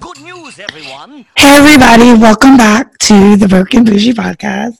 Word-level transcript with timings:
Good 0.00 0.20
news, 0.20 0.58
everyone. 0.58 1.26
Hey, 1.36 1.56
everybody, 1.56 2.12
welcome 2.20 2.56
back 2.56 2.98
to 2.98 3.36
the 3.36 3.46
Broken 3.48 3.84
Bougie 3.84 4.12
podcast. 4.12 4.76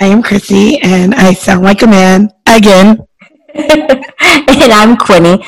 I 0.00 0.06
am 0.06 0.22
Chrissy, 0.22 0.78
and 0.78 1.14
I 1.14 1.32
sound 1.34 1.62
like 1.62 1.82
a 1.82 1.86
man 1.86 2.30
again. 2.46 3.06
and 3.54 4.72
I'm 4.72 4.96
Quinny. 4.96 5.44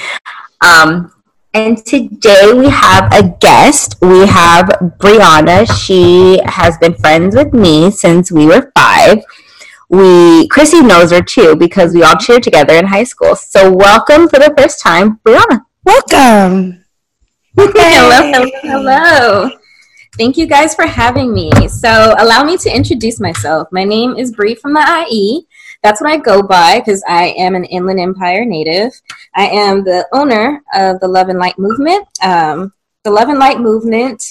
Um, 0.60 1.12
and 1.54 1.78
today 1.86 2.52
we 2.52 2.68
have 2.68 3.12
a 3.12 3.36
guest. 3.40 3.96
We 4.02 4.26
have 4.26 4.66
Brianna. 4.98 5.66
She 5.80 6.40
has 6.44 6.76
been 6.78 6.94
friends 6.94 7.34
with 7.34 7.52
me 7.54 7.90
since 7.90 8.30
we 8.30 8.46
were 8.46 8.72
five. 8.76 9.18
We 9.88 10.48
Chrissy 10.48 10.82
knows 10.82 11.12
her 11.12 11.22
too 11.22 11.56
because 11.56 11.94
we 11.94 12.02
all 12.02 12.16
cheered 12.16 12.42
together 12.42 12.74
in 12.74 12.86
high 12.86 13.04
school. 13.04 13.36
So 13.36 13.72
welcome 13.72 14.28
for 14.28 14.38
the 14.38 14.54
first 14.58 14.80
time, 14.80 15.18
Brianna. 15.24 15.64
Welcome. 15.84 16.84
Hello, 17.56 18.32
hello, 18.32 18.50
hello. 18.62 19.50
Thank 20.16 20.36
you 20.36 20.46
guys 20.46 20.74
for 20.74 20.86
having 20.86 21.32
me. 21.32 21.50
So, 21.68 22.14
allow 22.18 22.42
me 22.42 22.56
to 22.58 22.74
introduce 22.74 23.20
myself. 23.20 23.68
My 23.70 23.84
name 23.84 24.16
is 24.16 24.32
Bree 24.32 24.54
from 24.54 24.74
the 24.74 25.06
IE. 25.10 25.46
That's 25.82 26.00
what 26.00 26.10
I 26.10 26.16
go 26.16 26.42
by 26.42 26.80
because 26.80 27.02
I 27.08 27.28
am 27.38 27.54
an 27.54 27.64
Inland 27.64 28.00
Empire 28.00 28.44
native. 28.44 28.92
I 29.34 29.46
am 29.46 29.84
the 29.84 30.06
owner 30.12 30.62
of 30.74 30.98
the 31.00 31.08
Love 31.08 31.28
and 31.28 31.38
Light 31.38 31.58
Movement. 31.58 32.06
Um, 32.22 32.72
the 33.04 33.12
Love 33.12 33.28
and 33.28 33.38
Light 33.38 33.60
Movement 33.60 34.22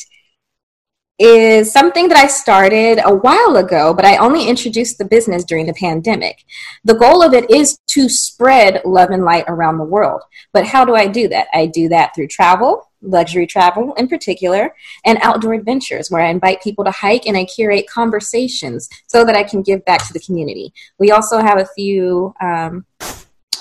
is 1.19 1.71
something 1.71 2.09
that 2.09 2.17
I 2.17 2.27
started 2.27 2.99
a 3.03 3.15
while 3.15 3.55
ago, 3.55 3.93
but 3.93 4.05
I 4.05 4.17
only 4.17 4.47
introduced 4.47 4.97
the 4.97 5.05
business 5.05 5.43
during 5.43 5.65
the 5.65 5.73
pandemic. 5.73 6.43
The 6.83 6.93
goal 6.93 7.23
of 7.23 7.33
it 7.33 7.49
is 7.49 7.79
to 7.87 8.07
spread 8.07 8.81
love 8.85 9.09
and 9.09 9.23
light 9.23 9.45
around 9.47 9.77
the 9.77 9.83
world. 9.83 10.21
But 10.53 10.65
how 10.65 10.85
do 10.85 10.95
I 10.95 11.07
do 11.07 11.27
that? 11.29 11.47
I 11.53 11.65
do 11.65 11.89
that 11.89 12.13
through 12.13 12.27
travel, 12.27 12.86
luxury 13.01 13.47
travel 13.47 13.93
in 13.95 14.07
particular, 14.07 14.73
and 15.05 15.17
outdoor 15.21 15.53
adventures 15.53 16.09
where 16.09 16.21
I 16.21 16.29
invite 16.29 16.61
people 16.61 16.83
to 16.85 16.91
hike 16.91 17.25
and 17.25 17.37
I 17.37 17.45
curate 17.45 17.87
conversations 17.89 18.89
so 19.07 19.23
that 19.25 19.35
I 19.35 19.43
can 19.43 19.61
give 19.61 19.83
back 19.85 20.05
to 20.07 20.13
the 20.13 20.19
community. 20.19 20.73
We 20.99 21.11
also 21.11 21.39
have 21.39 21.59
a 21.59 21.67
few 21.75 22.33
um, 22.41 22.85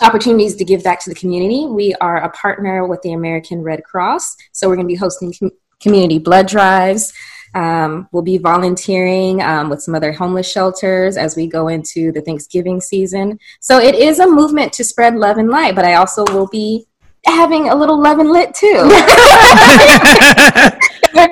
opportunities 0.02 0.56
to 0.56 0.64
give 0.64 0.82
back 0.82 1.00
to 1.04 1.10
the 1.10 1.16
community. 1.16 1.66
We 1.66 1.94
are 2.00 2.18
a 2.18 2.30
partner 2.30 2.86
with 2.86 3.02
the 3.02 3.12
American 3.12 3.62
Red 3.62 3.84
Cross, 3.84 4.36
so 4.52 4.68
we're 4.68 4.76
going 4.76 4.86
to 4.86 4.92
be 4.92 4.96
hosting 4.96 5.34
com- 5.38 5.50
community 5.80 6.18
blood 6.18 6.48
drives. 6.48 7.12
Um, 7.54 8.06
we'll 8.12 8.22
be 8.22 8.36
volunteering 8.36 9.40
um, 9.40 9.70
with 9.70 9.80
some 9.80 9.94
other 9.94 10.12
homeless 10.12 10.50
shelters 10.50 11.16
as 11.16 11.36
we 11.36 11.46
go 11.46 11.68
into 11.68 12.12
the 12.12 12.20
Thanksgiving 12.20 12.82
season. 12.82 13.38
So 13.60 13.78
it 13.78 13.94
is 13.94 14.18
a 14.18 14.26
movement 14.26 14.74
to 14.74 14.84
spread 14.84 15.14
love 15.14 15.38
and 15.38 15.48
light, 15.48 15.74
but 15.74 15.86
I 15.86 15.94
also 15.94 16.24
will 16.34 16.48
be 16.48 16.86
having 17.26 17.68
a 17.68 17.74
little 17.74 18.00
love 18.00 18.18
and 18.18 18.30
lit 18.30 18.54
too. 18.54 18.66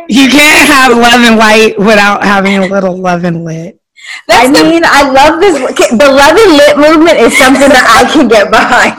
you 0.08 0.28
can't 0.28 0.68
have 0.68 0.96
love 0.96 1.20
and 1.20 1.36
light 1.36 1.78
without 1.78 2.24
having 2.24 2.58
a 2.58 2.66
little 2.66 2.96
love 2.96 3.24
and 3.24 3.44
lit. 3.44 3.80
That's 4.28 4.48
I 4.48 4.52
the, 4.52 4.62
mean, 4.68 4.82
I 4.84 5.10
love 5.10 5.40
this. 5.40 5.56
The 5.90 6.08
love 6.08 6.36
and 6.36 6.56
lit 6.56 6.76
movement 6.76 7.18
is 7.18 7.36
something 7.38 7.68
that 7.68 7.86
I 7.88 8.04
can 8.12 8.28
get 8.28 8.50
behind. 8.50 8.96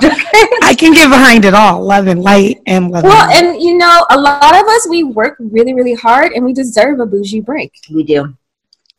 I 0.64 0.74
can 0.74 0.94
get 0.94 1.10
behind 1.10 1.46
it 1.46 1.54
all. 1.54 1.84
Love 1.84 2.08
and 2.08 2.22
light 2.22 2.62
and 2.66 2.90
love. 2.90 3.04
Well, 3.04 3.30
and, 3.32 3.48
and 3.48 3.62
you 3.62 3.78
know, 3.78 4.06
a 4.10 4.20
lot 4.20 4.56
of 4.56 4.68
us 4.68 4.88
we 4.90 5.04
work 5.04 5.38
really, 5.40 5.74
really 5.74 5.94
hard, 5.94 6.32
and 6.32 6.44
we 6.44 6.54
deserve 6.54 7.00
a 7.00 7.06
bougie 7.06 7.42
break. 7.42 7.72
We 7.92 8.04
do. 8.04 8.36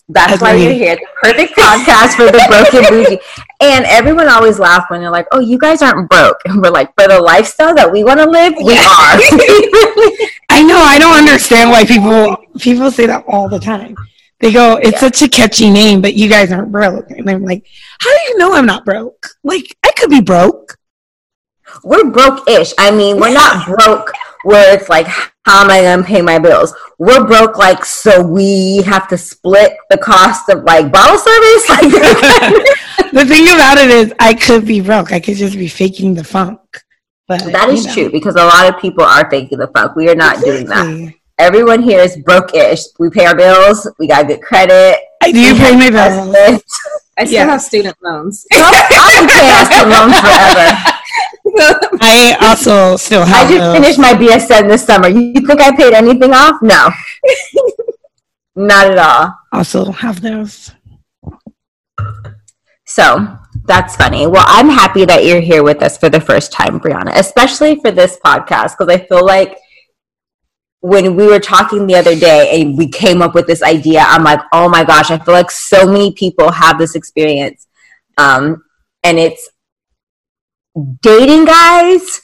That's 0.09 0.41
why 0.41 0.55
you're 0.55 0.73
here. 0.73 0.95
The 0.95 1.07
perfect 1.21 1.55
podcast 1.57 2.15
for 2.15 2.27
the 2.27 2.45
broken 2.49 2.85
bougie. 2.89 3.19
And 3.61 3.85
everyone 3.87 4.29
always 4.29 4.59
laughs 4.59 4.89
when 4.89 5.01
they're 5.01 5.11
like, 5.11 5.27
"Oh, 5.33 5.41
you 5.41 5.59
guys 5.59 5.83
aren't 5.83 6.09
broke." 6.09 6.39
And 6.45 6.63
we're 6.63 6.71
like, 6.71 6.95
"For 6.97 7.09
the 7.09 7.21
lifestyle 7.21 7.75
that 7.75 7.91
we 7.91 8.05
want 8.05 8.21
to 8.21 8.31
live, 8.31 8.55
we 8.57 8.73
are." 8.73 8.77
I 10.49 10.63
know. 10.63 10.79
I 10.79 10.99
don't 11.01 11.19
understand 11.19 11.71
why 11.71 11.85
people 11.85 12.37
people 12.59 12.91
say 12.91 13.07
that 13.07 13.25
all 13.27 13.49
the 13.49 13.59
time. 13.59 13.97
They 14.39 14.53
go, 14.53 14.77
"It's 14.77 14.93
yeah. 14.93 14.99
such 14.99 15.23
a 15.23 15.29
catchy 15.29 15.71
name, 15.71 16.01
but 16.01 16.15
you 16.15 16.29
guys 16.29 16.53
aren't 16.53 16.71
broke." 16.71 17.11
And 17.11 17.29
I'm 17.29 17.43
like, 17.43 17.67
"How 17.99 18.11
do 18.11 18.23
you 18.29 18.39
know 18.39 18.55
I'm 18.55 18.67
not 18.67 18.85
broke? 18.85 19.27
Like, 19.43 19.77
I 19.85 19.91
could 19.97 20.11
be 20.11 20.21
broke." 20.21 20.77
We're 21.83 22.11
broke-ish. 22.11 22.73
I 22.79 22.91
mean, 22.93 23.19
we're 23.19 23.35
not 23.35 23.67
broke 23.67 24.13
where 24.47 24.73
it's 24.73 24.89
like, 24.89 25.09
how 25.09 25.65
am 25.65 25.71
I 25.71 25.81
going 25.83 25.99
to 25.99 26.05
pay 26.05 26.23
my 26.23 26.39
bills? 26.39 26.73
We're 26.99 27.27
broke, 27.27 27.59
like, 27.59 27.85
so 27.85 28.23
we 28.23 28.83
have 28.83 29.09
to 29.09 29.19
split 29.19 29.77
the 29.91 29.99
cost 29.99 30.49
of 30.49 30.63
like 30.63 30.93
bottle 30.93 31.19
service. 31.19 31.67
Like, 31.69 31.81
the 33.13 33.25
thing 33.27 33.45
about 33.49 33.79
it 33.79 33.91
is, 33.91 34.15
I 34.21 34.35
could 34.35 34.67
be 34.67 34.81
broke. 34.81 35.13
I 35.13 35.19
could 35.19 35.37
just 35.37 35.59
be 35.59 35.67
faking 35.67 36.15
the 36.15 36.23
funk. 36.23 36.61
But 37.27 37.41
that 37.53 37.69
is 37.71 37.87
know. 37.87 37.93
true 37.93 38.11
because 38.11 38.37
a 38.37 38.45
lot 38.45 38.73
of 38.73 38.81
people 38.81 39.03
are 39.05 39.29
faking 39.29 39.59
the 39.59 39.67
funk. 39.69 39.97
We 39.97 40.09
are 40.09 40.15
not 40.15 40.37
exactly. 40.37 40.53
doing 40.53 41.07
that. 41.07 41.15
Everyone 41.39 41.83
here 41.83 42.01
is 42.01 42.17
broke-ish. 42.19 42.83
We 43.01 43.11
pay 43.11 43.27
our 43.27 43.37
bills. 43.37 43.89
We 43.99 44.07
got 44.07 44.29
good 44.29 44.43
credit. 44.43 45.01
I 45.23 45.33
do 45.33 45.55
pay 45.57 45.77
my 45.77 45.91
bills. 45.91 46.63
I 47.19 47.25
still 47.25 47.35
yeah. 47.35 47.47
have 47.47 47.63
student 47.63 47.97
loans. 48.01 48.47
I'm 48.53 49.27
paying 49.29 49.67
student 49.67 49.91
loans 49.91 50.21
forever. 50.21 50.97
I 51.59 52.37
also 52.41 52.97
still 52.97 53.25
have. 53.25 53.47
I 53.47 53.51
just 53.51 53.61
those. 53.61 53.75
finished 53.75 53.99
my 53.99 54.15
BSN 54.15 54.69
this 54.69 54.85
summer. 54.85 55.09
You 55.09 55.33
think 55.47 55.61
I 55.61 55.75
paid 55.75 55.95
anything 55.95 56.33
off? 56.33 56.61
No, 56.63 56.91
not 58.57 58.91
at 58.91 58.99
all. 58.99 59.39
Also 59.53 59.93
have 59.93 60.21
those. 60.21 60.73
So 62.85 63.37
that's 63.65 63.97
funny. 63.97 64.27
Well, 64.27 64.45
I'm 64.47 64.69
happy 64.69 65.05
that 65.05 65.25
you're 65.25 65.41
here 65.41 65.63
with 65.63 65.83
us 65.83 65.99
for 65.99 66.09
the 66.09 66.21
first 66.21 66.53
time, 66.53 66.79
Brianna, 66.81 67.13
especially 67.17 67.81
for 67.81 67.91
this 67.91 68.19
podcast 68.25 68.77
because 68.79 68.89
I 68.89 68.99
feel 68.99 69.25
like 69.25 69.59
when 70.81 71.17
we 71.17 71.27
were 71.27 71.41
talking 71.41 71.87
the 71.87 71.97
other 71.97 72.15
day 72.15 72.61
and 72.61 72.79
we 72.79 72.89
came 72.89 73.21
up 73.23 73.35
with 73.35 73.47
this 73.47 73.63
idea, 73.63 74.05
I'm 74.07 74.23
like, 74.23 74.41
oh 74.53 74.69
my 74.69 74.85
gosh, 74.85 75.11
I 75.11 75.19
feel 75.19 75.35
like 75.35 75.51
so 75.51 75.85
many 75.87 76.13
people 76.13 76.51
have 76.53 76.79
this 76.79 76.95
experience. 76.95 77.67
Um, 78.19 78.63
and 79.03 79.19
it's 79.19 79.51
dating 81.03 81.45
guys 81.45 82.21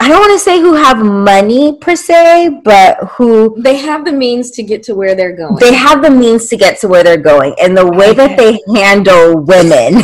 I 0.00 0.08
don't 0.08 0.20
want 0.20 0.32
to 0.32 0.38
say 0.38 0.60
who 0.60 0.74
have 0.74 0.98
money 0.98 1.78
per 1.80 1.96
se, 1.96 2.60
but 2.64 2.98
who 3.12 3.56
they 3.62 3.76
have 3.76 4.04
the 4.04 4.12
means 4.12 4.50
to 4.52 4.62
get 4.62 4.82
to 4.84 4.94
where 4.94 5.14
they're 5.14 5.34
going. 5.34 5.56
They 5.56 5.74
have 5.74 6.02
the 6.02 6.10
means 6.10 6.48
to 6.48 6.56
get 6.56 6.78
to 6.80 6.88
where 6.88 7.02
they're 7.02 7.16
going, 7.16 7.54
and 7.60 7.76
the 7.76 7.86
way 7.86 8.10
okay. 8.10 8.26
that 8.26 8.36
they 8.36 8.60
handle 8.74 9.40
women. 9.40 9.94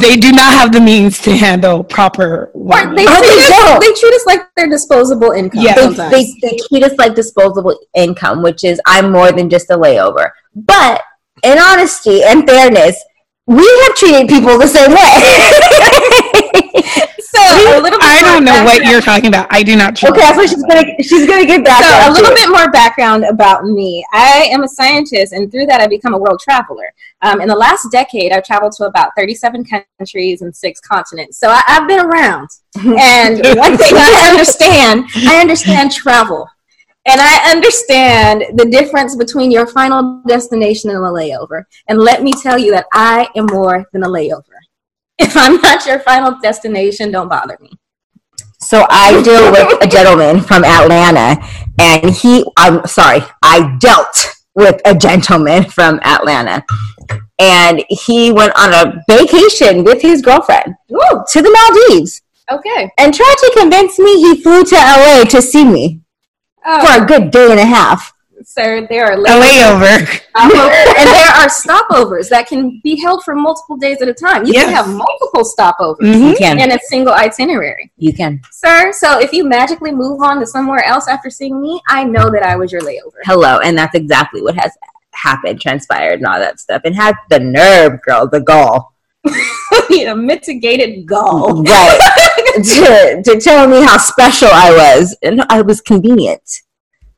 they 0.00 0.16
do 0.16 0.32
not 0.32 0.54
have 0.54 0.72
the 0.72 0.80
means 0.80 1.20
to 1.22 1.36
handle 1.36 1.84
proper. 1.84 2.50
Women. 2.54 2.94
They, 2.94 3.04
oh, 3.06 3.20
treat 3.20 3.52
us, 3.52 3.80
they 3.80 3.92
treat 4.00 4.14
us 4.14 4.24
like 4.26 4.48
they're 4.56 4.70
disposable 4.70 5.32
income. 5.32 5.62
Yeah, 5.62 5.74
they, 5.74 5.90
they, 6.10 6.32
they 6.40 6.56
treat 6.68 6.82
us 6.82 6.94
like 6.98 7.14
disposable 7.14 7.78
income, 7.94 8.42
which 8.42 8.64
is 8.64 8.80
I'm 8.86 9.12
more 9.12 9.32
than 9.32 9.50
just 9.50 9.68
a 9.70 9.76
layover. 9.76 10.30
But 10.54 11.02
in 11.42 11.58
honesty 11.58 12.22
and 12.22 12.48
fairness, 12.48 12.98
we 13.46 13.82
have 13.84 13.94
treated 13.94 14.28
people 14.28 14.58
the 14.58 14.66
same 14.66 14.90
way. 14.90 14.96
so 17.20 17.38
a 17.78 17.80
little 17.80 18.00
I 18.02 18.20
don't 18.22 18.44
know 18.44 18.50
background. 18.50 18.64
what 18.64 18.90
you're 18.90 19.00
talking 19.00 19.28
about. 19.28 19.46
I 19.50 19.62
do 19.62 19.76
not. 19.76 20.02
Okay, 20.02 20.20
so 20.34 20.46
she's 20.46 20.64
gonna 20.64 20.84
she's 21.00 21.26
gonna 21.28 21.46
get 21.46 21.64
back. 21.64 21.84
So 21.84 22.10
a 22.10 22.12
little 22.12 22.34
bit 22.34 22.50
more 22.50 22.68
background 22.72 23.24
about 23.24 23.64
me. 23.64 24.04
I 24.12 24.48
am 24.50 24.64
a 24.64 24.68
scientist, 24.68 25.32
and 25.32 25.48
through 25.50 25.66
that, 25.66 25.80
I 25.80 25.86
become 25.86 26.14
a 26.14 26.18
world 26.18 26.40
traveler. 26.40 26.92
Um, 27.22 27.40
in 27.40 27.48
the 27.48 27.54
last 27.54 27.86
decade, 27.92 28.32
I've 28.32 28.44
traveled 28.44 28.72
to 28.72 28.84
about 28.84 29.12
37 29.16 29.64
countries 29.64 30.42
and 30.42 30.54
six 30.54 30.80
continents. 30.80 31.38
So 31.38 31.48
I, 31.48 31.62
I've 31.68 31.86
been 31.86 32.00
around, 32.00 32.48
and 32.78 33.36
one 33.58 33.78
thing 33.78 33.94
I 33.94 34.28
understand, 34.30 35.04
I 35.14 35.40
understand 35.40 35.92
travel. 35.92 36.48
And 37.06 37.20
I 37.20 37.52
understand 37.52 38.58
the 38.58 38.66
difference 38.66 39.14
between 39.14 39.52
your 39.52 39.66
final 39.66 40.22
destination 40.26 40.90
and 40.90 40.98
a 40.98 41.08
layover. 41.08 41.62
And 41.86 42.00
let 42.00 42.22
me 42.22 42.32
tell 42.32 42.58
you 42.58 42.72
that 42.72 42.86
I 42.92 43.28
am 43.36 43.46
more 43.46 43.86
than 43.92 44.02
a 44.02 44.08
layover. 44.08 44.42
If 45.18 45.34
I'm 45.34 45.58
not 45.62 45.86
your 45.86 46.00
final 46.00 46.38
destination, 46.42 47.10
don't 47.10 47.30
bother 47.30 47.56
me. 47.62 47.70
So 48.60 48.84
I 48.90 49.22
deal 49.22 49.50
with 49.50 49.82
a 49.82 49.86
gentleman 49.86 50.42
from 50.42 50.62
Atlanta, 50.62 51.42
and 51.78 52.10
he, 52.10 52.44
I'm 52.58 52.86
sorry, 52.86 53.22
I 53.42 53.78
dealt 53.80 54.34
with 54.54 54.78
a 54.84 54.94
gentleman 54.94 55.64
from 55.64 56.00
Atlanta. 56.02 56.62
And 57.38 57.82
he 57.88 58.30
went 58.30 58.52
on 58.58 58.74
a 58.74 59.02
vacation 59.08 59.84
with 59.84 60.02
his 60.02 60.20
girlfriend 60.20 60.74
Ooh. 60.92 61.24
to 61.30 61.40
the 61.40 61.50
Maldives. 61.50 62.20
Okay. 62.50 62.90
And 62.98 63.14
tried 63.14 63.36
to 63.38 63.52
convince 63.58 63.98
me 63.98 64.20
he 64.20 64.42
flew 64.42 64.64
to 64.64 64.74
LA 64.74 65.24
to 65.24 65.40
see 65.40 65.64
me 65.64 66.02
oh. 66.66 66.86
for 66.86 67.02
a 67.02 67.06
good 67.06 67.30
day 67.30 67.50
and 67.50 67.60
a 67.60 67.64
half. 67.64 68.12
Sir, 68.44 68.86
there 68.88 69.06
are 69.06 69.12
a 69.12 69.16
layover, 69.16 70.20
and 70.34 70.50
there 70.52 71.32
are 71.32 71.48
stopovers 71.48 72.28
that 72.28 72.46
can 72.46 72.80
be 72.84 73.00
held 73.00 73.24
for 73.24 73.34
multiple 73.34 73.76
days 73.76 74.02
at 74.02 74.08
a 74.08 74.14
time. 74.14 74.44
You 74.44 74.52
yes. 74.52 74.66
can 74.66 74.74
have 74.74 74.88
multiple 74.88 75.42
stopovers 75.42 75.96
mm-hmm. 76.00 76.58
in 76.58 76.70
a 76.70 76.78
single 76.84 77.14
itinerary. 77.14 77.90
You 77.96 78.12
can, 78.12 78.40
sir. 78.52 78.92
So 78.92 79.18
if 79.20 79.32
you 79.32 79.44
magically 79.44 79.90
move 79.90 80.20
on 80.22 80.38
to 80.40 80.46
somewhere 80.46 80.84
else 80.84 81.08
after 81.08 81.30
seeing 81.30 81.60
me, 81.60 81.80
I 81.88 82.04
know 82.04 82.30
that 82.30 82.42
I 82.42 82.56
was 82.56 82.70
your 82.70 82.82
layover. 82.82 83.18
Hello, 83.24 83.58
and 83.60 83.76
that's 83.76 83.94
exactly 83.94 84.42
what 84.42 84.54
has 84.56 84.72
happened, 85.12 85.60
transpired, 85.60 86.18
and 86.20 86.26
all 86.26 86.38
that 86.38 86.60
stuff. 86.60 86.82
And 86.84 86.94
had 86.94 87.14
the 87.30 87.40
nerve, 87.40 88.00
girl, 88.02 88.28
the 88.28 88.40
gall. 88.40 88.94
a 89.90 90.14
mitigated 90.14 91.06
gall. 91.06 91.62
Right. 91.62 92.00
to, 92.64 93.22
to 93.24 93.40
tell 93.40 93.68
me 93.68 93.82
how 93.82 93.98
special 93.98 94.48
I 94.50 94.70
was, 94.70 95.16
and 95.22 95.42
I 95.48 95.62
was 95.62 95.80
convenient, 95.80 96.62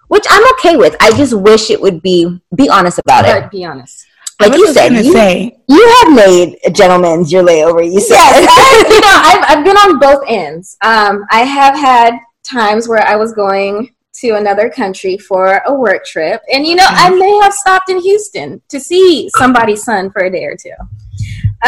which 0.09 0.25
I'm 0.29 0.53
okay 0.55 0.77
with. 0.77 0.97
I 1.01 1.11
just 1.11 1.35
wish 1.35 1.71
it 1.71 1.81
would 1.81 2.03
be 2.03 2.41
be 2.55 2.69
honest 2.69 2.99
about 2.99 3.25
it. 3.27 3.51
Be 3.51 3.65
honest. 3.65 4.07
Like 4.41 4.53
you 4.53 4.73
said, 4.73 4.93
you, 4.93 5.13
say, 5.13 5.59
you 5.69 5.97
have 6.01 6.15
made 6.15 6.59
a 6.65 6.71
gentleman's 6.71 7.33
your 7.33 7.43
layover. 7.43 7.85
You 7.85 8.01
said, 8.01 8.15
Yes, 8.15 8.49
I, 8.49 8.89
you 8.89 9.01
know, 9.01 9.09
I've, 9.11 9.59
I've 9.59 9.65
been 9.65 9.77
on 9.77 9.99
both 9.99 10.25
ends. 10.29 10.77
Um, 10.83 11.25
I 11.31 11.41
have 11.41 11.75
had 11.75 12.19
times 12.45 12.87
where 12.87 13.05
I 13.05 13.17
was 13.17 13.33
going 13.33 13.93
to 14.21 14.31
another 14.37 14.71
country 14.71 15.19
for 15.19 15.61
a 15.67 15.75
work 15.75 16.05
trip, 16.05 16.41
and 16.53 16.65
you 16.65 16.77
know, 16.77 16.87
I 16.87 17.11
may 17.11 17.41
have 17.43 17.53
stopped 17.53 17.91
in 17.91 18.01
Houston 18.01 18.63
to 18.69 18.79
see 18.79 19.29
somebody's 19.37 19.83
son 19.83 20.11
for 20.11 20.23
a 20.23 20.31
day 20.31 20.45
or 20.45 20.57
two. 20.57 20.71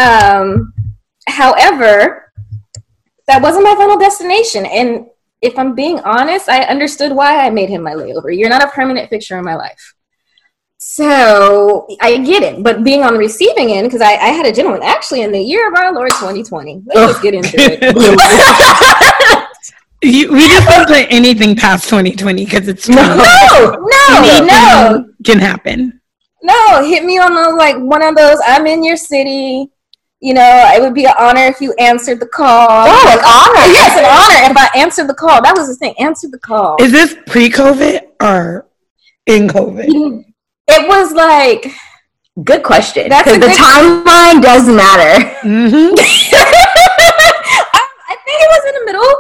Um, 0.00 0.72
however, 1.26 2.29
that 3.30 3.40
wasn't 3.40 3.64
my 3.64 3.74
final 3.76 3.96
destination, 3.96 4.66
and 4.66 5.06
if 5.40 5.56
I'm 5.56 5.74
being 5.74 6.00
honest, 6.00 6.48
I 6.48 6.64
understood 6.64 7.12
why 7.12 7.46
I 7.46 7.50
made 7.50 7.70
him 7.70 7.82
my 7.82 7.92
layover. 7.94 8.36
You're 8.36 8.48
not 8.50 8.64
a 8.64 8.68
permanent 8.68 9.08
fixture 9.08 9.38
in 9.38 9.44
my 9.44 9.54
life. 9.54 9.94
So 10.78 11.86
I 12.00 12.18
get 12.18 12.42
it, 12.42 12.62
but 12.64 12.82
being 12.82 13.04
on 13.04 13.12
the 13.12 13.18
receiving 13.18 13.70
end, 13.70 13.86
because 13.86 14.00
I, 14.00 14.12
I 14.14 14.28
had 14.28 14.46
a 14.46 14.52
gentleman 14.52 14.82
actually 14.82 15.22
in 15.22 15.30
the 15.30 15.40
year 15.40 15.68
of 15.68 15.74
our 15.74 15.92
Lord 15.94 16.10
2020. 16.10 16.82
Let's 16.86 17.12
just 17.12 17.22
get 17.22 17.34
into 17.34 17.54
it. 17.56 17.82
you, 20.02 20.32
we 20.32 20.48
just 20.48 20.68
don't 20.68 20.88
put 20.88 21.06
anything 21.10 21.54
past 21.54 21.88
2020 21.88 22.44
because 22.44 22.66
it's 22.66 22.88
No. 22.88 22.96
no, 22.96 23.76
no, 23.78 24.44
no, 24.44 25.04
can 25.24 25.38
happen. 25.38 26.00
no. 26.42 26.82
Hit 26.84 27.04
me 27.04 27.18
on 27.18 27.34
the 27.34 27.54
like 27.54 27.76
one 27.76 28.02
of 28.02 28.16
those. 28.16 28.38
I'm 28.44 28.66
in 28.66 28.82
your 28.82 28.96
city. 28.96 29.70
You 30.20 30.34
know, 30.34 30.70
it 30.74 30.82
would 30.82 30.92
be 30.94 31.06
an 31.06 31.14
honor 31.18 31.44
if 31.46 31.60
you 31.60 31.72
answered 31.78 32.20
the 32.20 32.26
call. 32.26 32.68
"Oh, 32.70 33.08
an 33.08 33.18
honor." 33.24 33.72
Yes, 33.72 33.96
an 33.98 34.04
honor 34.04 34.50
if 34.50 34.56
I 34.56 34.78
answered 34.78 35.08
the 35.08 35.14
call. 35.14 35.40
That 35.42 35.56
was 35.56 35.68
the 35.68 35.74
thing. 35.74 35.94
Answered 35.98 36.32
the 36.32 36.38
call. 36.38 36.76
Is 36.80 36.92
this 36.92 37.16
pre-COVID 37.26 38.02
or 38.22 38.66
in 39.26 39.48
COVID? 39.48 40.24
It 40.68 40.88
was 40.88 41.12
like 41.12 41.66
Good 42.44 42.62
question. 42.62 43.04
Because 43.04 43.38
the 43.38 43.48
timeline 43.48 44.40
does 44.40 44.66
matter. 44.68 45.24
hmm 45.40 45.94
I, 45.98 46.28
I 48.08 48.16
think 48.24 48.40
it 48.40 48.48
was 48.48 48.64
in 48.68 48.74
the 48.80 48.86
middle 48.86 49.10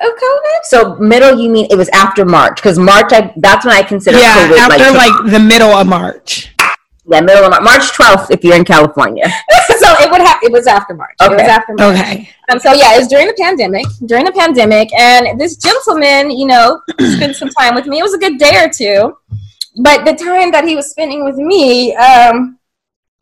of 0.00 0.18
COVID. 0.18 0.58
So 0.64 0.96
middle, 0.96 1.40
you 1.40 1.50
mean 1.50 1.66
it 1.70 1.76
was 1.76 1.88
after 1.90 2.24
March? 2.24 2.56
Because 2.56 2.78
March, 2.78 3.12
I, 3.12 3.32
that's 3.36 3.64
when 3.64 3.74
I 3.74 3.82
consider 3.82 4.18
Yeah, 4.18 4.48
COVID. 4.48 4.58
after 4.58 4.90
like, 4.92 5.12
like 5.12 5.30
the 5.32 5.38
middle 5.38 5.70
of 5.70 5.86
March. 5.86 6.52
Yeah, 7.10 7.20
middle 7.20 7.44
of 7.44 7.50
March, 7.50 7.62
March 7.62 7.92
twelfth, 7.92 8.30
if 8.30 8.44
you're 8.44 8.56
in 8.56 8.64
California. 8.64 9.24
so 9.78 9.88
it 10.00 10.10
would 10.10 10.20
have. 10.20 10.38
It 10.42 10.52
was 10.52 10.66
after 10.66 10.94
March. 10.94 11.16
It 11.20 11.30
was 11.30 11.40
Okay. 11.40 11.48
after 11.50 11.74
March. 11.74 11.98
Okay. 11.98 12.28
Um, 12.50 12.58
so 12.58 12.72
yeah, 12.72 12.94
it 12.94 12.98
was 12.98 13.08
during 13.08 13.26
the 13.26 13.36
pandemic. 13.40 13.86
During 14.06 14.24
the 14.24 14.32
pandemic, 14.32 14.92
and 14.94 15.40
this 15.40 15.56
gentleman, 15.56 16.30
you 16.30 16.46
know, 16.46 16.80
spent 17.00 17.36
some 17.36 17.48
time 17.50 17.74
with 17.74 17.86
me. 17.86 17.98
It 17.98 18.02
was 18.02 18.14
a 18.14 18.18
good 18.18 18.38
day 18.38 18.62
or 18.62 18.68
two, 18.68 19.16
but 19.82 20.04
the 20.04 20.14
time 20.14 20.50
that 20.52 20.64
he 20.66 20.76
was 20.76 20.90
spending 20.90 21.24
with 21.24 21.36
me, 21.36 21.94
um, 21.96 22.58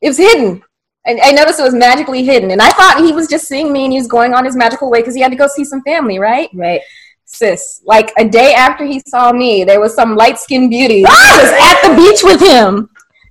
it 0.01 0.09
was 0.09 0.19
hidden. 0.19 0.63
And 1.07 1.21
I 1.23 1.31
noticed 1.31 1.61
it 1.61 1.63
was 1.63 1.75
magically 1.75 2.25
hidden, 2.25 2.51
and 2.51 2.61
I 2.61 2.71
thought 2.71 3.05
he 3.05 3.13
was 3.13 3.29
just 3.29 3.47
seeing 3.47 3.73
me 3.73 3.85
and 3.85 3.93
he 3.93 3.99
was 3.99 4.09
going 4.09 4.35
on 4.35 4.45
his 4.45 4.57
magical 4.57 4.91
way 4.91 5.01
because 5.01 5.15
he 5.15 5.21
had 5.21 5.31
to 5.31 5.37
go 5.39 5.47
see 5.47 5.65
some 5.65 5.83
family, 5.83 6.19
right? 6.19 6.49
Right. 6.53 6.81
Sis, 7.25 7.83
like 7.85 8.13
a 8.19 8.25
day 8.29 8.55
after 8.55 8.85
he 8.85 9.01
saw 9.07 9.33
me, 9.33 9.63
there 9.65 9.81
was 9.81 9.95
some 9.95 10.17
light 10.17 10.39
skinned 10.39 10.71
beauty 10.71 11.03
that 11.03 11.39
was 11.43 11.53
at 11.53 11.89
the 11.89 11.97
beach 11.97 12.23
with 12.25 12.41
him, 12.41 12.89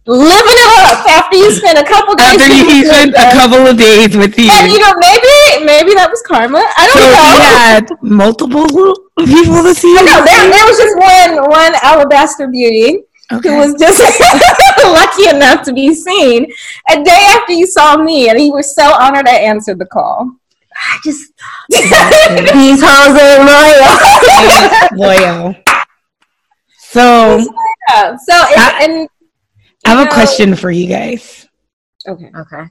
living 0.07 0.57
it 0.63 0.69
up. 0.85 1.05
After 1.09 1.37
you 1.37 1.51
spent 1.51 1.77
a 1.79 1.83
couple 1.83 2.15
days, 2.15 2.41
After 2.41 2.53
you 2.53 2.65
with 2.65 2.87
spent 2.87 3.11
a 3.15 3.31
couple 3.37 3.65
of 3.67 3.77
days 3.77 4.15
with 4.15 4.37
you. 4.37 4.49
And 4.51 4.71
you 4.71 4.79
know, 4.79 4.93
maybe 4.97 5.65
maybe 5.65 5.93
that 5.95 6.07
was 6.09 6.21
karma. 6.21 6.59
I 6.61 6.83
don't 6.87 7.01
know. 7.01 7.09
you 7.09 7.41
had 7.41 7.85
multiple 8.01 8.67
people 9.25 9.63
to 9.63 9.73
see. 9.73 9.93
No, 9.95 10.23
there, 10.23 10.49
there 10.49 10.65
was 10.65 10.77
just 10.77 10.95
one 10.97 11.49
one 11.49 11.73
alabaster 11.81 12.47
beauty 12.47 13.03
Okay. 13.33 13.49
who 13.49 13.57
was 13.57 13.73
just 13.79 13.97
lucky 14.85 15.27
enough 15.35 15.63
to 15.65 15.73
be 15.73 15.93
seen 15.95 16.45
a 16.91 17.03
day 17.03 17.25
after 17.33 17.53
you 17.53 17.65
saw 17.65 17.97
me, 17.97 18.29
and 18.29 18.39
he 18.39 18.51
was 18.51 18.75
so 18.75 18.83
honored 18.93 19.27
I 19.27 19.37
answered 19.37 19.79
the 19.79 19.87
call. 19.87 20.29
I 20.77 20.99
just 21.03 21.31
these 21.69 22.81
hoes 22.83 23.17
ain't 23.17 23.45
loyal. 23.49 25.25
loyal. 25.33 25.55
So 26.77 27.37
Yeah, 27.89 28.15
so 28.17 28.35
it, 28.35 28.57
I- 28.59 28.83
and 28.83 29.09
I 29.85 29.89
have 29.89 29.99
you 29.99 30.05
a 30.05 30.13
question 30.13 30.55
for 30.55 30.71
you 30.71 30.87
guys. 30.87 31.47
Okay. 32.07 32.31
okay. 32.35 32.69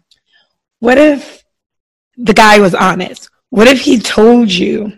What 0.80 0.98
if 0.98 1.44
the 2.16 2.34
guy 2.34 2.58
was 2.58 2.74
honest? 2.74 3.30
What 3.50 3.68
if 3.68 3.80
he 3.80 3.98
told 3.98 4.52
you 4.52 4.92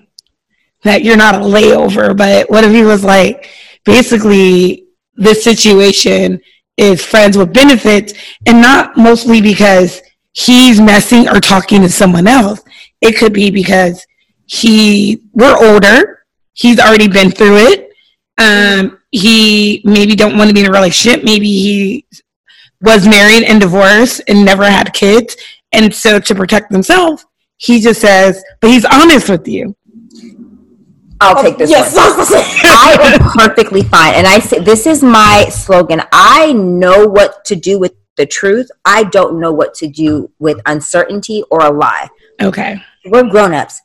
that 0.82 1.02
you're 1.02 1.16
not 1.16 1.34
a 1.34 1.38
layover, 1.38 2.16
but 2.16 2.50
what 2.50 2.64
if 2.64 2.72
he 2.72 2.82
was 2.82 3.04
like, 3.04 3.50
basically, 3.84 4.86
this 5.14 5.42
situation 5.42 6.40
is 6.76 7.04
friends 7.04 7.36
with 7.36 7.52
benefits 7.52 8.12
and 8.46 8.60
not 8.60 8.96
mostly 8.96 9.40
because 9.40 10.02
he's 10.32 10.80
messing 10.80 11.28
or 11.28 11.40
talking 11.40 11.82
to 11.82 11.88
someone 11.88 12.26
else. 12.26 12.62
It 13.00 13.16
could 13.16 13.32
be 13.32 13.50
because 13.50 14.06
he, 14.46 15.22
we're 15.32 15.56
older, 15.56 16.24
he's 16.52 16.78
already 16.78 17.08
been 17.08 17.30
through 17.30 17.56
it. 17.58 17.90
Um, 18.38 18.95
he 19.10 19.82
maybe 19.84 20.14
don't 20.14 20.36
want 20.36 20.48
to 20.48 20.54
be 20.54 20.60
in 20.60 20.66
a 20.66 20.72
relationship. 20.72 21.24
Maybe 21.24 21.46
he 21.46 22.06
was 22.80 23.06
married 23.06 23.44
and 23.44 23.60
divorced 23.60 24.22
and 24.28 24.44
never 24.44 24.64
had 24.64 24.92
kids. 24.92 25.36
And 25.72 25.94
so 25.94 26.18
to 26.18 26.34
protect 26.34 26.72
himself, 26.72 27.24
he 27.58 27.80
just 27.80 28.00
says, 28.00 28.42
but 28.60 28.70
he's 28.70 28.84
honest 28.84 29.28
with 29.28 29.48
you. 29.48 29.74
I'll 31.20 31.38
oh, 31.38 31.42
take 31.42 31.56
this 31.56 31.70
yes, 31.70 31.94
one. 31.94 32.04
I 32.28 33.14
am 33.14 33.30
perfectly 33.38 33.82
fine. 33.82 34.14
And 34.14 34.26
I 34.26 34.38
say 34.38 34.58
this 34.58 34.86
is 34.86 35.02
my 35.02 35.48
slogan. 35.50 36.02
I 36.12 36.52
know 36.52 37.06
what 37.06 37.44
to 37.46 37.56
do 37.56 37.78
with 37.78 37.94
the 38.16 38.26
truth. 38.26 38.70
I 38.84 39.04
don't 39.04 39.40
know 39.40 39.52
what 39.52 39.74
to 39.74 39.88
do 39.88 40.30
with 40.38 40.60
uncertainty 40.66 41.42
or 41.50 41.60
a 41.60 41.70
lie. 41.70 42.08
Okay. 42.42 42.82
We're 43.06 43.24
grown-ups. 43.24 43.80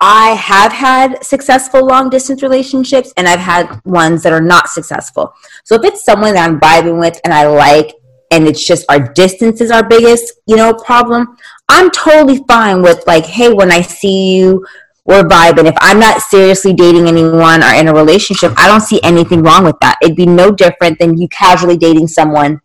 I 0.00 0.30
have 0.30 0.72
had 0.72 1.22
successful 1.22 1.86
long 1.86 2.08
distance 2.08 2.42
relationships 2.42 3.12
and 3.18 3.28
I've 3.28 3.40
had 3.40 3.80
ones 3.84 4.22
that 4.22 4.32
are 4.32 4.40
not 4.40 4.68
successful. 4.68 5.34
So 5.64 5.74
if 5.74 5.84
it's 5.84 6.04
someone 6.04 6.34
that 6.34 6.48
I'm 6.48 6.58
vibing 6.58 6.98
with 6.98 7.20
and 7.22 7.34
I 7.34 7.46
like 7.46 7.94
and 8.30 8.46
it's 8.46 8.66
just 8.66 8.86
our 8.88 9.12
distance 9.12 9.60
is 9.60 9.70
our 9.70 9.86
biggest, 9.86 10.32
you 10.46 10.56
know, 10.56 10.72
problem, 10.72 11.36
I'm 11.68 11.90
totally 11.90 12.42
fine 12.48 12.80
with 12.80 13.06
like, 13.06 13.26
hey, 13.26 13.52
when 13.52 13.70
I 13.70 13.82
see 13.82 14.36
you, 14.36 14.66
we're 15.04 15.24
vibing. 15.24 15.66
If 15.66 15.76
I'm 15.80 16.00
not 16.00 16.22
seriously 16.22 16.72
dating 16.72 17.06
anyone 17.06 17.62
or 17.62 17.74
in 17.74 17.88
a 17.88 17.94
relationship, 17.94 18.52
I 18.56 18.68
don't 18.68 18.80
see 18.80 19.00
anything 19.02 19.42
wrong 19.42 19.64
with 19.64 19.76
that. 19.80 19.98
It'd 20.02 20.16
be 20.16 20.26
no 20.26 20.50
different 20.50 20.98
than 20.98 21.18
you 21.18 21.28
casually 21.28 21.76
dating 21.76 22.08
someone 22.08 22.60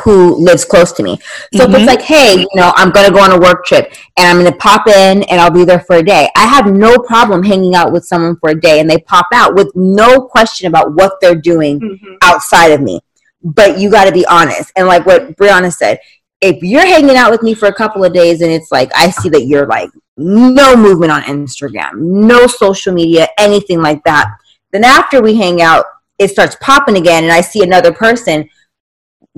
who 0.00 0.36
lives 0.36 0.64
close 0.64 0.92
to 0.92 1.02
me. 1.02 1.18
So 1.54 1.64
if 1.64 1.70
Mhm. 1.70 1.74
it's 1.76 1.86
like, 1.86 2.02
hey, 2.02 2.38
you 2.40 2.48
know, 2.54 2.72
I'm 2.76 2.90
gonna 2.90 3.10
go 3.10 3.20
on 3.20 3.32
a 3.32 3.38
work 3.38 3.64
trip 3.66 3.92
and 4.16 4.26
I'm 4.28 4.36
gonna 4.42 4.56
pop 4.56 4.86
in 4.88 5.22
and 5.24 5.40
I'll 5.40 5.50
be 5.50 5.64
there 5.64 5.80
for 5.80 5.96
a 5.96 6.02
day. 6.02 6.28
I 6.36 6.46
have 6.46 6.66
no 6.66 6.98
problem 6.98 7.42
hanging 7.42 7.74
out 7.74 7.92
with 7.92 8.04
someone 8.04 8.36
for 8.40 8.50
a 8.50 8.60
day 8.60 8.80
and 8.80 8.88
they 8.90 8.98
pop 8.98 9.26
out 9.32 9.54
with 9.54 9.70
no 9.74 10.20
question 10.22 10.66
about 10.68 10.94
what 10.94 11.20
they're 11.20 11.34
doing 11.34 11.80
Mm-hmm. 11.80 12.14
outside 12.22 12.72
of 12.72 12.80
me. 12.80 13.00
But 13.42 13.78
you 13.78 13.90
gotta 13.90 14.12
be 14.12 14.26
honest. 14.26 14.72
And 14.76 14.86
like 14.88 15.06
what 15.06 15.36
Brianna 15.36 15.72
said, 15.72 15.98
if 16.40 16.62
you're 16.62 16.86
hanging 16.86 17.16
out 17.16 17.30
with 17.30 17.42
me 17.42 17.54
for 17.54 17.66
a 17.66 17.74
couple 17.74 18.04
of 18.04 18.12
days 18.12 18.40
and 18.42 18.50
it's 18.52 18.70
like 18.70 18.90
I 18.96 19.10
see 19.10 19.28
that 19.30 19.46
you're 19.46 19.66
like 19.66 19.90
no 20.16 20.76
movement 20.76 21.12
on 21.12 21.22
Instagram, 21.22 21.92
no 21.96 22.46
social 22.46 22.92
media, 22.92 23.28
anything 23.38 23.80
like 23.80 24.02
that, 24.04 24.26
then 24.72 24.84
after 24.84 25.20
we 25.22 25.34
hang 25.34 25.62
out, 25.62 25.84
it 26.18 26.28
starts 26.30 26.56
popping 26.60 26.96
again 26.96 27.22
and 27.24 27.32
I 27.32 27.40
see 27.40 27.62
another 27.62 27.92
person, 27.92 28.48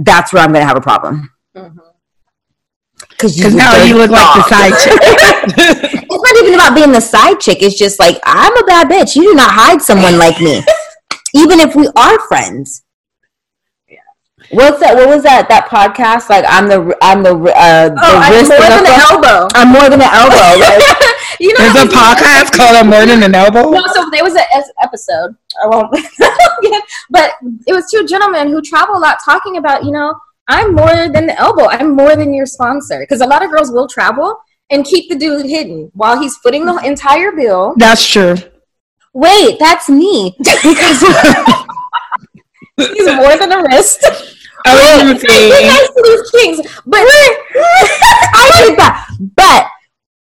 that's 0.05 0.33
where 0.33 0.43
I'm 0.43 0.53
gonna 0.53 0.65
have 0.65 0.77
a 0.77 0.81
problem. 0.81 1.31
Because 1.55 3.37
Because 3.37 3.55
now 3.55 3.83
you 3.85 3.97
look 3.97 4.11
like 4.11 4.35
the 4.35 4.43
side 4.49 4.75
chick. 4.83 5.97
It's 6.13 6.33
not 6.33 6.45
even 6.45 6.55
about 6.55 6.75
being 6.75 6.93
the 6.93 7.01
side 7.01 7.41
chick. 7.41 7.63
It's 7.63 7.79
just 7.79 7.99
like 7.99 8.19
I'm 8.25 8.57
a 8.57 8.65
bad 8.65 8.89
bitch. 8.89 9.17
You 9.17 9.31
do 9.31 9.35
not 9.35 9.51
hide 9.53 9.81
someone 9.81 10.19
like 10.19 10.41
me, 10.41 10.63
even 11.35 11.61
if 11.61 11.75
we 11.75 11.89
are 11.97 12.19
friends. 12.27 12.83
What's 14.51 14.81
that? 14.81 14.97
What 14.97 15.09
was 15.09 15.23
that? 15.23 15.49
That 15.49 15.69
podcast? 15.71 16.29
Like 16.29 16.45
I'm 16.49 16.67
the 16.67 16.97
I'm 17.01 17.23
the 17.23 17.31
uh, 17.31 17.89
the 17.89 18.01
Oh, 18.03 18.19
I'm 18.19 18.35
more 18.35 18.59
than 18.59 18.83
the 18.83 18.91
an 18.91 19.01
elbow. 19.07 19.49
I'm 19.55 19.69
more 19.71 19.89
than 19.89 20.03
an 20.03 20.11
elbow. 20.11 20.59
Like, 20.59 20.83
you 21.41 21.53
know, 21.53 21.73
There's 21.73 21.85
a 21.85 21.89
podcast 21.89 22.53
called 22.53 22.77
A 22.77 22.85
More 22.85 23.07
Than 23.07 23.23
an 23.23 23.35
Elbow. 23.35 23.71
No, 23.71 23.83
so 23.93 24.09
there 24.11 24.25
was 24.25 24.35
an 24.35 24.45
episode. 24.83 25.37
I 25.63 25.67
won't, 25.67 25.91
but 27.11 27.35
it 27.67 27.73
was 27.73 27.91
two 27.91 28.07
gentlemen 28.07 28.49
who 28.49 28.63
travel 28.63 28.97
a 28.97 28.99
lot, 28.99 29.19
talking 29.25 29.57
about 29.57 29.85
you 29.85 29.93
know 29.93 30.15
I'm 30.49 30.75
more 30.75 31.09
than 31.09 31.27
the 31.27 31.39
elbow. 31.39 31.67
I'm 31.67 31.95
more 31.95 32.17
than 32.17 32.35
your 32.35 32.47
sponsor 32.47 33.01
because 33.01 33.21
a 33.21 33.27
lot 33.27 33.45
of 33.45 33.51
girls 33.51 33.71
will 33.71 33.87
travel 33.87 34.37
and 34.71 34.85
keep 34.85 35.09
the 35.09 35.17
dude 35.17 35.47
hidden 35.47 35.91
while 35.95 36.21
he's 36.21 36.37
footing 36.39 36.67
the 36.67 36.77
entire 36.85 37.33
bill. 37.33 37.75
That's 37.77 38.07
true. 38.07 38.37
wait, 39.13 39.59
that's 39.59 39.89
me. 39.89 40.35
Because 40.39 41.03
He's 42.77 43.07
more 43.15 43.37
than 43.37 43.53
a 43.53 43.63
wrist. 43.63 44.05
I 44.67 44.75
was 44.75 45.03
gonna 45.03 45.15
Be 45.15 45.51
nice 45.67 45.89
to 45.89 46.03
these 46.03 46.31
kings, 46.31 46.83
but 46.87 47.01
I 47.01 48.65
did 48.67 48.79
that. 48.79 49.07
But 49.37 49.67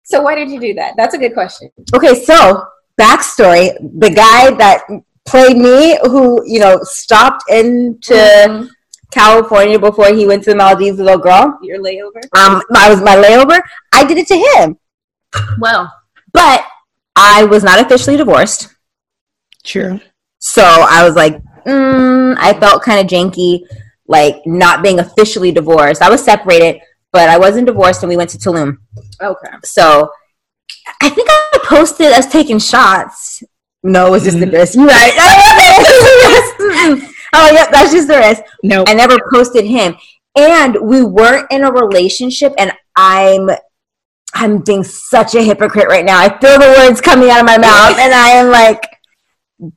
so 0.04 0.20
So 0.20 0.24
why 0.36 0.44
did 0.44 0.51
you 0.51 0.60
do 0.60 0.74
that? 0.75 0.94
That's 0.98 1.13
a 1.15 1.18
good 1.18 1.34
question. 1.34 1.70
Okay, 1.96 2.15
so 2.24 2.63
backstory: 3.00 3.72
the 4.00 4.10
guy 4.10 4.51
that 4.56 4.84
played 5.25 5.58
me, 5.58 5.98
who 6.04 6.44
you 6.46 6.60
know 6.60 6.80
stopped 6.84 7.44
into 7.50 8.13
Mhm. 8.13 8.70
California 9.12 9.80
before 9.80 10.10
he 10.13 10.25
went 10.27 10.44
to 10.44 10.50
the 10.51 10.56
Maldives, 10.58 10.98
with 10.98 11.01
a 11.01 11.04
little 11.04 11.22
girl. 11.22 11.58
Your 11.62 11.80
layover. 11.82 12.22
Um, 12.38 12.62
I 12.75 12.89
was 12.89 13.01
my 13.01 13.15
layover. 13.15 13.60
I 13.94 14.04
did 14.04 14.18
it 14.18 14.27
to 14.27 14.36
him, 14.36 14.77
Well, 15.60 15.92
but 16.34 16.63
I 17.15 17.46
was 17.46 17.63
not 17.63 17.80
officially 17.80 18.18
divorced. 18.18 18.68
True. 19.63 20.00
So 20.39 20.63
I 20.63 21.04
was 21.06 21.15
like, 21.15 21.42
mm, 21.65 22.36
I 22.38 22.54
felt 22.60 22.84
kind 22.84 23.00
of 23.00 23.08
janky, 23.08 23.62
like 24.08 24.36
not 24.46 24.84
being 24.84 25.00
officially 25.00 25.51
divorced. 25.51 26.01
I 26.01 26.10
was 26.10 26.24
separated, 26.24 26.82
but 27.12 27.30
I 27.30 27.38
wasn't 27.38 27.68
divorced, 27.68 28.04
and 28.04 28.10
we 28.10 28.18
went 28.18 28.30
to 28.32 28.38
Tulum. 28.38 28.77
okay. 29.22 29.54
So 29.63 30.10
I 31.01 31.10
think 31.10 31.27
I 31.29 31.60
posted 31.65 32.07
us 32.13 32.25
taking 32.31 32.60
shots. 32.60 33.43
No, 33.84 34.07
it 34.07 34.12
was 34.12 34.24
just 34.24 34.39
the 34.39 34.45
Mhm. 34.45 34.53
wrist. 34.53 34.75
You're 34.75 34.88
right. 34.88 35.13
oh, 37.34 37.50
yep, 37.51 37.69
that's 37.72 37.91
just 37.91 38.07
the 38.07 38.17
wrist. 38.17 38.41
No. 38.63 38.84
I 38.88 38.93
never 38.93 39.17
posted 39.34 39.65
him. 39.65 39.95
And 40.36 40.77
we 40.81 41.03
weren't 41.03 41.48
in 41.51 41.63
a 41.63 41.72
relationship, 41.72 42.53
and 42.57 42.72
I'm 42.95 43.50
I'm 44.34 44.57
being 44.57 44.84
such 44.84 45.34
a 45.36 45.41
hypocrite 45.41 45.88
right 45.88 46.03
now. 46.03 46.19
I 46.19 46.27
feel 46.39 46.60
the 46.60 46.75
words 46.77 47.00
coming 47.00 47.29
out 47.29 47.39
of 47.39 47.45
my 47.45 47.57
mouth, 47.57 47.98
and 47.98 48.13
I 48.13 48.29
am 48.31 48.50
like, 48.51 48.84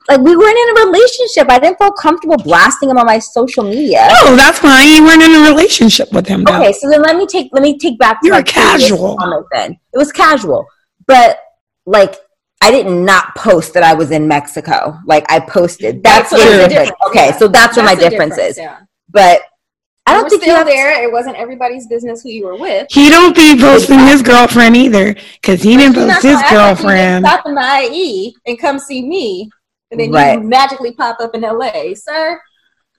like 0.09 0.21
we 0.21 0.37
weren't 0.37 0.59
in 0.59 0.77
a 0.77 0.87
relationship. 0.87 1.49
I 1.49 1.61
didn't 1.61 1.79
feel 1.79 1.93
comfortable 1.93 2.39
blasting 2.39 2.91
him 2.91 2.99
on 2.99 3.07
my 3.07 3.21
social 3.21 3.63
media. 3.63 4.09
No, 4.25 4.35
that's 4.35 4.59
fine. 4.59 4.89
You 4.89 5.05
weren't 5.05 5.23
in 5.23 5.33
a 5.45 5.49
relationship 5.49 6.13
with 6.13 6.27
him. 6.27 6.43
Though. 6.43 6.57
Okay, 6.57 6.73
so 6.73 6.91
then 6.91 7.03
let 7.03 7.15
me 7.17 7.25
take 7.27 7.51
let 7.53 7.63
me 7.63 7.79
take 7.79 7.99
back 8.01 8.19
You're 8.25 8.35
were 8.37 8.43
previous 8.43 8.89
casual. 8.89 9.17
comment 9.17 9.47
Then 9.53 9.79
it 9.93 9.99
was 9.99 10.11
casual, 10.11 10.67
but 11.09 11.39
like 11.87 12.15
I 12.61 12.71
did 12.71 12.87
not 12.87 13.35
post 13.35 13.75
that 13.75 13.83
I 13.83 13.95
was 13.95 14.11
in 14.13 14.29
Mexico. 14.29 14.99
Like 15.07 15.25
I 15.31 15.41
posted. 15.41 16.03
That's, 16.05 16.31
That's 16.31 16.45
the 16.45 16.51
the 16.51 16.57
difference. 16.69 16.73
difference, 16.91 16.93
Okay, 17.09 17.27
yeah. 17.31 17.37
so 17.37 17.49
that's 17.49 17.77
where 17.77 17.85
my 17.85 17.95
That's 17.95 18.05
the 18.05 18.11
difference 18.11 18.39
is. 18.39 18.59
Yeah. 18.59 18.79
But 19.11 19.41
I 20.07 20.13
I 20.13 20.15
don't 20.15 20.23
don't 20.23 20.31
think 20.31 20.43
you 20.43 20.47
still 20.47 20.57
have 20.57 20.67
to- 20.67 20.73
there. 20.73 21.03
It 21.05 21.13
wasn't 21.13 21.37
everybody's 21.37 21.87
business 21.87 22.23
who 22.23 22.31
you 22.31 22.47
were 22.47 22.57
with. 22.57 22.87
He 22.91 23.11
don't 23.11 23.35
be 23.37 23.57
posting 23.59 23.99
his 24.01 24.23
girlfriend 24.23 24.77
either, 24.77 25.15
because 25.41 25.63
he 25.63 25.77
didn't 25.77 25.95
post 25.97 26.23
his 26.23 26.35
gonna 26.35 26.37
act 26.37 26.43
like 26.45 26.51
you 26.51 26.57
girlfriend. 26.57 27.27
Stop 27.27 27.47
in 27.47 27.55
the 27.55 27.61
IE 27.93 28.35
and 28.47 28.59
come 28.59 28.79
see 28.79 29.03
me, 29.07 29.51
and 29.91 30.01
then 30.01 30.11
Right. 30.11 30.39
you 30.41 30.45
magically 30.49 30.93
pop 30.95 31.19
up 31.21 31.35
in 31.35 31.43
LA, 31.45 31.95
sir. 31.95 32.41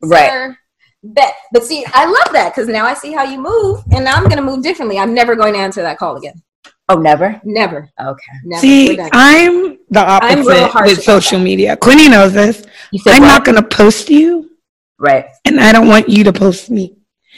Right. 0.04 0.30
Sir. 0.30 0.58
Bet. 1.04 1.34
But 1.51 1.63
see, 1.63 1.84
I 1.94 2.06
love 2.06 2.34
that 2.34 2.54
because 2.56 2.68
now 2.70 2.86
I 2.86 2.94
see 2.94 3.12
how 3.12 3.24
you 3.24 3.39
move, 3.42 3.84
and 3.92 4.04
now 4.06 4.16
I'm 4.16 4.24
going 4.25 4.38
to 4.38 4.42
move 4.44 4.62
differently. 4.63 4.98
I'm 5.00 5.13
never 5.13 5.36
going 5.36 5.54
to 5.54 5.60
answer 5.60 5.82
that 5.82 5.98
call 5.98 6.16
again. 6.18 6.42
Oh, 6.89 6.98
never. 6.98 7.39
Never. 7.43 7.89
Okay. 8.01 8.31
Never. 8.46 8.62
See, 8.62 9.00
I'm 9.12 9.77
the 9.89 10.00
I'm 10.00 10.39
real 10.39 10.63
opposite 10.63 10.84
with 10.86 10.93
about 10.98 11.03
social 11.03 11.39
media. 11.39 11.77
Quinny 11.77 12.10
knows 12.10 12.34
this. 12.34 12.65
Said 12.98 13.13
I'm 13.13 13.22
what? 13.22 13.27
not 13.27 13.46
going 13.46 13.58
to 13.58 13.63
post 13.63 14.10
you, 14.10 14.50
right. 14.98 15.25
and 15.46 15.60
I 15.60 15.72
don't 15.72 15.88
want 15.88 16.10
you 16.10 16.24
to 16.24 16.34
post 16.34 16.72
me. 16.72 16.96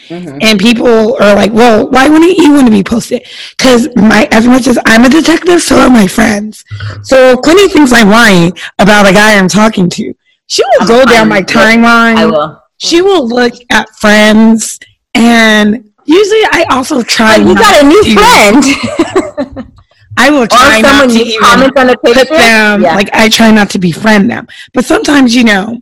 Mhm. 0.07 0.39
And 0.41 0.59
people 0.59 1.17
are 1.21 1.35
like, 1.35 1.51
"Well, 1.51 1.89
why 1.89 2.07
wouldn't 2.07 2.37
you 2.37 2.53
want 2.53 2.65
to 2.67 2.71
be 2.71 2.83
posted?" 2.83 3.27
Because 3.57 3.89
my, 3.95 4.27
as 4.31 4.47
much 4.47 4.67
as 4.67 4.79
I'm 4.85 5.03
a 5.03 5.09
detective, 5.09 5.61
so 5.61 5.79
are 5.79 5.89
my 5.89 6.07
friends. 6.07 6.63
So 7.03 7.31
if 7.31 7.41
Quinny 7.41 7.67
thinks 7.67 7.91
I'm 7.91 8.09
lying 8.09 8.53
about 8.79 9.07
a 9.07 9.13
guy 9.13 9.37
I'm 9.37 9.49
talking 9.49 9.89
to. 9.89 10.13
She 10.47 10.63
will 10.63 10.81
I'm 10.81 10.87
go 10.87 11.05
down 11.05 11.29
my 11.29 11.43
timeline. 11.43 12.15
I 12.15 12.25
will. 12.25 12.61
She 12.77 13.01
will 13.01 13.27
look 13.27 13.53
at 13.69 13.89
friends, 13.91 14.79
and 15.13 15.90
usually 16.11 16.43
I 16.51 16.65
also 16.71 17.01
try. 17.03 17.37
But 17.37 17.47
you 17.47 17.55
got 17.55 17.83
a 17.83 17.85
new 17.87 18.03
to- 18.03 18.13
friend. 18.13 19.67
I 20.17 20.29
will 20.29 20.43
or 20.43 20.47
try 20.47 20.81
not 20.81 21.09
to 21.09 21.15
even 21.19 21.41
comment 21.41 21.77
on 21.77 21.89
a 21.89 21.97
picture. 21.97 22.25
put 22.25 22.29
them 22.29 22.81
Yeah. 22.83 22.95
like 22.95 23.09
I 23.13 23.29
try 23.29 23.49
not 23.51 23.69
to 23.71 23.79
befriend 23.79 24.29
them. 24.29 24.47
But 24.73 24.85
sometimes, 24.85 25.33
you 25.35 25.43
know, 25.45 25.81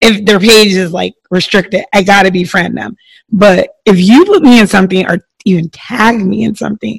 if 0.00 0.24
their 0.24 0.40
page 0.40 0.72
is 0.74 0.92
like 0.92 1.14
restricted, 1.30 1.84
I 1.92 2.02
gotta 2.02 2.30
befriend 2.30 2.76
them. 2.76 2.96
But 3.30 3.70
if 3.84 3.98
you 3.98 4.24
put 4.24 4.42
me 4.42 4.58
in 4.58 4.66
something 4.66 5.06
or 5.06 5.18
even 5.44 5.68
tag 5.70 6.16
me 6.24 6.44
in 6.44 6.54
something, 6.54 6.98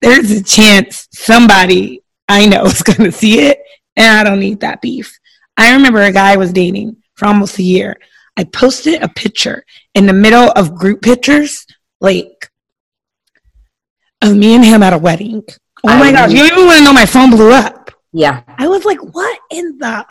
there's 0.00 0.30
a 0.30 0.42
chance 0.42 1.08
somebody 1.12 2.02
I 2.28 2.46
know 2.46 2.64
is 2.66 2.82
gonna 2.88 3.12
see 3.12 3.40
it 3.40 3.58
and 3.96 4.16
I 4.18 4.22
don't 4.22 4.40
need 4.40 4.60
that 4.60 4.80
beef. 4.80 5.18
I 5.56 5.72
remember 5.72 6.02
a 6.02 6.12
guy 6.12 6.32
I 6.32 6.36
was 6.36 6.52
dating 6.52 6.96
for 7.16 7.26
almost 7.26 7.58
a 7.58 7.62
year. 7.62 7.96
I 8.36 8.44
posted 8.44 9.02
a 9.02 9.08
picture 9.08 9.64
in 9.94 10.06
the 10.06 10.12
middle 10.12 10.50
of 10.52 10.74
group 10.76 11.02
pictures, 11.02 11.65
like 12.00 12.50
of 14.22 14.34
me 14.36 14.54
and 14.54 14.64
him 14.64 14.82
at 14.82 14.92
a 14.92 14.98
wedding. 14.98 15.42
Oh 15.84 15.88
I 15.90 15.98
my 15.98 16.12
gosh, 16.12 16.32
you 16.32 16.44
even 16.44 16.64
want 16.66 16.78
to 16.78 16.84
know 16.84 16.92
my 16.92 17.06
phone 17.06 17.30
blew 17.30 17.52
up. 17.52 17.90
yeah. 18.12 18.42
I 18.58 18.66
was 18.68 18.84
like, 18.84 18.98
what 19.14 19.38
in 19.50 19.78
the? 19.78 20.04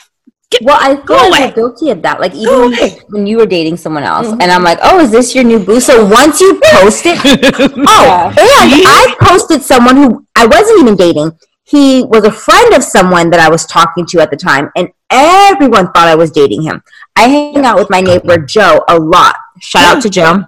Well, 0.61 0.77
I 0.79 0.95
feel 0.95 1.03
Go 1.05 1.15
like 1.29 1.41
away. 1.43 1.51
guilty 1.53 1.89
of 1.89 2.01
that. 2.03 2.21
Like 2.21 2.33
even 2.35 2.69
when, 2.71 2.91
when 3.09 3.27
you 3.27 3.37
were 3.37 3.45
dating 3.47 3.75
someone 3.77 4.03
else, 4.03 4.27
Mhm. 4.27 4.37
and 4.41 4.51
I'm 4.51 4.63
like, 4.63 4.77
"Oh, 4.83 4.99
is 4.99 5.11
this 5.11 5.35
your 5.35 5.43
new 5.43 5.59
boo?" 5.59 5.81
So 5.81 6.05
once 6.05 6.39
you 6.39 6.61
post 6.71 7.01
it, 7.05 7.17
oh, 7.23 8.29
and 8.29 8.37
I 8.39 9.15
posted 9.21 9.61
someone 9.63 9.97
who 9.97 10.25
I 10.35 10.45
wasn't 10.45 10.79
even 10.81 10.95
dating. 10.95 11.37
He 11.63 12.03
was 12.03 12.23
a 12.23 12.31
friend 12.31 12.73
of 12.75 12.83
someone 12.83 13.31
that 13.31 13.39
I 13.41 13.49
was 13.49 13.65
talking 13.65 14.05
to 14.05 14.21
at 14.21 14.29
the 14.29 14.37
time, 14.37 14.69
and 14.77 14.87
everyone 15.09 15.87
thought 15.91 16.07
I 16.07 16.15
was 16.15 16.31
dating 16.31 16.61
him. 16.61 16.81
I 17.17 17.27
hang 17.27 17.65
out 17.65 17.77
with 17.77 17.89
my 17.89 17.99
neighbor 17.99 18.37
Joe 18.37 18.85
a 18.87 18.97
lot. 18.97 19.35
Shout 19.59 19.83
out 19.97 20.01
to 20.03 20.09
Joe, 20.09 20.45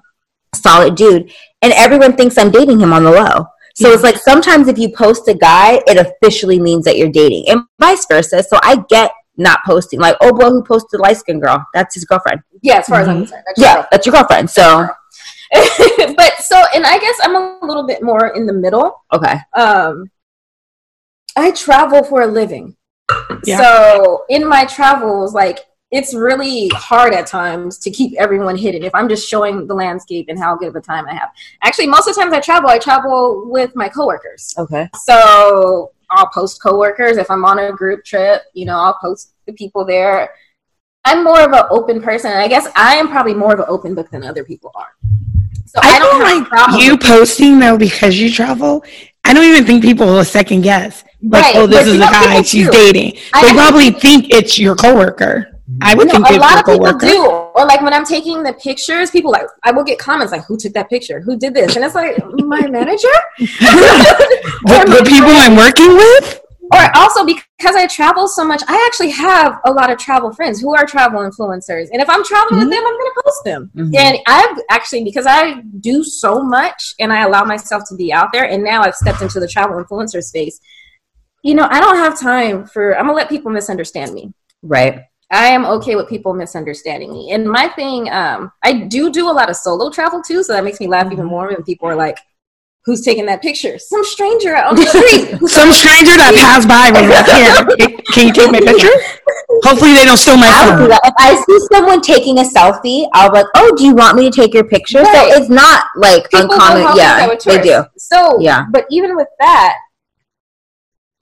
solid 0.55 0.95
dude, 0.95 1.31
and 1.61 1.73
everyone 1.73 2.15
thinks 2.15 2.37
I'm 2.37 2.51
dating 2.51 2.79
him 2.79 2.93
on 2.93 3.03
the 3.03 3.11
low. 3.11 3.45
So 3.75 3.91
it's 3.91 4.01
like 4.01 4.17
sometimes 4.17 4.67
if 4.67 4.77
you 4.79 4.89
post 4.89 5.27
a 5.27 5.35
guy, 5.35 5.81
it 5.85 5.97
officially 5.97 6.59
means 6.59 6.83
that 6.85 6.97
you're 6.97 7.09
dating, 7.11 7.45
and 7.49 7.61
vice 7.79 8.05
versa. 8.07 8.41
So 8.43 8.59
I 8.63 8.83
get 8.89 9.11
not 9.37 9.59
posting. 9.67 9.99
Like, 9.99 10.17
oh, 10.21 10.33
boy, 10.33 10.49
who 10.49 10.63
posted 10.63 10.99
light 10.99 11.17
skin 11.17 11.39
girl? 11.39 11.63
That's 11.75 11.93
his 11.93 12.05
girlfriend. 12.05 12.41
yeah, 12.63 12.77
as 12.79 12.87
far 12.87 13.01
as 13.01 13.07
I'm 13.07 13.17
Mhm. 13.17 13.19
concerned. 13.19 13.43
That's 13.45 13.61
Yeah, 13.61 13.85
that's 13.91 14.05
your 14.07 14.13
girlfriend. 14.13 14.49
So 14.49 14.87
but 15.53 16.33
so, 16.39 16.61
and 16.73 16.85
I 16.85 16.97
guess 16.99 17.15
I'm 17.21 17.35
a 17.35 17.59
little 17.61 17.85
bit 17.85 18.01
more 18.01 18.29
in 18.29 18.47
the 18.47 18.53
middle. 18.53 19.03
okay, 19.13 19.37
Um, 19.53 20.09
I 21.37 21.51
travel 21.51 22.03
for 22.03 22.23
a 22.23 22.27
living. 22.27 22.75
Yeah. 23.45 23.59
So 23.61 24.25
in 24.27 24.47
my 24.47 24.65
travels, 24.65 25.33
like 25.35 25.59
it's 25.91 26.13
really 26.13 26.67
hard 26.73 27.13
at 27.13 27.27
times 27.27 27.77
to 27.79 27.89
keep 27.89 28.13
everyone 28.19 28.57
hidden. 28.57 28.83
If 28.83 28.93
I'm 28.93 29.07
just 29.07 29.27
showing 29.29 29.67
the 29.67 29.73
landscape 29.73 30.25
and 30.29 30.37
how 30.37 30.55
good 30.55 30.67
of 30.69 30.75
a 30.75 30.81
time 30.81 31.05
I 31.07 31.13
have. 31.13 31.29
Actually, 31.63 31.87
most 31.87 32.07
of 32.07 32.15
the 32.15 32.21
times 32.21 32.33
I 32.33 32.39
travel, 32.41 32.69
I 32.69 32.77
travel 32.77 33.43
with 33.49 33.75
my 33.75 33.87
coworkers. 33.87 34.53
okay, 34.57 34.89
So 34.95 35.91
I'll 36.09 36.27
post 36.27 36.61
coworkers 36.61 37.17
if 37.17 37.31
I'm 37.31 37.45
on 37.45 37.59
a 37.59 37.71
group 37.71 38.03
trip. 38.03 38.41
You 38.53 38.65
know, 38.65 38.77
I'll 38.77 38.97
post 39.01 39.33
the 39.45 39.53
people 39.53 39.85
there. 39.85 40.29
I'm 41.05 41.23
more 41.23 41.39
of 41.41 41.53
an 41.53 41.63
open 41.69 42.01
person. 42.01 42.31
I 42.33 42.49
guess 42.49 42.67
I 42.75 42.95
am 42.95 43.07
probably 43.07 43.33
more 43.33 43.53
of 43.53 43.59
an 43.59 43.65
open 43.69 43.95
book 43.95 44.09
than 44.09 44.23
other 44.25 44.43
people 44.43 44.71
are. 44.75 44.89
So 45.65 45.79
I, 45.81 45.95
I 45.95 45.99
don't 45.99 46.19
don't 46.19 46.39
like 46.41 46.49
problem 46.49 46.81
you 46.81 46.97
posting 46.97 47.59
though 47.59 47.77
because 47.77 48.19
you 48.19 48.29
travel. 48.31 48.83
I 49.23 49.33
don't 49.33 49.43
even 49.45 49.65
think 49.65 49.83
people 49.83 50.07
will 50.07 50.23
second 50.25 50.61
guess. 50.61 51.03
Like, 51.21 51.43
Right, 51.43 51.55
oh, 51.57 51.67
this 51.67 51.79
but 51.79 51.87
is 51.87 51.93
you 51.93 51.99
the 51.99 52.05
guy 52.05 52.41
she's 52.41 52.65
do. 52.65 52.71
dating. 52.71 53.19
They 53.41 53.53
know 53.53 53.53
probably 53.53 53.89
think 53.91 54.33
it's 54.33 54.57
your 54.59 54.75
coworker. 54.75 55.56
I 55.81 55.95
would 55.95 56.07
No, 56.07 56.13
think 56.13 56.29
a 56.29 56.33
lot 56.39 56.59
of 56.59 56.65
people 56.65 56.85
coworker. 56.85 57.05
do. 57.07 57.25
Or 57.25 57.65
like 57.65 57.81
when 57.81 57.93
I'm 57.93 58.05
taking 58.05 58.41
the 58.43 58.53
pictures, 58.53 59.11
people 59.11 59.31
like 59.31 59.47
I 59.63 59.71
will 59.71 59.83
get 59.83 59.99
comments 59.99 60.31
like, 60.31 60.45
"Who 60.45 60.55
took 60.57 60.73
that 60.73 60.89
picture? 60.89 61.19
Who 61.19 61.37
did 61.37 61.53
this?" 61.53 61.75
And 61.75 61.83
it's 61.83 61.93
like 61.95 62.17
my 62.53 62.67
manager. 62.67 63.07
The, 63.39 64.77
the 64.99 65.03
people 65.07 65.29
I'm 65.29 65.55
working 65.55 65.93
with. 65.95 66.41
or 66.73 66.83
also 66.97 67.25
because 67.25 67.75
I 67.75 67.87
travel 67.87 68.27
so 68.27 68.43
much, 68.43 68.61
I 68.67 68.75
actually 68.87 69.11
have 69.11 69.59
a 69.65 69.71
lot 69.71 69.89
of 69.89 69.97
travel 69.97 70.33
friends 70.33 70.59
who 70.59 70.75
are 70.75 70.85
travel 70.85 71.19
influencers, 71.21 71.87
and 71.91 72.01
if 72.01 72.09
I'm 72.09 72.23
traveling 72.25 72.59
Mhm. 72.59 72.63
with 72.65 72.71
them, 72.73 72.83
I'm 72.85 72.97
going 72.99 73.11
to 73.15 73.21
post 73.23 73.43
them. 73.45 73.71
Mhm. 73.75 73.95
And 73.97 74.17
I've 74.27 74.57
actually 74.69 75.03
because 75.05 75.25
I 75.25 75.61
do 75.79 76.03
so 76.03 76.41
much 76.43 76.93
and 76.99 77.13
I 77.13 77.21
allow 77.23 77.43
myself 77.45 77.83
to 77.89 77.95
be 77.95 78.11
out 78.11 78.29
there, 78.33 78.43
and 78.45 78.63
now 78.63 78.81
I've 78.83 78.95
stepped 78.95 79.21
into 79.21 79.39
the 79.39 79.47
travel 79.47 79.81
influencer 79.81 80.21
space. 80.21 80.59
You 81.43 81.55
know, 81.55 81.67
I 81.69 81.79
don't 81.79 81.97
have 81.97 82.19
time 82.19 82.65
for. 82.65 82.97
I'm 82.97 83.05
gonna 83.05 83.17
let 83.17 83.29
people 83.29 83.51
misunderstand 83.51 84.13
me. 84.13 84.31
right. 84.63 85.01
I 85.31 85.47
am 85.47 85.65
okay 85.65 85.95
with 85.95 86.07
people 86.07 86.33
misunderstanding 86.33 87.11
me. 87.11 87.31
And 87.31 87.49
my 87.49 87.67
thing, 87.69 88.09
um, 88.11 88.51
I 88.63 88.73
do 88.87 89.11
do 89.11 89.29
a 89.29 89.33
lot 89.33 89.49
of 89.49 89.55
solo 89.57 89.89
travel 89.89 90.21
too, 90.21 90.43
so 90.43 90.53
that 90.53 90.63
makes 90.63 90.79
me 90.79 90.87
laugh 90.87 91.11
even 91.11 91.25
more 91.25 91.47
when 91.49 91.63
people 91.63 91.89
are 91.89 91.95
like, 91.95 92.17
"Who's 92.85 93.01
taking 93.01 93.25
that 93.25 93.41
picture?" 93.41 93.77
Some 93.77 94.05
stranger 94.05 94.55
out 94.55 94.67
on 94.67 94.75
the 94.75 94.85
street. 94.95 95.49
Some 95.49 95.71
stranger 95.73 96.15
that 96.15 96.33
passed 96.39 96.67
by 96.67 96.91
was 96.95 97.09
like, 97.11 97.27
"Here, 97.27 97.97
can 98.13 98.27
you 98.27 98.33
take 98.33 98.51
my 98.51 98.61
picture?" 98.61 98.93
Hopefully, 99.63 99.93
they 99.93 100.05
don't 100.05 100.17
steal 100.17 100.37
my 100.37 100.47
phone. 100.63 100.91
If 100.91 101.13
I 101.19 101.35
see 101.35 101.59
someone 101.73 101.99
taking 102.01 102.39
a 102.39 102.43
selfie, 102.43 103.09
I'll 103.13 103.29
be 103.29 103.39
like, 103.39 103.47
"Oh, 103.55 103.75
do 103.75 103.83
you 103.85 103.95
want 103.95 104.15
me 104.15 104.29
to 104.29 104.35
take 104.41 104.53
your 104.53 104.63
picture?" 104.63 105.01
Right. 105.01 105.33
So 105.33 105.41
it's 105.41 105.49
not 105.49 105.85
like 105.97 106.29
People 106.29 106.53
uncommon. 106.53 106.95
Yeah, 106.95 107.35
they 107.45 107.61
do. 107.61 107.83
So 107.97 108.39
Yeah. 108.39 108.65
but 108.71 108.85
even 108.91 109.15
with 109.17 109.27
that, 109.39 109.75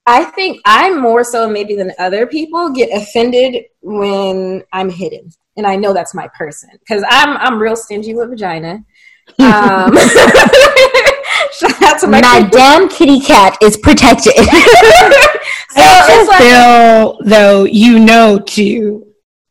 I 0.08 0.24
think 0.26 0.62
I'm 0.66 1.02
more 1.02 1.24
so 1.24 1.50
maybe 1.50 1.76
than 1.76 1.92
other 1.98 2.28
people 2.28 2.70
get 2.72 2.90
offended 2.96 3.66
when 3.82 4.64
I'm 4.72 4.90
hidden, 4.90 5.30
and 5.58 5.66
I 5.66 5.76
know 5.76 5.94
that's 5.94 6.14
my 6.14 6.28
person 6.38 6.70
because 6.80 7.04
I'm 7.10 7.38
I'm 7.38 7.60
real 7.60 7.76
stingy 7.76 8.14
with 8.14 8.30
vagina. 8.30 8.84
Um, 9.40 9.98
Shout 11.54 11.82
out 11.84 12.00
to 12.02 12.08
my 12.08 12.22
Madame 12.22 12.90
Kitty 12.90 13.20
Cat 13.20 13.58
is 13.62 13.78
protected. 13.78 14.34
So 15.76 15.82
it's 15.84 16.30
like- 16.30 16.38
Still, 16.42 17.20
though, 17.26 17.64
you 17.66 18.00
know 18.00 18.40
too. 18.40 19.08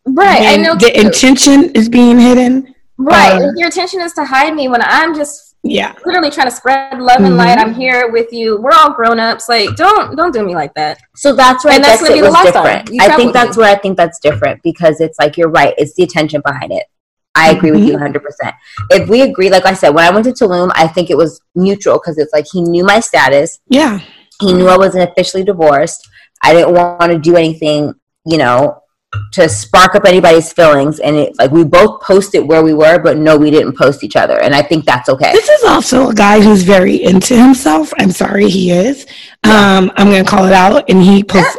right. 0.07 0.47
I 0.47 0.57
know 0.57 0.75
the 0.75 0.91
too. 0.91 1.01
intention 1.07 1.71
is 1.75 1.89
being 1.91 2.19
hidden. 2.19 2.75
Right. 2.97 3.33
Um, 3.33 3.51
your 3.57 3.67
intention 3.67 4.01
is 4.01 4.15
to 4.15 4.25
hide 4.25 4.55
me 4.55 4.69
when 4.69 4.81
I'm 4.83 5.15
just 5.15 5.44
Yeah. 5.67 5.95
literally 6.05 6.31
trying 6.31 6.49
to 6.51 6.55
spread 6.55 7.01
love 7.01 7.21
and 7.21 7.35
Mhm. 7.35 7.39
light. 7.39 7.59
I'm 7.59 7.73
here 7.75 8.11
with 8.13 8.33
you. 8.33 8.59
We're 8.61 8.73
all 8.75 8.91
grown 8.93 9.19
ups. 9.19 9.49
Like, 9.49 9.75
don't 9.77 10.15
don't 10.15 10.33
do 10.33 10.45
me 10.45 10.55
like 10.55 10.75
that. 10.75 10.99
So 11.17 11.35
that's 11.35 11.65
where 11.65 11.73
And 11.75 11.83
that's 11.83 12.03
gonna 12.03 12.15
be 12.15 12.21
the 12.21 12.51
different. 12.53 12.91
I 13.01 13.17
think 13.17 13.33
that's 13.33 13.57
me. 13.57 13.63
where 13.63 13.73
I 13.73 13.77
think 13.77 13.97
that's 13.97 14.19
different 14.19 14.63
because 14.63 15.01
it's 15.01 15.19
like 15.19 15.37
you're 15.39 15.49
right. 15.51 15.75
It's 15.79 15.95
the 15.95 16.03
attention 16.03 16.43
behind 16.45 16.71
it. 16.71 16.85
I 17.35 17.51
agree 17.51 17.71
with 17.73 17.81
you 17.83 17.95
100. 17.95 18.23
percent 18.23 18.55
If 18.91 19.09
we 19.09 19.23
agree, 19.23 19.51
like 19.51 19.67
I 19.67 19.73
said, 19.73 19.89
when 19.95 20.05
I 20.05 20.11
went 20.11 20.25
to 20.27 20.33
Tulum, 20.33 20.71
I 20.75 20.87
think 20.87 21.11
it 21.11 21.17
was 21.17 21.41
neutral 21.55 21.99
because 21.99 22.19
it's 22.19 22.33
like 22.33 22.47
he 22.53 22.61
knew 22.63 22.85
my 22.85 23.01
status. 23.01 23.59
Yeah. 23.69 24.01
He 24.41 24.53
knew 24.53 24.69
I 24.69 24.77
wasn't 24.77 25.09
officially 25.11 25.45
divorced. 25.45 26.07
I 26.43 26.53
didn't 26.53 26.75
want 26.75 27.11
to 27.11 27.19
do 27.19 27.37
anything, 27.37 27.95
you 28.27 28.37
know, 28.39 28.83
to 29.33 29.49
spark 29.49 29.95
up 29.95 30.05
anybody's 30.07 30.53
feelings. 30.53 31.01
And 31.01 31.17
it 31.17 31.37
like 31.39 31.51
we 31.51 31.65
both 31.65 32.01
posted 32.03 32.47
where 32.47 32.63
we 32.63 32.75
were, 32.75 32.99
but 32.99 33.17
no, 33.19 33.37
we 33.37 33.51
didn't 33.51 33.77
post 33.77 34.05
each 34.05 34.17
other. 34.17 34.41
And 34.41 34.55
I 34.55 34.63
think 34.63 34.85
that's 34.85 35.09
okay. 35.09 35.33
This 35.33 35.49
is 35.49 35.65
also 35.65 36.11
a 36.11 36.15
guy 36.15 36.41
who's 36.41 36.63
very 36.63 37.03
into 37.03 37.37
himself. 37.37 37.93
I'm 37.99 38.11
sorry, 38.11 38.49
he 38.49 38.71
is. 38.71 39.07
Um, 39.45 39.93
I'm 39.97 40.09
going 40.11 40.25
to 40.25 40.31
call 40.31 40.47
it 40.47 40.53
out. 40.53 40.89
And 40.89 41.03
he 41.03 41.23
posts 41.25 41.57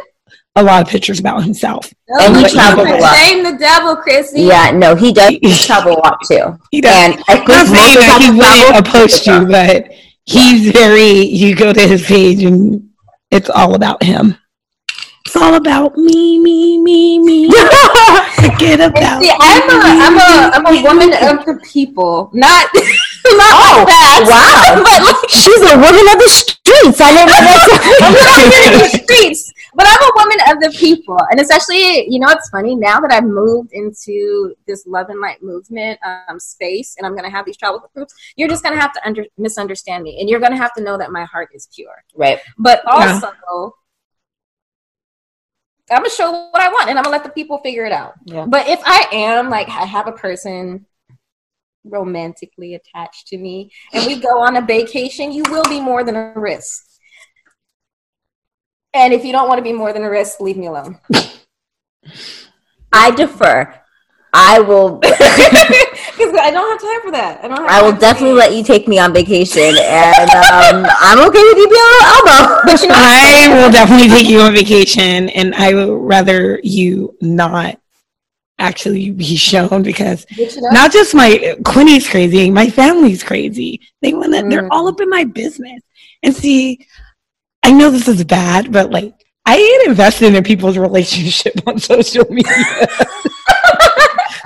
a 0.56 0.62
lot 0.62 0.80
of 0.82 0.88
pictures 0.88 1.20
about 1.20 1.44
himself. 1.44 1.92
And 2.08 2.34
he 2.36 2.42
But 2.42 2.52
travels 2.52 2.86
a 2.86 2.90
don't 2.92 3.00
lot. 3.00 3.16
Shame 3.16 3.44
the 3.44 3.58
devil, 3.58 3.96
Chrissy. 3.96 4.42
Yeah, 4.42 4.70
no, 4.70 4.94
he 4.94 5.12
does 5.12 5.36
travel 5.66 5.92
a 5.92 6.00
lot 6.00 6.18
too. 6.26 6.58
He 6.70 6.80
does. 6.80 6.92
And 6.94 7.22
I 7.28 7.36
think 7.36 7.48
not 7.48 7.68
most 7.68 7.92
saying 7.92 7.96
of 7.98 8.02
that 8.06 8.22
he 8.22 8.30
wouldn't 8.30 8.84
travel- 8.84 9.00
oppose 9.00 9.26
you, 9.26 9.46
but 9.46 9.92
he's 10.24 10.70
very. 10.72 11.10
You 11.26 11.54
go 11.54 11.72
to 11.72 11.80
his 11.86 12.06
page 12.06 12.42
and 12.42 12.88
it's 13.30 13.50
all 13.50 13.74
about 13.74 14.02
him. 14.02 14.36
It's 15.26 15.34
all 15.36 15.54
about 15.54 15.96
me, 15.96 16.38
me, 16.38 16.78
me, 16.78 17.18
me. 17.18 17.50
Forget 17.50 18.78
about. 18.80 19.20
See, 19.22 19.30
I'm 19.30 19.68
a, 19.68 19.74
I'm 19.82 20.16
a, 20.16 20.50
I'm 20.54 20.66
a 20.66 20.82
woman 20.82 21.10
of 21.14 21.44
the 21.44 21.60
people, 21.64 22.30
not, 22.32 22.66
not 22.74 23.52
Oh, 23.58 23.82
like 23.82 23.88
that. 23.88 24.22
wow. 24.22 24.82
but 24.86 25.02
like, 25.02 25.28
She's 25.30 25.60
a 25.62 25.74
woman 25.76 26.06
of 26.14 26.18
the 26.22 26.28
streets. 26.30 27.00
I 27.00 27.10
I'm 27.10 27.26
know. 27.26 27.26
not 27.26 28.72
in 28.72 28.78
the 28.78 29.02
streets, 29.02 29.52
but 29.74 29.86
I'm 29.88 30.00
a 30.00 30.12
woman 30.14 30.38
of 30.50 30.60
the 30.62 30.78
people, 30.78 31.18
and 31.30 31.40
especially, 31.40 32.08
you 32.08 32.20
know, 32.20 32.28
it's 32.30 32.48
funny 32.50 32.76
now 32.76 33.00
that 33.00 33.10
I've 33.12 33.24
moved 33.24 33.72
into 33.72 34.54
this 34.68 34.86
love 34.86 35.08
and 35.08 35.20
light 35.20 35.42
movement 35.42 35.98
um, 36.06 36.38
space, 36.38 36.94
and 36.98 37.06
I'm 37.06 37.16
gonna 37.16 37.30
have 37.30 37.44
these 37.46 37.56
travel 37.56 37.82
groups. 37.94 38.14
You're 38.36 38.48
just 38.48 38.62
gonna 38.62 38.80
have 38.80 38.92
to 38.92 39.00
under, 39.06 39.24
misunderstand 39.38 40.04
me, 40.04 40.18
and 40.20 40.28
you're 40.28 40.40
gonna 40.40 40.56
have 40.56 40.72
to 40.74 40.82
know 40.82 40.96
that 40.98 41.10
my 41.10 41.24
heart 41.24 41.48
is 41.52 41.68
pure. 41.74 42.04
right. 42.14 42.38
But 42.58 42.82
Yeah. 42.86 43.20
I'm 45.90 45.98
gonna 45.98 46.10
show 46.10 46.30
what 46.50 46.60
I 46.60 46.68
want, 46.68 46.88
and 46.88 46.98
I'm 46.98 47.04
gonna 47.04 47.16
let 47.16 47.24
the 47.24 47.30
people 47.30 47.58
figure 47.58 47.84
it 47.84 47.92
out. 47.92 48.14
Yeah. 48.24 48.46
But 48.46 48.68
if 48.68 48.80
I 48.84 49.06
am 49.12 49.50
like 49.50 49.68
I 49.68 49.84
have 49.84 50.08
a 50.08 50.12
person 50.12 50.86
romantically 51.84 52.74
attached 52.74 53.28
to 53.28 53.38
me, 53.38 53.70
and 53.92 54.06
we 54.06 54.18
go 54.18 54.40
on 54.40 54.56
a 54.56 54.62
vacation, 54.62 55.32
you 55.32 55.44
will 55.48 55.64
be 55.64 55.80
more 55.80 56.02
than 56.02 56.16
a 56.16 56.32
risk. 56.34 56.84
And 58.92 59.12
if 59.12 59.24
you 59.24 59.32
don't 59.32 59.48
want 59.48 59.58
to 59.58 59.62
be 59.62 59.72
more 59.72 59.92
than 59.92 60.02
a 60.02 60.10
risk, 60.10 60.40
leave 60.40 60.56
me 60.56 60.66
alone. 60.66 60.98
I 62.92 63.10
defer. 63.10 63.80
I 64.32 64.60
will. 64.60 65.00
Because 66.16 66.34
I 66.40 66.50
don't 66.50 66.70
have 66.70 66.80
time 66.80 67.02
for 67.02 67.10
that. 67.12 67.44
I 67.44 67.48
don't. 67.48 67.58
Have 67.58 67.68
I 67.68 67.82
will 67.82 67.96
definitely 67.98 68.34
let 68.36 68.54
you 68.54 68.64
take 68.64 68.88
me 68.88 68.98
on 68.98 69.12
vacation, 69.12 69.60
and 69.62 70.30
um, 70.30 70.86
I'm 71.00 71.18
okay 71.28 71.42
with 71.42 71.58
you 71.58 71.68
being 71.68 71.82
a 71.82 71.92
little 71.92 72.14
elbow. 72.16 72.60
But 72.64 72.82
you 72.82 72.88
know, 72.88 72.94
I 72.96 73.48
will 73.62 73.70
definitely 73.70 74.08
take 74.08 74.28
you 74.28 74.40
on 74.40 74.54
vacation, 74.54 75.28
and 75.30 75.54
I 75.54 75.74
would 75.74 75.92
rather 75.92 76.60
you 76.62 77.16
not 77.20 77.78
actually 78.58 79.10
be 79.10 79.36
shown 79.50 79.82
because 79.82 80.24
you 80.30 80.46
know, 80.62 80.70
not 80.70 80.90
just 80.92 81.14
my 81.14 81.56
Quinny's 81.64 82.08
crazy, 82.08 82.50
my 82.50 82.70
family's 82.70 83.22
crazy. 83.22 83.80
They 84.00 84.14
want 84.14 84.34
to, 84.34 84.42
they're 84.48 84.62
Mm. 84.62 84.68
all 84.70 84.88
up 84.88 85.00
in 85.00 85.10
my 85.10 85.24
business. 85.24 85.82
And 86.22 86.34
see, 86.34 86.86
I 87.62 87.72
know 87.72 87.90
this 87.90 88.08
is 88.08 88.24
bad, 88.24 88.72
but 88.72 88.90
like 88.90 89.12
I 89.44 89.56
ain't 89.58 89.88
invested 89.88 90.34
in 90.34 90.42
people's 90.42 90.78
relationship 90.88 91.54
on 91.66 91.78
social 91.78 92.24
media. 92.30 92.88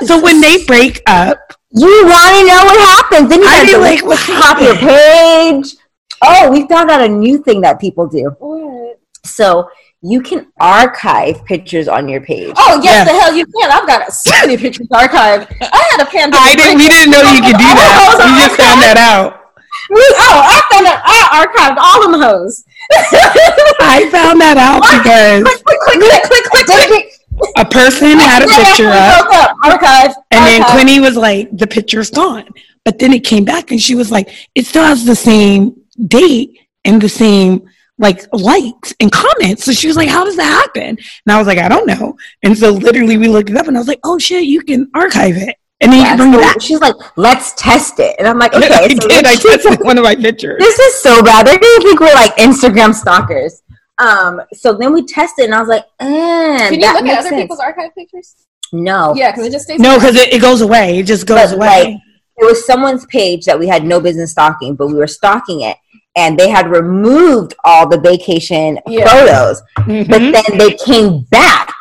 So 0.07 0.21
when 0.21 0.41
they 0.41 0.65
break 0.65 1.03
up, 1.07 1.39
You 1.73 1.87
want 2.07 2.35
to 2.37 2.43
know 2.47 2.63
what 2.65 2.79
happens? 2.99 3.29
Then 3.31 3.41
you 3.43 3.49
I'd 3.49 3.69
to 3.71 3.79
like, 3.79 4.03
like 4.03 4.61
your 4.61 4.77
page. 4.77 5.77
Oh, 6.23 6.51
we 6.51 6.67
found 6.69 6.91
out 6.91 7.01
a 7.01 7.09
new 7.09 7.43
thing 7.43 7.61
that 7.63 7.81
people 7.81 8.07
do. 8.09 8.35
What? 8.39 8.99
So 9.25 9.71
you 10.03 10.21
can 10.23 10.51
archive 10.61 11.45
pictures 11.45 11.87
on 11.87 12.09
your 12.09 12.21
page. 12.23 12.53
Oh 12.57 12.81
yes, 12.83 12.93
Yeah. 12.95 13.05
the 13.05 13.21
hell 13.21 13.35
you 13.35 13.45
can! 13.47 13.71
I've 13.71 13.87
got 13.87 14.13
so 14.13 14.31
many 14.41 14.57
pictures 14.65 14.89
archived. 14.89 15.47
I 15.61 15.83
had 15.93 16.01
a 16.01 16.07
pandemic. 16.07 16.41
I 16.41 16.55
didn't. 16.57 16.79
We 16.79 16.89
didn't 16.89 17.11
know 17.13 17.23
you 17.23 17.41
could 17.43 17.57
do 17.61 17.69
that. 17.71 18.17
We 18.19 18.41
just 18.43 18.57
found 18.57 18.81
that 18.83 18.97
out. 18.99 19.37
We- 19.91 20.01
oh, 20.01 20.41
I 20.45 20.59
found 20.73 20.87
out. 20.89 21.01
I 21.05 21.19
archived 21.45 21.79
all 21.79 21.99
them 22.03 22.21
hoes. 22.21 22.65
I 23.81 24.09
found 24.11 24.41
that 24.41 24.57
out 24.57 24.81
because 24.83 25.45
click, 25.45 25.63
click, 25.65 26.01
click, 26.01 26.45
click, 26.51 26.67
click, 26.67 26.89
click. 26.89 27.07
A 27.57 27.65
person 27.65 28.19
had 28.19 28.43
a 28.43 28.47
picture 28.47 28.89
up. 28.89 29.57
Archive. 29.65 30.15
and 30.31 30.47
then 30.47 30.63
archive. 30.63 30.75
Quinny 30.75 31.01
was 31.01 31.17
like, 31.17 31.49
"The 31.57 31.67
picture's 31.67 32.11
gone." 32.11 32.49
But 32.85 32.99
then 32.99 33.13
it 33.13 33.25
came 33.25 33.45
back, 33.45 33.71
and 33.71 33.81
she 33.81 33.95
was 33.95 34.11
like, 34.11 34.31
"It 34.55 34.67
still 34.67 34.85
has 34.85 35.05
the 35.05 35.17
same 35.17 35.77
date 36.07 36.59
and 36.85 37.01
the 37.01 37.09
same 37.09 37.69
like 37.99 38.27
likes 38.33 38.95
and 39.01 39.11
comments." 39.13 39.65
So 39.65 39.73
she 39.73 39.87
was 39.87 39.97
like, 39.97 40.09
"How 40.09 40.25
does 40.25 40.37
that 40.37 40.45
happen?" 40.45 40.97
And 40.97 41.29
I 41.33 41.39
was 41.39 41.47
like, 41.47 41.59
"I 41.59 41.69
don't 41.69 41.87
know." 41.87 42.17
And 42.43 42.57
so 42.57 42.71
literally, 42.71 43.17
we 43.17 43.29
looked 43.29 43.51
it 43.51 43.57
up, 43.57 43.69
and 43.69 43.77
I 43.77 43.81
was 43.81 43.89
like, 43.89 44.01
"Oh 44.05 44.19
shit, 44.19 44.45
you 44.45 44.63
can 44.63 44.91
archive 44.95 45.37
it, 45.37 45.57
and 45.81 45.93
then 45.93 46.11
you 46.11 46.17
bring 46.17 46.35
it 46.35 46.41
back." 46.41 46.61
she's 46.61 46.81
like, 46.81 46.95
let's 47.17 47.53
test 47.55 47.99
it. 48.01 48.17
And 48.19 48.27
I'm 48.27 48.39
like, 48.39 48.55
okay. 48.55 48.69
I 48.73 48.89
so 48.89 49.09
did. 49.09 49.25
I 49.27 49.35
tested 49.37 49.79
one 49.85 49.99
of 49.99 50.05
my 50.05 50.15
pictures. 50.15 50.59
this 50.59 50.79
is 50.79 51.03
so 51.03 51.23
bad. 51.23 51.47
They're 51.47 51.59
gonna 51.59 51.83
think 51.83 52.01
we're 52.01 52.15
like 52.15 52.35
Instagram 52.37 52.95
stalkers. 52.95 53.63
Um, 54.01 54.41
so 54.53 54.73
then 54.73 54.93
we 54.93 55.05
tested, 55.05 55.45
and 55.47 55.55
I 55.55 55.61
was 55.61 55.69
like, 55.69 55.85
eh, 56.01 56.07
Can 56.07 56.75
you 56.75 56.81
that 56.81 56.95
look 56.95 57.05
makes 57.05 57.15
at 57.15 57.21
other 57.21 57.29
sense. 57.31 57.43
people's 57.43 57.61
archive 57.61 57.95
pictures? 57.95 58.35
No, 58.73 59.15
Yeah, 59.15 59.31
because 59.31 59.47
it 59.47 59.53
just 59.53 59.65
stays. 59.65 59.81
No, 59.81 59.97
because 59.99 60.17
it, 60.17 60.33
it 60.33 60.41
goes 60.41 60.61
away. 60.61 60.99
It 61.01 61.07
just 61.07 61.27
goes 61.27 61.51
But, 61.51 61.57
away. 61.57 61.67
like, 61.67 61.89
it 62.39 62.45
was 62.47 62.65
someone's 62.67 63.05
page 63.07 63.45
that 63.45 63.59
we 63.59 63.67
had 63.69 63.85
no 63.85 64.01
business 64.01 64.31
stalking, 64.33 64.75
but 64.75 64.87
we 64.87 64.95
were 64.95 65.07
stalking 65.07 65.61
it, 65.61 65.77
and 66.17 66.39
they 66.39 66.49
had 66.49 66.69
removed 66.71 67.55
all 67.65 67.87
the 67.89 67.99
vacation 68.01 68.79
Yeah. 68.87 69.07
photos, 69.07 69.61
Mhm. 69.81 70.09
but 70.09 70.19
then 70.33 70.59
they 70.59 70.73
came 70.73 71.27
back, 71.31 71.75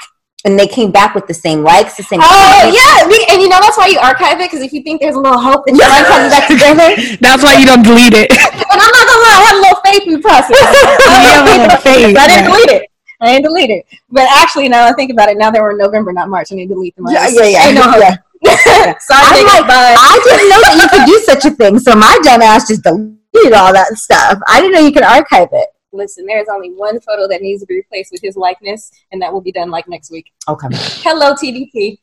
and 0.46 0.58
they 0.60 0.68
came 0.68 0.90
back 0.92 1.16
with 1.16 1.28
the 1.28 1.34
same 1.34 1.64
likes, 1.64 1.96
the 1.96 2.04
same. 2.04 2.20
Oh 2.24 2.26
comments. 2.26 2.78
yeah, 2.80 3.08
we, 3.08 3.26
and 3.30 3.42
you 3.42 3.50
know 3.50 3.60
that's 3.62 3.78
why 3.78 3.88
you 3.88 4.00
archive 4.00 4.40
it 4.40 4.50
because 4.50 4.62
if 4.66 4.72
you 4.74 4.82
think 4.84 5.00
there's 5.02 5.16
a 5.16 5.20
little 5.20 5.38
hope 5.40 5.66
that 5.66 5.74
you 5.74 5.80
might 5.80 6.06
come 6.08 6.30
back 6.30 6.48
together, 6.54 6.96
That's 7.22 7.44
why 7.44 7.56
you 7.60 7.66
don't 7.66 7.84
delete 7.84 8.14
it. 8.14 8.32
and 8.32 8.40
I'm 8.72 8.78
not 8.80 8.92
gonna 9.08 9.09
lie, 9.09 9.09
I 9.30 9.40
had 9.46 9.56
a 9.56 9.62
little 9.62 9.82
faith 9.86 10.04
in 10.08 10.14
the 10.14 10.20
process. 10.20 10.58
You 10.60 11.70
have 11.70 11.84
faith, 11.84 12.18
I 12.18 12.28
didn't 12.28 12.46
yeah. 12.46 12.52
delete 12.52 12.70
it. 12.70 12.90
I 13.22 13.26
didn't 13.34 13.46
delete 13.46 13.70
it. 13.70 13.86
But 14.10 14.28
actually, 14.32 14.70
now 14.70 14.88
I 14.88 14.94
think 14.94 15.12
about 15.12 15.30
it, 15.30 15.38
now 15.38 15.52
they 15.52 15.60
were 15.60 15.72
in 15.72 15.78
November, 15.78 16.14
not 16.14 16.30
March. 16.30 16.52
I 16.52 16.56
need 16.56 16.68
to 16.68 16.74
delete 16.74 16.96
them. 16.96 17.06
Yeah, 17.10 17.28
yeah, 17.28 17.44
yeah. 17.44 17.66
Ain't 17.68 17.76
no 17.76 17.84
hope. 17.84 18.00
yeah. 18.00 18.16
Sorry, 19.00 19.44
I'm 19.44 19.68
like. 19.68 19.70
I 19.70 20.22
didn't 20.24 20.50
know 20.50 20.62
that 20.62 20.80
you 20.82 20.88
could 20.88 21.06
do 21.06 21.20
such 21.26 21.46
a 21.46 21.52
thing, 21.52 21.80
so 21.80 21.96
my 21.96 22.18
dumb 22.24 22.42
ass 22.42 22.68
just 22.68 22.84
deleted 22.84 23.54
all 23.54 23.74
that 23.74 23.88
stuff. 23.98 24.40
I 24.48 24.62
didn't 24.62 24.74
know 24.74 24.80
you 24.80 24.94
could 24.94 25.04
archive 25.04 25.50
it. 25.52 25.70
Listen, 25.92 26.26
there's 26.26 26.48
only 26.50 26.72
one 26.72 27.00
photo 27.02 27.28
that 27.28 27.42
needs 27.42 27.62
to 27.62 27.68
be 27.68 27.76
replaced 27.76 28.12
with 28.12 28.22
his 28.22 28.38
likeness, 28.38 28.92
and 29.12 29.22
that 29.22 29.34
will 29.34 29.42
be 29.42 29.52
done 29.52 29.70
like 29.70 29.88
next 29.90 30.12
week. 30.12 30.32
Okay, 30.48 30.68
Hello, 30.72 31.34
TDP. 31.34 31.98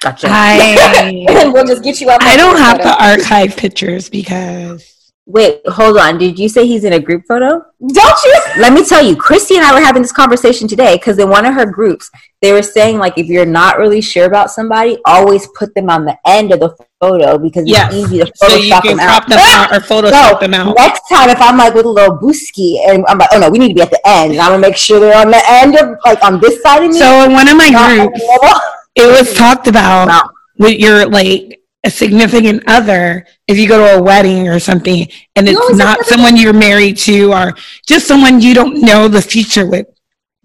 gotcha. 0.00 0.26
I 0.30 1.24
and 1.30 1.52
we'll 1.52 1.64
just 1.64 1.82
get 1.82 2.00
you 2.00 2.10
out. 2.10 2.22
I 2.22 2.36
don't 2.36 2.58
have 2.58 2.78
photo. 2.78 2.90
to 2.90 3.04
archive 3.04 3.56
pictures 3.56 4.10
because 4.10 5.01
Wait, 5.26 5.60
hold 5.68 5.96
on. 5.98 6.18
Did 6.18 6.36
you 6.36 6.48
say 6.48 6.66
he's 6.66 6.82
in 6.82 6.94
a 6.94 6.98
group 6.98 7.22
photo? 7.28 7.64
Don't 7.80 8.18
you? 8.24 8.40
Let 8.58 8.72
me 8.72 8.84
tell 8.84 9.04
you, 9.06 9.14
Christy 9.14 9.54
and 9.56 9.64
I 9.64 9.72
were 9.72 9.80
having 9.80 10.02
this 10.02 10.10
conversation 10.10 10.66
today 10.66 10.96
because 10.96 11.16
in 11.20 11.28
one 11.28 11.46
of 11.46 11.54
her 11.54 11.64
groups, 11.64 12.10
they 12.40 12.50
were 12.52 12.62
saying 12.62 12.98
like 12.98 13.16
if 13.16 13.26
you're 13.28 13.46
not 13.46 13.78
really 13.78 14.00
sure 14.00 14.24
about 14.26 14.50
somebody, 14.50 14.98
always 15.04 15.46
put 15.56 15.72
them 15.76 15.88
on 15.90 16.04
the 16.04 16.16
end 16.26 16.52
of 16.52 16.58
the 16.58 16.74
photo 17.00 17.38
because 17.38 17.62
Yes. 17.68 17.94
it's 17.94 18.04
easy 18.12 18.18
to 18.18 18.32
so 18.34 18.48
you 18.56 18.72
Photoshop 18.74 18.82
can 18.82 18.96
them 18.96 19.06
crop 19.06 19.22
out. 19.22 19.28
them 19.28 19.38
out 19.38 19.72
or 19.72 19.80
Photoshop 20.02 20.40
them 20.40 20.54
out. 20.54 20.76
Next 20.76 21.08
time, 21.08 21.30
if 21.30 21.40
I'm 21.40 21.56
like 21.56 21.74
with 21.74 21.86
a 21.86 21.88
little 21.88 22.16
booski 22.18 22.80
and 22.88 23.04
I'm 23.06 23.18
like, 23.18 23.28
oh 23.32 23.38
no, 23.38 23.48
we 23.48 23.58
need 23.60 23.68
to 23.68 23.74
be 23.74 23.82
at 23.82 23.90
the 23.90 24.00
end, 24.04 24.32
and 24.32 24.40
I'm 24.40 24.50
gonna 24.50 24.58
make 24.58 24.76
sure 24.76 24.98
they're 24.98 25.16
on 25.16 25.30
the 25.30 25.42
end 25.46 25.76
of 25.76 25.96
like 26.04 26.20
on 26.24 26.40
this 26.40 26.60
side 26.62 26.82
of 26.82 26.90
me. 26.90 26.98
So 26.98 27.24
in 27.24 27.32
one 27.32 27.46
of 27.46 27.56
my 27.56 27.68
not 27.68 27.92
in 27.92 27.98
the 27.98 28.08
groups, 28.08 28.60
it 28.96 29.06
was 29.06 29.32
talked 29.34 29.68
about 29.68 30.08
No. 30.08 30.20
with 30.58 30.80
your 30.80 31.06
like 31.08 31.60
a 31.84 31.90
significant 31.90 32.62
other 32.66 33.26
if 33.48 33.58
you 33.58 33.66
go 33.68 33.78
to 33.84 33.98
a 33.98 34.02
wedding 34.02 34.48
or 34.48 34.58
something 34.60 35.06
and 35.36 35.48
it's 35.48 35.58
always 35.60 35.76
not 35.78 35.98
someone 36.06 36.36
you're 36.36 36.52
married 36.52 36.96
to 36.96 37.32
or 37.32 37.54
just 37.86 38.06
someone 38.06 38.40
you 38.40 38.54
don't 38.54 38.80
know 38.80 39.08
the 39.08 39.20
future 39.20 39.66
with 39.66 39.86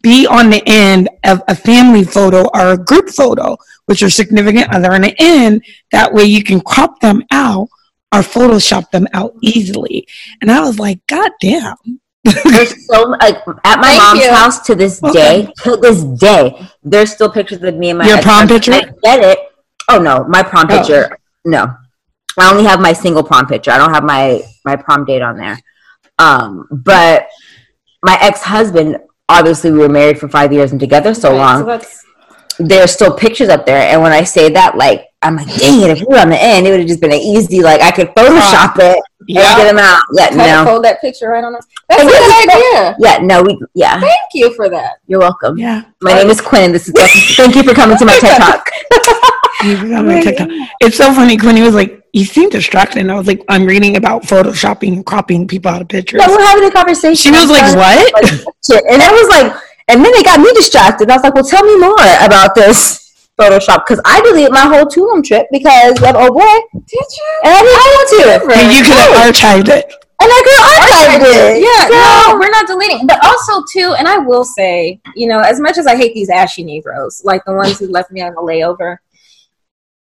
be 0.02 0.26
on 0.26 0.50
the 0.50 0.64
end 0.66 1.08
of 1.26 1.42
a 1.48 1.56
family 1.56 2.04
photo 2.04 2.48
or 2.56 2.72
a 2.74 2.78
group 2.78 3.10
photo 3.10 3.56
with 3.88 4.02
your 4.02 4.10
significant 4.10 4.68
other 4.74 4.92
on 4.94 5.02
the 5.02 5.16
end 5.20 5.64
that 5.92 6.12
way 6.12 6.24
you 6.24 6.44
can 6.44 6.60
crop 6.62 7.00
them 7.02 7.22
out 7.32 7.68
or 8.14 8.22
Photoshop 8.22 8.90
them 8.92 9.06
out 9.14 9.34
easily. 9.42 10.08
And 10.42 10.50
I 10.50 10.62
was 10.62 10.80
like, 10.80 11.06
God 11.08 11.30
damn. 11.42 11.76
There's 12.24 12.88
so 12.88 13.04
like 13.20 13.36
at 13.66 13.80
my 13.82 13.88
Thank 13.90 14.02
mom's 14.02 14.24
you. 14.24 14.32
house 14.32 14.66
to 14.66 14.76
this 14.76 15.04
Okay. 15.04 15.14
day. 15.44 15.54
To 15.64 15.76
this 15.76 16.04
day, 16.04 16.68
there's 16.84 17.12
still 17.12 17.30
pictures 17.30 17.62
of 17.64 17.76
me 17.76 17.90
and 17.90 18.00
my 18.00 18.08
Your 18.08 18.22
prom 18.22 18.44
ex-husband. 18.44 18.64
picture? 18.84 18.96
I 19.06 19.18
get 19.18 19.24
it. 19.24 19.40
Oh 19.90 20.00
no, 20.00 20.24
my 20.30 20.42
prom 20.42 20.68
Oh. 20.70 20.78
picture. 20.78 21.18
No, 21.48 21.66
I 22.38 22.52
only 22.52 22.66
have 22.66 22.80
my 22.80 22.94
single 22.94 23.24
prom 23.24 23.48
picture. 23.48 23.72
I 23.72 23.78
don't 23.78 23.94
have 23.94 24.04
my 24.04 24.42
my 24.66 24.76
prom 24.76 25.06
date 25.06 25.22
on 25.24 25.38
there. 25.38 25.60
Um, 26.20 26.68
but 26.72 27.28
my 28.04 28.18
ex 28.22 28.42
husband. 28.44 28.98
Obviously, 29.30 29.72
we 29.72 29.80
were 29.80 29.90
married 29.90 30.18
for 30.18 30.30
five 30.30 30.54
years 30.54 30.72
and 30.72 30.80
together 30.80 31.14
so 31.14 31.32
Right, 31.32 31.38
long. 31.38 31.60
So 31.60 31.66
that's 31.66 32.06
there's 32.60 32.92
still 32.92 33.14
pictures 33.14 33.50
up 33.50 33.66
there. 33.66 33.82
And 33.92 34.02
when 34.02 34.14
I 34.14 34.24
say 34.24 34.50
that, 34.54 34.78
like, 34.78 35.06
I'm 35.22 35.36
like, 35.36 35.48
dang 35.58 35.82
it, 35.82 35.90
if 35.92 36.00
we 36.00 36.06
were 36.06 36.20
on 36.20 36.30
the 36.30 36.42
end, 36.42 36.66
it 36.66 36.72
would 36.72 36.80
have 36.80 36.88
just 36.88 37.02
been 37.02 37.12
an 37.12 37.20
easy, 37.20 37.62
like, 37.62 37.82
I 37.82 37.92
could 37.92 38.08
Photoshop 38.16 38.80
it 38.80 38.98
Yeah. 39.28 39.58
get 39.58 39.66
them 39.66 39.78
out. 39.80 40.02
Yeah, 40.14 40.30
kind 40.30 40.38
no. 40.66 40.66
fold 40.72 40.86
that 40.86 41.02
picture 41.02 41.28
right 41.28 41.44
on. 41.44 41.52
The, 41.54 41.62
that's 41.90 42.04
a 42.04 42.06
good 42.08 42.50
idea. 42.50 42.96
Yeah, 43.00 43.18
no, 43.22 43.44
we, 43.44 43.60
yeah, 43.76 44.00
Thank 44.00 44.30
you 44.34 44.54
for 44.56 44.70
that. 44.70 44.94
you're 45.08 45.20
welcome. 45.20 45.58
Yeah. 45.58 45.84
My 46.02 46.14
name 46.14 46.30
is 46.30 46.40
Quinn. 46.42 46.72
This 46.72 46.88
is, 46.88 46.94
thank 47.36 47.54
you 47.56 47.64
for 47.64 47.74
coming 47.76 47.98
to 47.98 48.06
my 48.06 48.18
TED 48.22 48.42
Talk. 48.42 48.70
You 49.64 49.78
my 50.04 50.22
TikTok. 50.22 50.50
It's 50.82 50.98
so 50.98 51.14
funny. 51.14 51.38
Quinny 51.38 51.62
was 51.62 51.74
like, 51.74 52.04
"You 52.14 52.26
seem 52.26 52.50
distracted." 52.50 53.00
And 53.00 53.12
I 53.12 53.16
was 53.16 53.28
like, 53.28 53.44
"I'm 53.50 53.66
reading 53.66 53.96
about 53.98 54.24
photoshopping 54.24 54.94
and 54.94 55.06
cropping 55.06 55.48
people 55.48 55.72
out 55.72 55.82
of 55.82 55.88
pictures." 55.90 56.20
No, 56.24 56.28
we're 56.32 56.46
having 56.46 56.66
a 56.66 56.72
conversation. 56.72 57.16
She 57.16 57.32
was 57.32 57.50
like, 57.50 57.76
"What?" 57.76 58.14
And 58.92 59.02
I 59.02 59.12
was 59.12 59.30
like, 59.30 59.62
and 59.88 60.04
then 60.04 60.12
they 60.14 60.24
got 60.24 60.40
me 60.40 60.52
distracted. 60.54 61.10
I 61.10 61.16
was 61.16 61.24
like, 61.24 61.34
well, 61.34 61.46
tell 61.46 61.64
me 61.64 61.78
more 61.80 61.96
about 62.22 62.56
this 62.56 63.30
Photoshop. 63.40 63.86
Because 63.88 64.02
I 64.04 64.20
deleted 64.22 64.52
my 64.52 64.62
whole 64.68 64.86
Tulum 64.86 65.24
trip 65.24 65.48
because 65.52 65.98
of, 66.02 66.16
oh 66.16 66.32
boy. 66.32 66.80
Did 66.86 66.92
you? 66.92 67.42
And 67.46 67.54
I 67.56 67.62
didn't 67.62 67.94
want 67.96 68.10
to. 68.10 68.60
And 68.60 68.74
you 68.78 68.84
could 68.84 68.98
have 68.98 69.34
archived 69.34 69.70
it. 69.70 69.94
And 70.20 70.30
I 70.34 70.42
could 70.44 70.58
have 70.60 71.22
archived 71.22 71.26
it. 71.32 71.62
Yeah, 71.62 71.88
So- 71.88 72.32
no, 72.34 72.38
we're 72.40 72.50
not 72.50 72.68
deleting. 72.68 73.08
But 73.08 73.24
also, 73.24 73.64
too, 73.72 73.96
and 73.98 74.08
I 74.08 74.18
will 74.18 74.44
say, 74.44 75.00
you 75.16 75.28
know, 75.28 75.40
as 75.40 75.60
much 75.60 75.78
as 75.78 75.88
I 75.88 75.96
hate 75.96 76.14
these 76.14 76.30
ashy 76.30 76.64
Negroes, 76.64 77.22
like 77.24 77.46
the 77.46 77.54
ones 77.54 77.80
who 77.80 77.88
left 77.88 78.12
me 78.12 78.22
on 78.22 78.34
the 78.34 78.42
layover, 78.42 78.98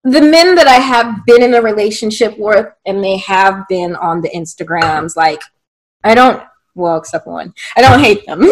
the 0.03 0.21
men 0.21 0.55
that 0.55 0.67
I 0.67 0.79
have 0.79 1.25
been 1.25 1.43
in 1.43 1.53
a 1.53 1.61
relationship 1.61 2.37
with, 2.37 2.67
and 2.85 3.03
they 3.03 3.17
have 3.17 3.67
been 3.67 3.95
on 3.95 4.21
the 4.21 4.29
Instagrams, 4.29 5.15
like, 5.15 5.41
I 6.03 6.15
don't, 6.15 6.41
well, 6.73 6.97
except 6.97 7.27
one, 7.27 7.53
I 7.75 7.81
don't 7.81 7.99
hate 7.99 8.25
them. 8.25 8.41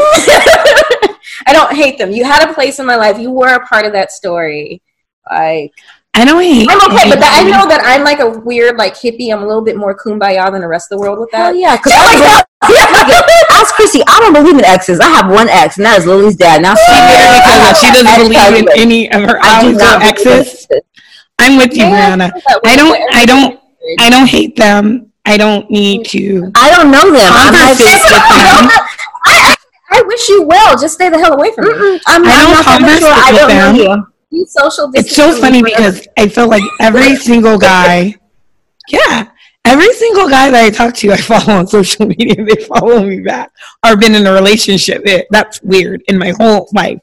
I 1.47 1.53
don't 1.53 1.75
hate 1.75 1.97
them. 1.97 2.11
You 2.11 2.25
had 2.25 2.47
a 2.47 2.53
place 2.53 2.79
in 2.79 2.85
my 2.85 2.95
life. 2.95 3.17
You 3.17 3.31
were 3.31 3.55
a 3.55 3.65
part 3.65 3.85
of 3.85 3.93
that 3.93 4.11
story. 4.11 4.81
Like, 5.29 5.73
I 6.13 6.25
don't 6.25 6.41
hate. 6.41 6.67
I'm 6.69 6.91
okay, 6.91 7.09
but 7.09 7.19
that, 7.19 7.41
I 7.41 7.49
know 7.49 7.67
that 7.69 7.81
I'm 7.83 8.03
like 8.03 8.19
a 8.19 8.29
weird, 8.29 8.77
like 8.77 8.93
hippie. 8.93 9.31
I'm 9.31 9.41
a 9.41 9.47
little 9.47 9.63
bit 9.63 9.77
more 9.77 9.95
kumbaya 9.97 10.51
than 10.51 10.61
the 10.61 10.67
rest 10.67 10.91
of 10.91 10.97
the 10.97 11.01
world 11.01 11.19
with 11.19 11.31
that. 11.31 11.37
Hell 11.37 11.55
yeah. 11.55 11.77
Because 11.77 11.93
ask 13.51 13.73
Chrissy, 13.75 14.01
I 14.05 14.19
don't 14.19 14.33
believe 14.33 14.57
in 14.57 14.65
exes. 14.65 14.99
I 14.99 15.07
have 15.09 15.31
one 15.31 15.47
ex, 15.47 15.77
and 15.77 15.85
that 15.85 15.99
is 15.99 16.05
Lily's 16.05 16.35
dad. 16.35 16.61
Now 16.61 16.75
she 16.75 16.91
Because 17.39 17.79
she 17.79 17.87
doesn't 18.03 18.27
believe 18.27 18.67
in 18.67 18.67
any 18.75 19.11
of 19.11 19.21
her 19.21 19.39
I 19.41 19.61
do 19.61 19.73
not 19.73 19.99
believe 19.99 20.27
exes. 20.27 20.67
I'm 21.39 21.57
with 21.57 21.75
you, 21.75 21.83
Brianna. 21.85 22.31
I 22.65 22.75
don't. 22.75 23.15
I 23.15 23.25
don't. 23.25 23.59
I 23.99 24.09
don't 24.09 24.27
hate 24.27 24.55
them. 24.55 25.11
I 25.25 25.37
don't 25.37 25.69
need 25.69 26.05
to. 26.07 26.51
I 26.55 26.69
don't 26.71 26.91
know 26.91 27.11
them. 27.11 27.31
I'm 27.33 27.53
like, 27.53 27.77
Conversate 27.77 28.01
with 28.03 28.11
them. 28.11 28.69
I, 29.25 29.55
I 29.91 30.01
wish 30.03 30.29
you 30.29 30.43
well. 30.43 30.77
Just 30.77 30.95
stay 30.95 31.09
the 31.09 31.17
hell 31.17 31.33
away 31.33 31.51
from 31.53 31.65
me. 31.65 31.71
Mm-mm, 31.71 32.01
I'm, 32.07 32.23
I 32.25 32.35
don't 32.41 32.51
not 32.51 32.65
that 32.65 32.79
converse 32.79 33.01
mature. 33.01 33.13
I 33.13 33.31
with 33.31 33.39
don't 33.39 33.77
know 33.77 33.95
them. 33.95 34.13
you. 34.31 34.39
You 34.39 34.45
social 34.45 34.91
It's 34.93 35.15
so 35.15 35.33
funny 35.39 35.63
because 35.63 36.07
I 36.17 36.27
feel 36.27 36.47
like 36.47 36.63
every 36.79 37.15
single 37.29 37.57
guy, 37.57 38.15
yeah, 38.89 39.29
every 39.65 39.91
single 39.93 40.29
guy 40.29 40.51
that 40.51 40.65
I 40.65 40.69
talk 40.69 40.93
to, 40.95 41.11
I 41.11 41.17
follow 41.17 41.59
on 41.59 41.67
social 41.67 42.05
media. 42.05 42.35
They 42.43 42.63
follow 42.65 43.03
me 43.03 43.21
back 43.21 43.51
or 43.85 43.97
been 43.97 44.15
in 44.15 44.27
a 44.27 44.33
relationship. 44.33 45.01
It, 45.05 45.27
that's 45.31 45.61
weird 45.61 46.03
in 46.07 46.17
my 46.17 46.33
whole 46.39 46.69
life, 46.73 46.99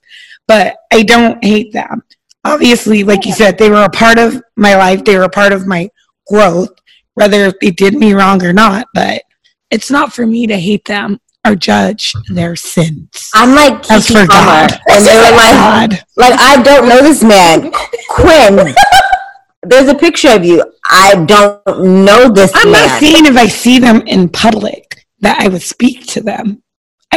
but 0.46 0.76
I 0.92 1.02
don't 1.02 1.44
hate 1.44 1.72
them. 1.72 2.02
Obviously, 2.52 3.04
like 3.04 3.26
you 3.26 3.32
said, 3.32 3.58
they 3.58 3.70
were 3.70 3.84
a 3.84 3.90
part 3.90 4.18
of 4.18 4.42
my 4.56 4.76
life. 4.76 5.04
They 5.04 5.16
were 5.16 5.24
a 5.24 5.28
part 5.28 5.52
of 5.52 5.66
my 5.66 5.88
growth, 6.28 6.70
whether 7.14 7.52
they 7.60 7.70
did 7.70 7.94
me 7.94 8.12
wrong 8.14 8.44
or 8.44 8.52
not. 8.52 8.86
But 8.94 9.22
it's 9.70 9.90
not 9.90 10.12
for 10.12 10.26
me 10.26 10.46
to 10.46 10.58
hate 10.58 10.84
them 10.84 11.20
or 11.46 11.54
judge 11.54 12.12
their 12.28 12.56
sins. 12.56 13.30
I'm 13.34 13.54
like 13.54 13.86
That's 13.86 14.08
for 14.08 14.26
Palmer, 14.26 14.68
God. 14.68 14.80
and 14.90 15.06
they 15.06 15.16
were 15.16 15.36
like, 15.36 15.52
God. 15.52 16.04
like 16.16 16.34
I 16.38 16.62
don't 16.62 16.88
know 16.88 17.02
this 17.02 17.22
man, 17.22 17.72
Quinn. 18.08 18.74
There's 19.62 19.88
a 19.88 19.94
picture 19.94 20.30
of 20.30 20.44
you. 20.44 20.62
I 20.88 21.24
don't 21.26 22.04
know 22.04 22.28
this 22.28 22.52
I'm 22.54 22.70
man. 22.70 22.88
not 22.88 23.00
saying 23.00 23.26
if 23.26 23.36
I 23.36 23.48
see 23.48 23.78
them 23.78 24.02
in 24.06 24.28
public 24.28 25.04
that 25.20 25.40
I 25.40 25.48
would 25.48 25.62
speak 25.62 26.06
to 26.08 26.20
them. 26.20 26.62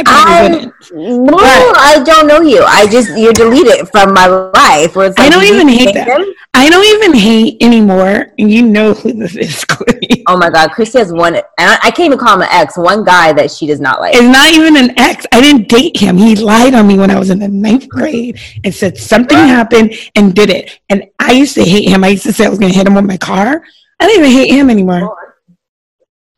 I 0.00 0.48
probably 0.50 0.66
I- 0.66 0.72
No, 0.92 1.36
I 1.38 2.02
don't 2.04 2.26
know 2.26 2.40
you. 2.40 2.62
I 2.62 2.86
just 2.86 3.16
you're 3.18 3.32
deleted 3.32 3.88
from 3.90 4.14
my 4.14 4.26
life. 4.26 4.96
It's 4.96 5.18
I 5.18 5.28
don't 5.28 5.44
even 5.44 5.68
hate 5.68 5.94
hate 5.94 5.94
them. 5.94 6.34
I 6.54 6.68
don't 6.68 6.84
even 6.84 7.14
hate 7.14 7.62
anymore. 7.62 8.32
You 8.36 8.62
know 8.62 8.94
who 8.94 9.12
this 9.12 9.36
is, 9.36 9.64
Chloe. 9.68 10.24
Oh 10.26 10.36
my 10.36 10.50
god, 10.50 10.72
Christy 10.72 10.98
has 10.98 11.12
one, 11.12 11.34
and 11.36 11.44
I, 11.58 11.78
I 11.84 11.90
can't 11.90 12.06
even 12.06 12.18
call 12.18 12.34
him 12.34 12.42
an 12.42 12.48
ex. 12.50 12.76
One 12.76 13.04
guy 13.04 13.32
that 13.32 13.50
she 13.50 13.66
does 13.66 13.80
not 13.80 14.00
like. 14.00 14.14
It's 14.14 14.22
not 14.22 14.50
even 14.52 14.76
an 14.76 14.98
ex. 14.98 15.26
I 15.32 15.40
didn't 15.40 15.68
date 15.68 15.96
him. 15.96 16.16
He 16.16 16.36
lied 16.36 16.74
on 16.74 16.86
me 16.86 16.98
when 16.98 17.10
I 17.10 17.18
was 17.18 17.30
in 17.30 17.38
the 17.38 17.48
ninth 17.48 17.88
grade 17.88 18.38
and 18.64 18.74
said 18.74 18.98
something 18.98 19.38
happened 19.38 19.94
and 20.16 20.34
did 20.34 20.50
it. 20.50 20.80
And 20.88 21.04
I 21.18 21.32
used 21.32 21.54
to 21.54 21.64
hate 21.64 21.88
him. 21.88 22.04
I 22.04 22.08
used 22.08 22.24
to 22.24 22.32
say 22.32 22.46
I 22.46 22.48
was 22.48 22.58
going 22.58 22.72
to 22.72 22.76
hit 22.76 22.86
him 22.86 22.94
with 22.94 23.06
my 23.06 23.16
car. 23.16 23.62
I 24.00 24.06
don't 24.06 24.18
even 24.18 24.30
hate 24.30 24.50
him 24.50 24.70
anymore. 24.70 25.02
Oh, 25.02 25.29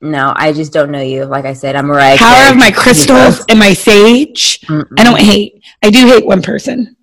No, 0.02 0.32
I 0.34 0.52
just 0.52 0.72
don't 0.72 0.90
know 0.90 1.00
you. 1.00 1.24
Like 1.24 1.44
I 1.44 1.52
said, 1.52 1.76
I'm 1.76 1.86
Mariah. 1.86 2.16
Power 2.18 2.34
Carey. 2.34 2.50
of 2.50 2.56
my 2.56 2.70
crystals 2.76 3.44
and 3.48 3.58
my 3.58 3.72
sage. 3.72 4.60
Mm-mm. 4.62 4.84
I 4.98 5.04
don't 5.04 5.20
hate. 5.20 5.62
I 5.82 5.90
do 5.90 6.06
hate 6.06 6.26
one 6.26 6.42
person, 6.42 6.96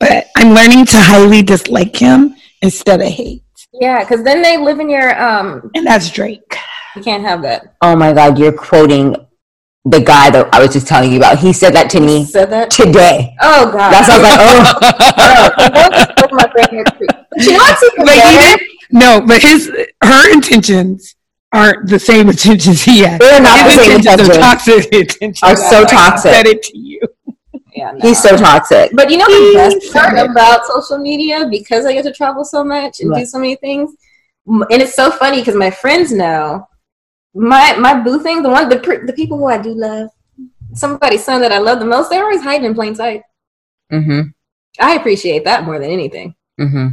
but 0.00 0.28
I'm 0.36 0.54
learning 0.54 0.86
to 0.86 0.96
highly 0.98 1.42
dislike 1.42 1.94
him 1.94 2.34
instead 2.62 3.00
of 3.02 3.08
hate, 3.08 3.42
Yeah, 3.74 4.00
because 4.04 4.24
then 4.24 4.40
they 4.40 4.56
live 4.56 4.80
in 4.80 4.88
your 4.88 5.20
um. 5.22 5.70
and 5.74 5.86
that's 5.86 6.10
Drake. 6.10 6.56
You 6.96 7.02
can't 7.02 7.22
have 7.24 7.42
that. 7.42 7.74
Oh 7.82 7.94
my 7.94 8.12
god, 8.14 8.38
you're 8.38 8.52
quoting 8.56 9.14
the 9.84 10.00
guy 10.00 10.30
that 10.30 10.48
I 10.54 10.60
was 10.62 10.72
just 10.72 10.86
telling 10.86 11.10
you 11.12 11.18
about. 11.18 11.38
He 11.40 11.52
said 11.52 11.74
that 11.74 11.90
to 11.90 12.00
me 12.00 12.24
Said 12.24 12.50
that. 12.50 12.70
today. 12.70 13.34
Oh 13.42 13.70
god. 13.70 13.92
That's 13.92 14.08
why 14.08 14.14
I 14.14 14.18
was 14.18 14.26
like, 14.28 14.40
oh. 14.96 16.14
That's 16.16 16.32
my 16.32 16.50
friend 16.52 16.68
here, 16.70 16.84
too. 16.84 17.06
But 17.30 17.44
you 17.44 17.52
know 17.52 17.58
what's 17.58 17.82
even 17.82 18.04
But 18.06 18.14
he 18.14 18.20
better? 18.20 18.58
did, 18.58 18.68
no, 18.92 19.20
but 19.26 19.42
his 19.42 19.70
her 20.02 20.32
intentions 20.32 21.16
aren't 21.52 21.88
the 21.88 21.98
same 21.98 22.28
intentions 22.28 22.82
he 22.82 23.00
has. 23.00 23.18
They're 23.18 23.40
not 23.40 23.64
His 23.66 23.76
the 23.76 23.82
same 23.84 23.96
intentions 23.96 24.28
are 24.28 24.34
intentions. 24.34 24.86
toxic 24.86 24.92
intentions. 24.92 25.42
Are 25.42 25.56
so 25.56 25.82
I 25.82 25.84
toxic. 25.84 26.32
said 26.32 26.46
it 26.46 26.62
to 26.64 26.78
you. 26.78 27.00
Yeah, 27.74 27.92
no. 27.92 28.08
He's 28.08 28.22
so 28.22 28.36
toxic. 28.36 28.90
But 28.94 29.10
you 29.10 29.16
know 29.18 29.26
the 29.26 29.32
He 29.48 29.54
best 29.54 29.92
part 29.92 30.16
said 30.16 30.30
about 30.30 30.66
social 30.66 30.98
media 30.98 31.46
because 31.50 31.86
I 31.86 31.92
get 31.92 32.04
to 32.04 32.12
travel 32.12 32.44
so 32.44 32.62
much 32.64 33.00
and 33.00 33.14
do 33.14 33.24
so 33.24 33.38
many 33.38 33.56
things, 33.56 33.94
and 34.46 34.66
it's 34.82 34.94
so 34.94 35.10
funny 35.10 35.38
because 35.40 35.54
my 35.54 35.70
friends 35.70 36.12
know 36.12 36.66
my 37.34 37.74
my 37.78 37.98
boo 38.00 38.20
thing. 38.20 38.42
The 38.42 38.50
one 38.50 38.68
the 38.68 38.76
the 39.06 39.12
people 39.14 39.38
who 39.38 39.46
I 39.46 39.58
do 39.58 39.72
love, 39.74 40.10
somebody's 40.74 41.24
son 41.24 41.40
that 41.40 41.52
I 41.52 41.58
love 41.58 41.78
the 41.78 41.86
most, 41.86 42.10
they're 42.10 42.24
always 42.24 42.42
hiding 42.42 42.66
in 42.66 42.74
plain 42.74 42.94
sight. 42.94 43.22
Mm-hmm. 43.90 44.20
I 44.80 44.94
appreciate 44.96 45.44
that 45.44 45.64
more 45.64 45.78
than 45.78 45.90
anything. 45.90 46.34
Mm-hmm. 46.60 46.88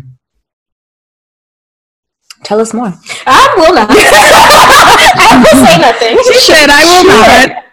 Tell 2.43 2.59
us 2.61 2.73
more. 2.73 2.93
I 3.27 3.53
will 3.57 3.73
not. 3.75 3.89
I 3.91 5.37
will 5.43 5.59
say 5.65 5.77
nothing. 5.87 6.17
She 6.23 6.39
said, 6.39 6.69
"I 6.71 6.81
will 6.87 7.05
not." 7.07 7.65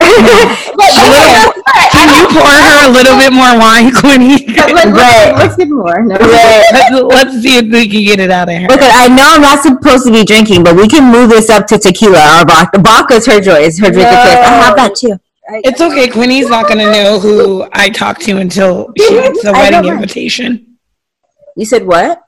Little- 0.77 1.63
Can 1.97 2.09
you 2.13 2.27
pour 2.29 2.47
her 2.47 2.89
a 2.89 2.93
little 2.93 3.17
bit 3.17 3.33
more 3.33 3.57
wine, 3.59 3.93
Quinny? 3.95 4.47
Let, 4.49 4.93
Right. 4.93 5.33
us 5.33 5.39
let's 5.39 5.57
get 5.57 5.69
more. 5.71 6.03
No. 6.03 6.17
let's, 6.17 6.93
let's 7.15 7.43
see 7.43 7.57
if 7.59 7.65
we 7.73 7.89
can 7.89 8.05
get 8.05 8.21
it 8.21 8.31
out 8.31 8.49
of 8.49 8.55
her. 8.57 8.67
Look, 8.69 8.81
I 8.83 9.09
know 9.09 9.25
I'm 9.27 9.41
not 9.41 9.63
supposed 9.63 10.05
to 10.07 10.13
be 10.13 10.25
drinking, 10.25 10.63
but 10.65 10.77
we 10.77 10.89
can 10.89 11.11
move 11.11 11.31
this 11.31 11.49
up 11.51 11.67
to 11.69 11.79
tequila 11.79 12.19
or 12.43 12.45
vodka. 12.47 12.79
Vodka 12.81 13.15
is 13.15 13.27
her 13.27 13.41
joy. 13.41 13.61
It's 13.61 13.79
her 13.81 13.91
drink 13.91 14.07
of 14.07 14.13
choice. 14.15 14.35
I 14.37 14.63
have 14.65 14.77
that 14.77 14.95
too. 14.97 15.19
It's 15.65 15.81
okay. 15.81 16.09
Quinny's 16.09 16.49
not 16.49 16.67
going 16.67 16.79
to 16.79 16.91
know 16.93 17.19
who 17.21 17.67
I 17.73 17.89
talked 17.89 18.23
to 18.23 18.37
until 18.39 18.93
she 18.99 19.11
gets 19.15 19.43
the 19.43 19.53
wedding 19.53 19.85
invitation. 19.91 20.79
You 21.57 21.65
said 21.65 21.87
what? 21.87 22.26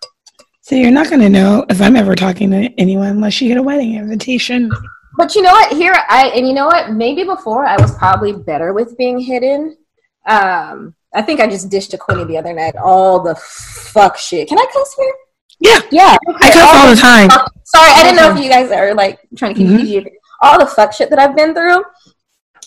So 0.69 0.75
you're 0.77 0.91
not 0.91 1.09
going 1.09 1.23
to 1.23 1.31
know 1.31 1.65
if 1.71 1.81
I'm 1.81 1.97
ever 1.97 2.15
talking 2.15 2.51
to 2.51 2.69
anyone 2.77 3.09
unless 3.09 3.41
you 3.41 3.49
get 3.49 3.57
a 3.57 3.63
wedding 3.63 3.95
invitation. 3.95 4.71
But 5.17 5.35
you 5.35 5.41
know 5.41 5.51
what? 5.53 5.73
Here 5.73 5.95
I 6.11 6.29
and 6.35 6.47
you 6.47 6.53
know 6.53 6.67
what? 6.67 6.93
Maybe 6.93 7.25
before 7.25 7.65
I 7.65 7.81
was 7.81 7.97
probably 7.97 8.35
better 8.35 8.75
with 8.75 8.95
being 8.99 9.19
hidden. 9.19 9.79
Um, 10.27 10.95
I 11.15 11.23
think 11.23 11.41
I 11.41 11.47
just 11.47 11.71
dished 11.71 11.95
a 11.95 11.97
Quinny 11.97 12.25
the 12.25 12.37
other 12.37 12.53
night. 12.53 12.77
All 12.77 13.19
the 13.23 13.35
fuck 13.37 14.19
shit. 14.19 14.47
Can 14.47 14.59
I 14.59 14.67
cuss 14.71 14.95
here? 14.95 15.15
Yeah, 15.59 15.81
Yeah. 15.91 16.17
I 16.39 16.51
cuss 16.51 16.77
all 16.77 16.91
the 16.91 17.01
time. 17.01 17.31
Sorry, 17.65 17.91
I 17.91 18.03
didn't 18.03 18.17
know 18.17 18.37
if 18.37 18.45
you 18.45 18.51
guys 18.51 18.71
are 18.71 18.93
like 18.95 19.21
trying 19.39 19.55
to 19.55 19.59
keep 19.61 19.69
Mhm. 19.71 19.81
PG. 19.81 20.07
All 20.43 20.59
the 20.59 20.67
fuck 20.67 20.93
shit 20.93 21.09
that 21.09 21.19
I've 21.19 21.35
been 21.35 21.55
through. 21.55 21.83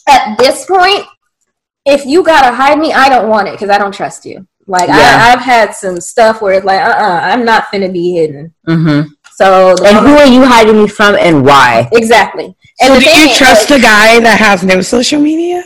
At 0.10 0.40
this 0.40 0.66
point, 0.66 1.06
if 1.86 2.08
you 2.08 2.24
gotta 2.24 2.52
hide 2.52 2.80
me, 2.80 2.94
I 2.94 3.10
don't 3.10 3.30
want 3.30 3.48
it 3.48 3.52
because 3.52 3.70
I 3.70 3.78
don't 3.78 3.94
trust 3.94 4.26
you. 4.26 4.48
Like 4.68 4.88
Yeah. 4.90 4.96
I, 5.28 5.34
I've 5.34 5.42
had 5.42 5.74
some 5.76 6.00
stuff 6.00 6.42
where 6.42 6.54
it's 6.54 6.66
like, 6.66 6.82
uh, 6.82 6.90
uh-uh, 6.90 7.20
I'm 7.24 7.44
not 7.46 7.66
finna 7.72 7.92
be 7.92 8.14
hidden. 8.14 8.54
Mm-hmm. 8.68 9.10
So 9.36 9.76
the 9.76 9.86
And 9.88 9.98
who 10.06 10.14
are 10.16 10.28
you 10.28 10.46
hiding 10.46 10.78
me 10.82 10.88
from 10.88 11.16
and 11.16 11.46
why? 11.46 11.90
exactly. 11.94 12.56
And 12.80 12.94
so 12.94 13.00
do 13.00 13.06
you 13.10 13.34
trust 13.36 13.70
like, 13.70 13.80
a 13.80 13.84
guy 13.84 14.20
that 14.20 14.40
has 14.40 14.64
no 14.64 14.82
social 14.82 15.20
media? 15.22 15.64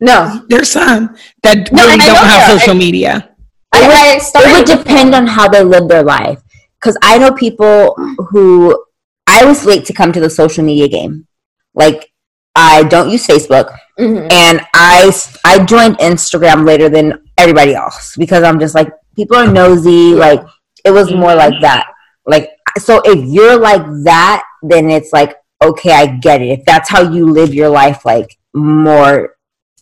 No, 0.00 0.44
There's 0.48 0.70
some 0.70 1.14
that 1.42 1.70
No, 1.72 1.84
really 1.86 1.98
don't 1.98 2.16
have 2.16 2.46
there 2.46 2.56
are. 2.56 2.58
social 2.58 2.74
media. 2.74 3.30
I, 3.72 4.14
I 4.14 4.18
started 4.18 4.48
It 4.50 4.52
would 4.68 4.78
depend 4.78 5.14
on 5.14 5.26
how 5.26 5.48
they 5.48 5.62
live 5.62 5.88
their 5.88 6.02
life. 6.02 6.40
Because 6.80 6.96
I 7.02 7.18
know 7.18 7.32
people 7.32 7.94
who 8.30 8.82
I 9.26 9.44
was 9.44 9.66
late 9.66 9.84
to 9.86 9.92
come 9.92 10.12
to 10.12 10.20
the 10.20 10.30
social 10.30 10.64
media 10.64 10.88
game. 10.88 11.26
Like 11.74 12.10
I 12.56 12.82
don't 12.84 13.10
use 13.10 13.26
Facebook, 13.26 13.76
Mhm. 13.98 14.32
and 14.32 14.60
I 14.74 15.12
I 15.44 15.62
joined 15.64 15.98
Instagram 15.98 16.66
later 16.66 16.88
than 16.88 17.22
everybody 17.40 17.74
else 17.74 18.14
because 18.16 18.44
I'm 18.44 18.60
just 18.60 18.74
like 18.74 18.92
people 19.16 19.36
are 19.36 19.50
nosy. 19.50 20.14
Like 20.14 20.42
it 20.84 20.90
was 20.90 21.12
more 21.12 21.34
like 21.34 21.54
mm-hmm. 21.54 21.62
that. 21.62 21.92
Like 22.26 22.50
so, 22.78 23.00
if 23.04 23.24
you're 23.26 23.58
like 23.58 23.82
that, 24.04 24.44
then 24.62 24.90
it's 24.90 25.12
like 25.12 25.36
okay, 25.62 25.92
I 25.92 26.06
get 26.06 26.40
it. 26.40 26.58
If 26.58 26.64
that's 26.64 26.88
how 26.88 27.02
you 27.10 27.30
live 27.30 27.54
your 27.54 27.68
life, 27.68 28.04
like 28.04 28.38
more 28.54 29.36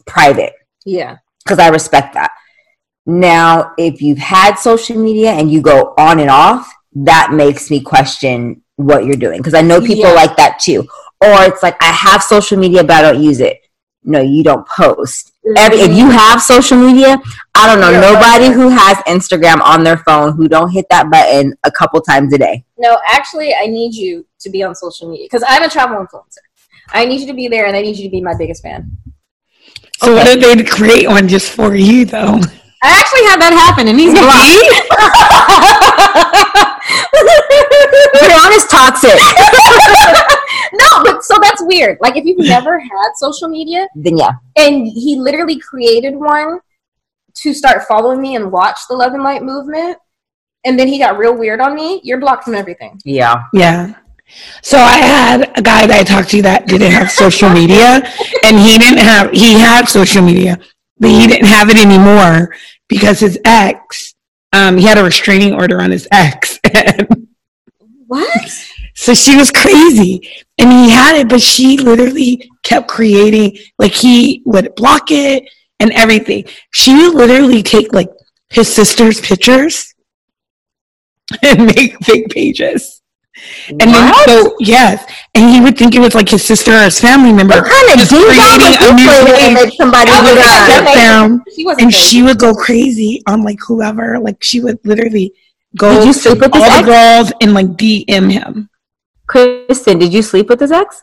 private 0.07 0.55
Yeah. 0.85 1.19
because 1.45 1.59
I 1.59 1.69
respect 1.69 2.15
that. 2.15 2.33
Now, 3.07 3.73
if 3.79 4.03
you've 4.03 4.19
had 4.19 4.57
social 4.57 4.97
media 4.97 5.31
and 5.31 5.51
you 5.51 5.63
go 5.63 5.95
on 5.97 6.19
and 6.21 6.31
off, 6.31 6.71
that 6.95 7.33
makes 7.33 7.71
me 7.71 7.81
question 7.81 8.63
what 8.77 9.05
you're 9.05 9.17
doing 9.17 9.39
because 9.39 9.55
I 9.55 9.63
know 9.63 9.81
people 9.81 10.11
Yeah. 10.11 10.13
like 10.13 10.37
that 10.37 10.59
too. 10.59 10.87
Or 11.21 11.43
it's 11.45 11.63
like 11.63 11.77
I 11.83 11.93
have 11.93 12.23
social 12.23 12.59
media 12.59 12.83
but 12.85 12.97
I 12.97 13.13
don't 13.13 13.23
use 13.23 13.41
it. 13.41 13.61
No, 14.05 14.21
you 14.21 14.43
don't 14.43 14.67
post. 14.67 15.33
Every, 15.57 15.79
if 15.79 15.97
you 15.97 16.11
have 16.11 16.43
social 16.43 16.77
media, 16.77 17.19
I 17.55 17.67
don't 17.67 17.81
know 17.81 17.91
You're 17.91 18.01
nobody 18.01 18.47
poster. 18.49 18.61
who 18.61 18.69
has 18.71 18.99
Instagram 19.07 19.61
on 19.63 19.83
their 19.85 19.99
phone 19.99 20.37
who 20.37 20.49
don't 20.49 20.71
hit 20.71 20.87
that 20.91 21.11
button 21.11 21.55
a 21.65 21.71
couple 21.71 22.01
times 22.01 22.33
a 22.35 22.39
day. 22.39 22.65
No, 22.79 22.99
actually, 23.09 23.55
I 23.55 23.67
need 23.67 23.95
you 23.95 24.27
to 24.41 24.51
be 24.51 24.63
on 24.63 24.75
social 24.75 25.11
media 25.11 25.27
because 25.27 25.45
I'm 25.47 25.63
a 25.63 25.69
travel 25.69 25.97
influencer. 25.97 26.39
I 26.91 27.05
need 27.05 27.21
you 27.21 27.27
to 27.27 27.35
be 27.35 27.49
there, 27.49 27.67
and 27.67 27.77
I 27.77 27.83
need 27.83 27.97
you 27.97 28.05
to 28.05 28.11
be 28.11 28.21
my 28.21 28.35
biggest 28.37 28.63
fan. 28.63 28.91
So 29.99 30.15
what 30.15 30.27
if 30.29 30.41
they 30.41 30.63
create 30.65 31.09
one 31.09 31.29
just 31.29 31.51
for 31.51 31.75
you 31.75 32.05
though? 32.05 32.41
I 32.81 32.95
actually 32.95 33.27
had 33.27 33.43
that 33.43 33.51
happen, 33.51 33.89
and 33.89 33.99
he's 33.99 34.15
Brianna's 38.15 38.67
toxic. 38.71 39.19
no, 40.79 41.03
but 41.03 41.25
so 41.25 41.35
that's 41.43 41.61
weird. 41.79 41.99
Like 42.01 42.17
if 42.17 42.25
you've 42.25 42.39
never 42.57 42.79
had 42.79 43.11
social 43.17 43.49
media, 43.49 43.87
then 43.95 44.17
yeah, 44.19 44.33
and 44.57 44.87
he 44.87 45.17
literally 45.19 45.59
created 45.59 46.15
one 46.17 46.61
to 47.37 47.55
start 47.55 47.85
following 47.87 48.21
me 48.21 48.35
and 48.37 48.51
watch 48.51 48.79
the 48.89 48.97
Love 48.97 49.15
and 49.15 49.23
Light 49.23 49.43
movement, 49.43 49.97
and 50.65 50.79
then 50.79 50.89
he 50.89 50.99
got 50.99 51.19
real 51.19 51.37
weird 51.37 51.61
on 51.61 51.75
me. 51.75 52.01
You're 52.05 52.21
blocked 52.21 52.45
from 52.45 52.55
everything. 52.55 53.01
yeah. 53.05 53.45
Yeah. 53.53 53.95
So 54.63 54.77
I 54.77 54.99
had 54.99 55.59
a 55.59 55.63
guy 55.63 55.87
that 55.87 56.01
I 56.01 56.05
talked 56.05 56.29
to 56.31 56.43
that 56.43 56.67
didn't 56.67 56.93
have 56.93 57.11
social 57.11 57.49
media, 57.49 58.03
and 58.45 58.59
he 58.59 58.77
didn't 58.77 58.99
have 58.99 59.31
he 59.31 59.55
had 59.55 59.87
social 59.89 60.23
media, 60.23 60.59
but 60.99 61.09
he 61.09 61.27
didn't 61.27 61.47
have 61.47 61.71
it 61.71 61.79
anymore 61.79 62.55
because 62.89 63.21
his 63.21 63.39
ex, 63.47 64.15
um, 64.53 64.77
he 64.77 64.85
had 64.85 64.99
a 64.99 65.05
restraining 65.05 65.55
order 65.55 65.81
on 65.81 65.91
his 65.91 66.07
ex, 66.13 66.59
What? 68.07 68.69
So 69.01 69.15
she 69.15 69.37
was 69.37 69.51
crazy, 69.51 70.21
and 70.59 70.73
he 70.73 70.91
had 70.91 71.15
it, 71.17 71.29
but 71.29 71.41
she 71.41 71.79
literally 71.79 72.51
kept 72.65 72.89
creating 72.89 73.57
like 73.79 73.93
he 73.93 74.43
would 74.45 74.75
block 74.75 75.11
it 75.11 75.45
and 75.81 75.93
everything. 75.93 76.45
She 76.73 76.95
would 76.95 77.15
literally 77.15 77.63
take 77.63 77.93
like 77.93 78.11
his 78.51 78.67
sister's 78.73 79.21
pictures 79.21 79.95
and 81.43 81.67
make 81.67 81.97
fake 82.05 82.29
pages. 82.31 83.01
And 83.69 83.79
then 83.95 84.11
What? 84.11 84.29
so 84.29 84.57
yes, 84.59 85.05
and 85.35 85.49
he 85.55 85.61
would 85.61 85.79
think 85.79 85.95
it 85.95 86.01
was 86.01 86.15
like 86.17 86.29
his 86.29 86.45
sister 86.45 86.73
or 86.73 86.83
his 86.83 86.99
family 87.01 87.33
member. 87.33 87.55
What 87.55 87.71
kind 87.71 87.93
of 87.93 87.99
just 88.01 88.11
ding 88.11 88.25
creating 88.25 88.75
a 88.83 88.93
new 88.99 89.05
this 89.07 89.25
way 89.25 89.39
page. 89.39 89.55
that 89.55 89.73
somebody 89.79 90.11
would 90.11 90.43
Step 90.43 90.85
down, 90.95 91.31
wasn't. 91.65 91.83
and 91.83 91.93
crazy. 91.93 92.09
she 92.17 92.23
would 92.25 92.39
go 92.41 92.53
crazy 92.53 93.23
on 93.29 93.45
like 93.45 93.59
whoever. 93.65 94.19
Like 94.19 94.43
she 94.43 94.59
would 94.61 94.81
literally 94.85 95.33
go 95.77 95.93
Did 96.01 96.07
you 96.09 96.13
to 96.15 96.19
sleep 96.19 96.41
with 96.41 96.51
all 96.57 96.83
the 96.83 96.87
girls 96.87 97.33
and 97.41 97.55
like 97.55 97.67
DM 97.79 98.33
him. 98.33 98.69
Kristen, 99.29 99.99
did 99.99 100.13
you 100.13 100.23
sleep 100.23 100.49
with 100.49 100.61
his 100.61 100.73
ex? 100.73 101.03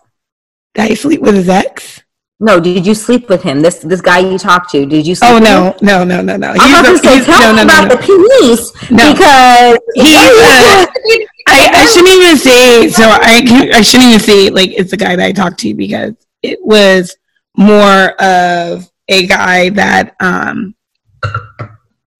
Did 0.73 0.89
he 0.89 0.95
sleep 0.95 1.21
with 1.21 1.35
his 1.35 1.47
ex? 1.47 2.01
No, 2.39 2.59
did 2.59 2.85
you 2.85 2.93
sleep 2.95 3.29
with 3.29 3.41
him? 3.43 3.61
This 3.61 3.77
this 3.79 4.01
guy 4.01 4.19
you 4.19 4.37
talked 4.37 4.69
to, 4.71 4.85
did 4.85 5.07
you 5.07 5.15
sleep 5.15 5.31
Oh 5.31 5.39
with 5.39 5.47
him? 5.47 5.87
no, 5.87 6.03
no, 6.03 6.21
no, 6.21 6.21
no, 6.21 6.35
no. 6.35 6.47
I'm 6.49 6.59
He's 6.59 6.79
about 6.79 6.85
a- 6.85 6.91
to 6.91 6.97
say, 6.97 7.23
tell 7.23 7.55
no, 7.55 7.63
no, 7.63 7.63
no, 7.63 7.63
about 7.63 7.87
no. 7.87 7.95
the 7.95 8.01
penis 8.03 8.91
No. 8.91 9.13
because 9.13 9.79
He's 9.95 10.15
a- 11.15 11.27
I, 11.47 11.69
I 11.73 11.85
shouldn't 11.85 12.13
even 12.15 12.37
say 12.37 12.89
so 12.89 13.03
I 13.07 13.41
can, 13.47 13.73
I 13.73 13.81
shouldn't 13.81 14.09
even 14.09 14.19
say 14.19 14.49
like 14.49 14.71
it's 14.71 14.91
a 14.91 14.97
guy 14.97 15.15
that 15.15 15.25
I 15.25 15.31
talked 15.31 15.59
to 15.59 15.73
because 15.73 16.13
it 16.41 16.59
was 16.61 17.15
more 17.55 18.09
of 18.21 18.91
a 19.07 19.27
guy 19.27 19.69
that 19.69 20.15
um 20.19 20.75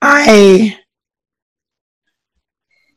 I 0.02 0.80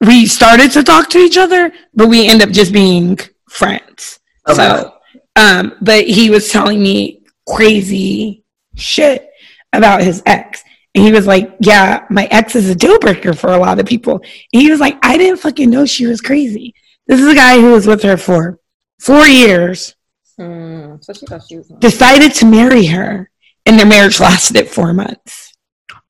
we 0.01 0.27
started 0.27 0.71
to 0.73 0.83
talk 0.85 1.09
to 1.11 1.19
each 1.19 1.37
other 1.37 1.73
but 1.95 2.09
we 2.09 2.29
end 2.29 2.43
up 2.43 2.51
just 2.51 2.73
being 2.73 3.19
friends. 3.49 4.21
Okay. 4.49 4.57
So 4.57 4.95
um 5.37 5.75
but 5.81 6.07
he 6.07 6.31
was 6.31 6.51
telling 6.51 6.83
me 6.83 7.23
crazy 7.49 8.45
shit 8.77 9.29
about 9.73 10.03
his 10.03 10.23
ex. 10.27 10.63
And 10.95 11.05
he 11.05 11.13
was 11.13 11.27
like, 11.27 11.55
Yeah, 11.61 12.07
my 12.11 12.25
ex 12.31 12.57
is 12.57 12.69
a 12.71 12.75
deal 12.75 12.99
breaker 12.99 13.33
for 13.35 13.51
a 13.53 13.59
lot 13.59 13.79
of 13.79 13.87
people. 13.87 14.15
And 14.53 14.63
he 14.63 14.71
was 14.71 14.81
like, 14.81 14.97
I 15.03 15.17
didn't 15.19 15.39
fucking 15.41 15.69
know 15.71 15.85
she 15.87 16.07
was 16.07 16.21
crazy. 16.21 16.75
This 17.07 17.21
is 17.21 17.27
a 17.29 17.35
guy 17.35 17.61
who 17.61 17.73
was 17.73 17.87
with 17.87 18.03
her 18.03 18.17
for 18.17 18.59
four 19.01 19.27
years, 19.27 19.95
Hmm, 20.37 20.97
so 21.01 21.13
she 21.15 21.27
thought 21.27 21.43
she 21.49 21.57
was. 21.59 21.67
decided 21.81 22.33
to 22.35 22.47
marry 22.47 22.87
her, 22.87 23.29
and 23.67 23.77
their 23.79 23.87
marriage 23.87 24.21
lasted 24.21 24.69
four 24.69 24.93
months. 24.93 25.53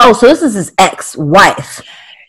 oh, 0.00 0.12
so 0.12 0.26
this 0.26 0.42
is 0.42 0.54
his 0.54 0.72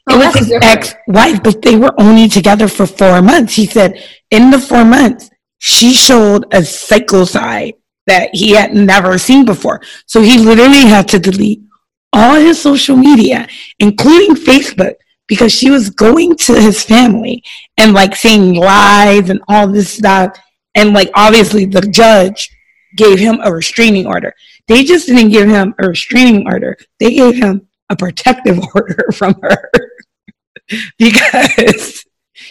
It 0.09 0.17
was 0.17 0.33
his 0.35 0.51
ex 0.61 0.95
wife, 1.07 1.41
but 1.43 1.61
they 1.61 1.75
were 1.75 1.93
only 1.99 2.27
together 2.27 2.67
for 2.67 2.85
four 2.85 3.21
months. 3.21 3.55
He 3.55 3.65
said 3.65 4.03
in 4.31 4.51
the 4.51 4.59
four 4.59 4.85
months, 4.85 5.29
she 5.59 5.93
showed 5.93 6.45
a 6.53 6.63
psycho 6.63 7.25
side 7.25 7.73
that 8.07 8.29
he 8.33 8.51
had 8.51 8.73
never 8.73 9.17
seen 9.17 9.45
before. 9.45 9.81
So 10.07 10.21
he 10.21 10.39
literally 10.39 10.81
had 10.81 11.07
to 11.09 11.19
delete 11.19 11.61
all 12.11 12.35
his 12.35 12.59
social 12.59 12.95
media, 12.95 13.47
including 13.79 14.35
Facebook, 14.35 14.95
because 15.27 15.53
she 15.53 15.69
was 15.69 15.91
going 15.91 16.35
to 16.35 16.59
his 16.59 16.83
family 16.83 17.43
and 17.77 17.93
like 17.93 18.15
saying 18.15 18.55
lies 18.55 19.29
and 19.29 19.41
all 19.47 19.67
this 19.67 19.93
stuff. 19.93 20.37
And 20.75 20.93
like 20.93 21.11
obviously 21.13 21.65
the 21.65 21.81
judge 21.81 22.49
gave 22.97 23.19
him 23.19 23.39
a 23.43 23.53
restraining 23.53 24.07
order. 24.07 24.33
They 24.67 24.83
just 24.83 25.07
didn't 25.07 25.29
give 25.29 25.47
him 25.47 25.75
a 25.77 25.87
restraining 25.87 26.47
order. 26.47 26.77
They 26.99 27.13
gave 27.13 27.35
him 27.35 27.68
a 27.89 27.95
protective 27.95 28.59
order 28.75 29.05
from 29.13 29.35
her. 29.41 29.71
Because 30.97 32.05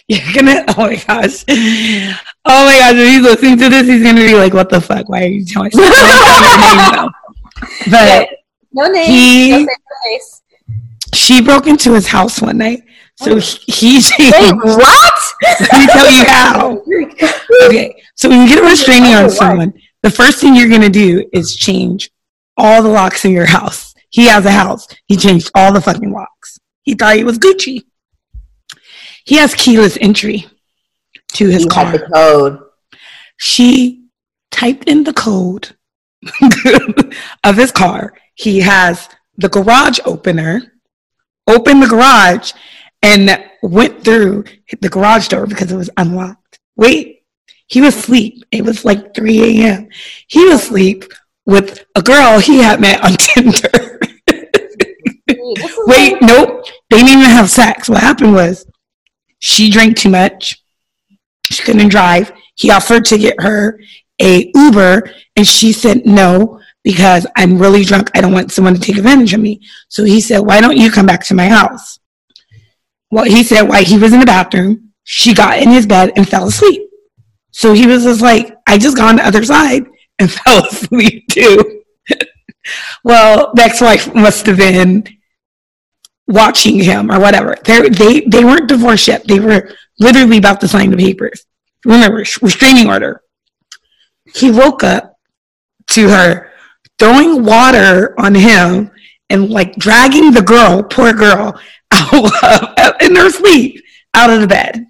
you're 0.08 0.20
gonna 0.34 0.64
oh 0.68 0.74
my 0.78 0.96
gosh. 0.96 1.44
Oh 1.48 2.64
my 2.66 2.78
gosh 2.78 2.94
if 2.94 3.08
he's 3.08 3.22
listening 3.22 3.58
to 3.58 3.68
this 3.68 3.86
he's 3.86 4.02
gonna 4.02 4.20
be 4.20 4.34
like 4.34 4.54
what 4.54 4.70
the 4.70 4.80
fuck? 4.80 5.08
Why 5.08 5.22
are 5.24 5.26
you 5.26 5.44
telling 5.44 5.70
me 5.74 5.82
but 7.90 8.28
No 8.72 8.88
name. 8.88 9.06
He- 9.06 9.64
no 9.64 9.74
face. 10.04 10.42
she 11.14 11.42
broke 11.42 11.66
into 11.66 11.92
his 11.94 12.06
house 12.06 12.40
one 12.40 12.58
night. 12.58 12.82
So 13.16 13.36
oh. 13.36 13.40
he, 13.66 14.00
he 14.00 14.30
Wait, 14.30 14.54
what? 14.54 15.22
let 15.60 15.72
me 15.72 15.86
tell 15.86 16.10
you 16.10 16.24
how. 16.24 16.82
Oh 16.84 17.66
okay 17.66 17.94
so 18.14 18.28
when 18.28 18.40
you 18.42 18.48
get 18.48 18.58
a 18.62 18.66
restraining 18.66 19.14
Oh, 19.14 19.24
on 19.24 19.30
someone 19.30 19.72
the 20.02 20.10
first 20.10 20.40
thing 20.40 20.54
you're 20.54 20.68
gonna 20.68 20.88
do 20.88 21.28
is 21.32 21.54
change 21.56 22.10
all 22.56 22.82
the 22.82 22.88
locks 22.88 23.24
in 23.24 23.30
your 23.32 23.46
house 23.46 23.87
he 24.10 24.26
has 24.26 24.44
a 24.46 24.50
house 24.50 24.86
he 25.06 25.16
changed 25.16 25.50
all 25.54 25.72
the 25.72 25.80
fucking 25.80 26.12
locks 26.12 26.58
he 26.82 26.94
thought 26.94 27.16
he 27.16 27.24
was 27.24 27.38
gucci 27.38 27.84
he 29.24 29.36
has 29.36 29.54
keyless 29.54 29.98
entry 30.00 30.46
to 31.34 31.48
his 31.48 31.64
You 31.64 31.68
car 31.68 31.92
the 31.92 31.98
code. 32.14 32.58
she 33.36 34.04
typed 34.50 34.84
in 34.88 35.04
the 35.04 35.12
code 35.12 35.76
of 37.44 37.56
his 37.56 37.70
car. 37.70 38.12
He 38.34 38.60
has 38.60 39.08
the 39.36 39.48
garage 39.48 39.98
opener, 40.04 40.72
opened 41.46 41.82
the 41.82 41.86
garage, 41.88 42.52
and 43.02 43.44
went 43.62 44.02
through 44.02 44.44
the 44.80 44.88
garage 44.88 45.28
door 45.28 45.46
because 45.46 45.70
it 45.70 45.76
was 45.76 45.90
unlocked. 45.98 46.58
Wait, 46.76 47.24
he 47.66 47.80
was 47.80 47.94
asleep. 47.94 48.42
It 48.50 48.64
was 48.64 48.84
like 48.84 49.14
3 49.14 49.60
a.m. 49.62 49.88
He 50.28 50.44
was 50.46 50.62
asleep 50.62 51.04
with 51.46 51.84
a 51.94 52.02
girl 52.02 52.38
he 52.38 52.58
had 52.58 52.80
met 52.80 53.04
on 53.04 53.12
Tinder. 53.18 54.00
This 54.26 55.70
is 55.70 55.78
Wait, 55.86 56.07
like- 56.07 56.07
nope. 56.20 56.66
They 56.90 56.98
didn't 56.98 57.20
even 57.20 57.30
have 57.30 57.50
sex. 57.50 57.88
What 57.88 58.02
happened 58.02 58.34
was 58.34 58.66
she 59.38 59.70
drank 59.70 59.96
too 59.96 60.10
much. 60.10 60.62
She 61.50 61.62
couldn't 61.62 61.88
drive. 61.88 62.32
He 62.54 62.70
offered 62.70 63.04
to 63.06 63.18
get 63.18 63.40
her 63.40 63.80
a 64.20 64.50
Uber 64.54 65.10
and 65.36 65.46
she 65.46 65.72
said 65.72 66.04
no 66.04 66.60
because 66.82 67.26
I'm 67.36 67.58
really 67.58 67.84
drunk. 67.84 68.10
I 68.14 68.20
don't 68.20 68.32
want 68.32 68.52
someone 68.52 68.74
to 68.74 68.80
take 68.80 68.96
advantage 68.96 69.34
of 69.34 69.40
me. 69.40 69.60
So 69.88 70.04
he 70.04 70.20
said, 70.20 70.40
Why 70.40 70.60
don't 70.60 70.76
you 70.76 70.90
come 70.90 71.06
back 71.06 71.24
to 71.26 71.34
my 71.34 71.48
house? 71.48 71.98
Well, 73.10 73.24
he 73.24 73.42
said, 73.42 73.62
Why 73.62 73.82
he 73.82 73.98
was 73.98 74.12
in 74.12 74.20
the 74.20 74.26
bathroom. 74.26 74.92
she 75.04 75.34
got 75.34 75.58
in 75.58 75.70
his 75.70 75.86
bed 75.86 76.12
and 76.16 76.28
fell 76.28 76.48
asleep. 76.48 76.82
So 77.50 77.72
he 77.72 77.86
was 77.86 78.04
just 78.04 78.20
like, 78.20 78.56
I 78.66 78.78
just 78.78 78.96
got 78.96 79.10
on 79.10 79.16
the 79.16 79.26
other 79.26 79.44
side 79.44 79.84
and 80.18 80.30
fell 80.40 80.66
asleep 80.66 81.26
too. 81.28 81.82
well, 83.04 83.52
the 83.54 83.62
ex-wife 83.62 84.14
must 84.14 84.46
have 84.46 84.58
been 84.58 85.04
watching 86.28 86.78
him 86.78 87.10
or 87.10 87.18
whatever. 87.18 87.56
They're, 87.64 87.88
they 87.88 88.20
they 88.20 88.44
weren't 88.44 88.68
divorced 88.68 89.08
yet. 89.08 89.26
They 89.26 89.40
were 89.40 89.70
literally 89.98 90.38
about 90.38 90.60
to 90.60 90.68
sign 90.68 90.90
the 90.90 90.96
papers. 90.96 91.44
Remember, 91.84 92.18
restraining 92.18 92.88
order. 92.88 93.22
He 94.34 94.50
woke 94.50 94.84
up 94.84 95.18
to 95.88 96.08
her 96.08 96.50
throwing 96.98 97.44
water 97.44 98.14
on 98.20 98.34
him 98.34 98.90
and 99.30 99.48
like 99.48 99.74
dragging 99.76 100.32
the 100.32 100.42
girl, 100.42 100.82
poor 100.82 101.12
girl, 101.12 101.58
out 101.92 102.78
of, 102.78 103.00
in 103.00 103.16
her 103.16 103.30
sleep 103.30 103.82
out 104.14 104.30
of 104.30 104.40
the 104.40 104.46
bed. 104.46 104.86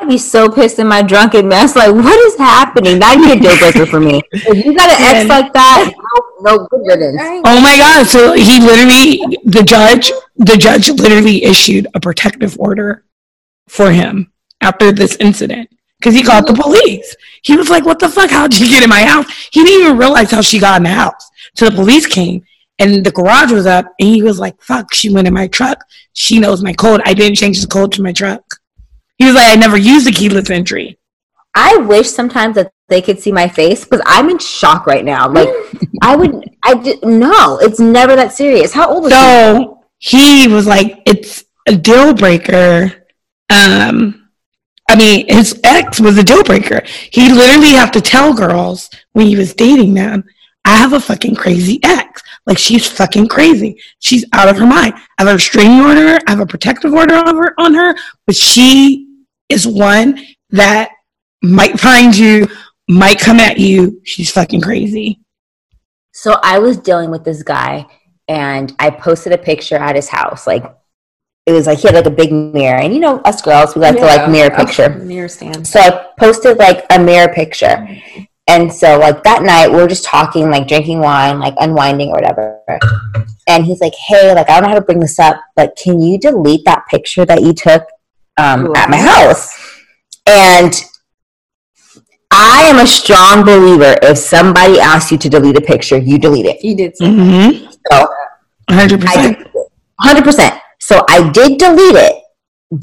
I'd 0.00 0.08
be 0.08 0.18
so 0.18 0.48
pissed 0.48 0.78
in 0.78 0.86
my 0.86 1.02
drunken 1.02 1.48
mess. 1.48 1.74
Like, 1.74 1.92
what 1.92 2.18
is 2.26 2.36
happening? 2.36 3.00
That'd 3.00 3.24
be 3.24 3.32
a 3.32 3.40
deal 3.40 3.58
breaker 3.58 3.84
for 3.84 3.98
me. 3.98 4.22
If 4.32 4.64
you 4.64 4.74
got 4.74 4.90
an 4.90 5.16
ex 5.16 5.28
like 5.28 5.52
that, 5.52 5.92
no, 6.40 6.56
no 6.56 6.66
good 6.68 6.86
riddance. 6.86 7.20
Oh 7.44 7.60
my 7.60 7.76
god! 7.76 8.06
So 8.06 8.32
he 8.34 8.60
literally, 8.60 9.38
the 9.44 9.64
judge, 9.64 10.12
the 10.36 10.56
judge 10.56 10.88
literally 10.88 11.44
issued 11.44 11.88
a 11.94 12.00
protective 12.00 12.56
order 12.60 13.04
for 13.66 13.90
him 13.90 14.32
after 14.60 14.92
this 14.92 15.16
incident 15.16 15.68
because 15.98 16.14
he 16.14 16.22
called 16.22 16.46
the 16.46 16.52
mm-hmm. 16.52 16.62
police. 16.62 17.16
He 17.42 17.56
was 17.56 17.68
like, 17.68 17.84
"What 17.84 17.98
the 17.98 18.08
fuck? 18.08 18.30
How'd 18.30 18.54
you 18.56 18.68
get 18.68 18.84
in 18.84 18.90
my 18.90 19.04
house?" 19.04 19.26
He 19.52 19.64
didn't 19.64 19.82
even 19.84 19.98
realize 19.98 20.30
how 20.30 20.42
she 20.42 20.60
got 20.60 20.76
in 20.76 20.84
the 20.84 20.90
house. 20.90 21.28
So 21.56 21.68
the 21.68 21.74
police 21.74 22.06
came 22.06 22.44
and 22.78 23.04
the 23.04 23.10
garage 23.10 23.50
was 23.50 23.66
up, 23.66 23.86
and 23.98 24.08
he 24.08 24.22
was 24.22 24.38
like, 24.38 24.62
"Fuck!" 24.62 24.94
She 24.94 25.10
went 25.10 25.26
in 25.26 25.34
my 25.34 25.48
truck. 25.48 25.84
She 26.12 26.38
knows 26.38 26.62
my 26.62 26.72
code. 26.72 27.00
I 27.04 27.14
didn't 27.14 27.36
change 27.36 27.60
the 27.60 27.66
code 27.66 27.90
to 27.92 28.02
my 28.02 28.12
truck. 28.12 28.44
He 29.18 29.24
was 29.24 29.34
like, 29.34 29.48
I 29.48 29.56
never 29.56 29.76
used 29.76 30.08
a 30.08 30.12
keyless 30.12 30.48
entry. 30.48 30.98
I 31.54 31.76
wish 31.76 32.08
sometimes 32.08 32.54
that 32.54 32.72
they 32.88 33.02
could 33.02 33.18
see 33.18 33.32
my 33.32 33.48
face 33.48 33.84
because 33.84 34.00
I'm 34.06 34.30
in 34.30 34.38
shock 34.38 34.86
right 34.86 35.04
now. 35.04 35.28
Like, 35.28 35.48
I 36.02 36.14
would, 36.14 36.48
I 36.62 36.74
did, 36.74 37.04
no, 37.04 37.58
it's 37.58 37.80
never 37.80 38.14
that 38.16 38.32
serious. 38.32 38.72
How 38.72 38.88
old 38.88 39.06
is 39.06 39.12
so 39.12 39.82
he? 39.98 40.46
he 40.46 40.52
was 40.52 40.66
like, 40.66 41.02
it's 41.04 41.44
a 41.66 41.76
deal 41.76 42.14
breaker. 42.14 43.06
Um, 43.50 44.30
I 44.88 44.96
mean, 44.96 45.26
his 45.28 45.60
ex 45.64 46.00
was 46.00 46.16
a 46.16 46.22
deal 46.22 46.44
breaker. 46.44 46.82
He 47.10 47.32
literally 47.32 47.72
have 47.72 47.90
to 47.92 48.00
tell 48.00 48.32
girls 48.32 48.88
when 49.12 49.26
he 49.26 49.36
was 49.36 49.52
dating 49.52 49.94
them, 49.94 50.24
I 50.64 50.76
have 50.76 50.92
a 50.92 51.00
fucking 51.00 51.34
crazy 51.34 51.80
ex. 51.82 52.22
Like 52.46 52.58
she's 52.58 52.86
fucking 52.86 53.28
crazy. 53.28 53.80
She's 53.98 54.24
out 54.32 54.48
of 54.48 54.56
her 54.58 54.66
mind. 54.66 54.94
I 54.94 55.22
have 55.22 55.28
a 55.28 55.34
restraining 55.34 55.80
order. 55.80 56.18
I 56.26 56.30
have 56.30 56.40
a 56.40 56.46
protective 56.46 56.94
order 56.94 57.14
on 57.14 57.36
her, 57.36 57.54
on 57.58 57.74
her, 57.74 57.94
but 58.26 58.36
she 58.36 59.07
is 59.48 59.66
one 59.66 60.24
that 60.50 60.90
might 61.42 61.78
find 61.78 62.16
you, 62.16 62.48
might 62.88 63.18
come 63.18 63.40
at 63.40 63.58
you. 63.58 64.00
She's 64.04 64.30
fucking 64.30 64.60
crazy. 64.60 65.20
So 66.12 66.36
I 66.42 66.58
was 66.58 66.78
dealing 66.78 67.10
with 67.10 67.24
this 67.24 67.42
guy 67.42 67.86
and 68.26 68.74
I 68.78 68.90
posted 68.90 69.32
a 69.32 69.38
picture 69.38 69.76
at 69.76 69.96
his 69.96 70.08
house. 70.08 70.46
Like 70.46 70.64
it 71.46 71.52
was 71.52 71.66
like 71.66 71.78
he 71.78 71.88
had 71.88 71.94
like 71.94 72.06
a 72.06 72.10
big 72.10 72.32
mirror. 72.32 72.78
And 72.78 72.92
you 72.92 73.00
know, 73.00 73.20
us 73.20 73.40
girls, 73.40 73.74
we 73.74 73.80
like 73.80 73.96
yeah, 73.96 74.00
to 74.00 74.22
like 74.22 74.30
mirror 74.30 74.50
picture. 74.50 74.90
Mirror 74.90 75.28
stand. 75.28 75.66
So 75.66 75.80
I 75.80 76.06
posted 76.18 76.58
like 76.58 76.84
a 76.90 76.98
mirror 76.98 77.32
picture. 77.32 77.86
And 78.46 78.72
so 78.72 78.98
like 78.98 79.22
that 79.24 79.42
night 79.42 79.70
we 79.70 79.78
are 79.80 79.86
just 79.86 80.04
talking, 80.04 80.50
like 80.50 80.68
drinking 80.68 81.00
wine, 81.00 81.38
like 81.38 81.54
unwinding 81.58 82.08
or 82.08 82.14
whatever. 82.14 82.62
And 83.46 83.64
he's 83.64 83.80
like, 83.80 83.94
Hey, 83.94 84.34
like 84.34 84.50
I 84.50 84.54
don't 84.54 84.64
know 84.64 84.68
how 84.70 84.74
to 84.74 84.84
bring 84.84 85.00
this 85.00 85.18
up, 85.18 85.40
but 85.54 85.78
can 85.82 86.00
you 86.00 86.18
delete 86.18 86.64
that 86.64 86.86
picture 86.88 87.24
that 87.26 87.42
you 87.42 87.52
took 87.52 87.86
um, 88.38 88.74
at 88.76 88.88
my 88.88 88.96
house. 88.96 89.54
And 90.26 90.72
I 92.30 92.62
am 92.64 92.78
a 92.78 92.86
strong 92.86 93.44
believer 93.44 93.96
if 94.02 94.18
somebody 94.18 94.78
asks 94.78 95.10
you 95.10 95.18
to 95.18 95.28
delete 95.28 95.56
a 95.56 95.60
picture, 95.60 95.98
you 95.98 96.18
delete 96.18 96.46
it. 96.46 96.62
You 96.62 96.76
did. 96.76 96.94
Mm-hmm. 97.00 97.70
So 97.90 98.08
100%. 98.70 99.44
100%. 100.00 100.60
So 100.80 101.04
I 101.08 101.30
did 101.30 101.58
delete 101.58 101.96
it, 101.96 102.22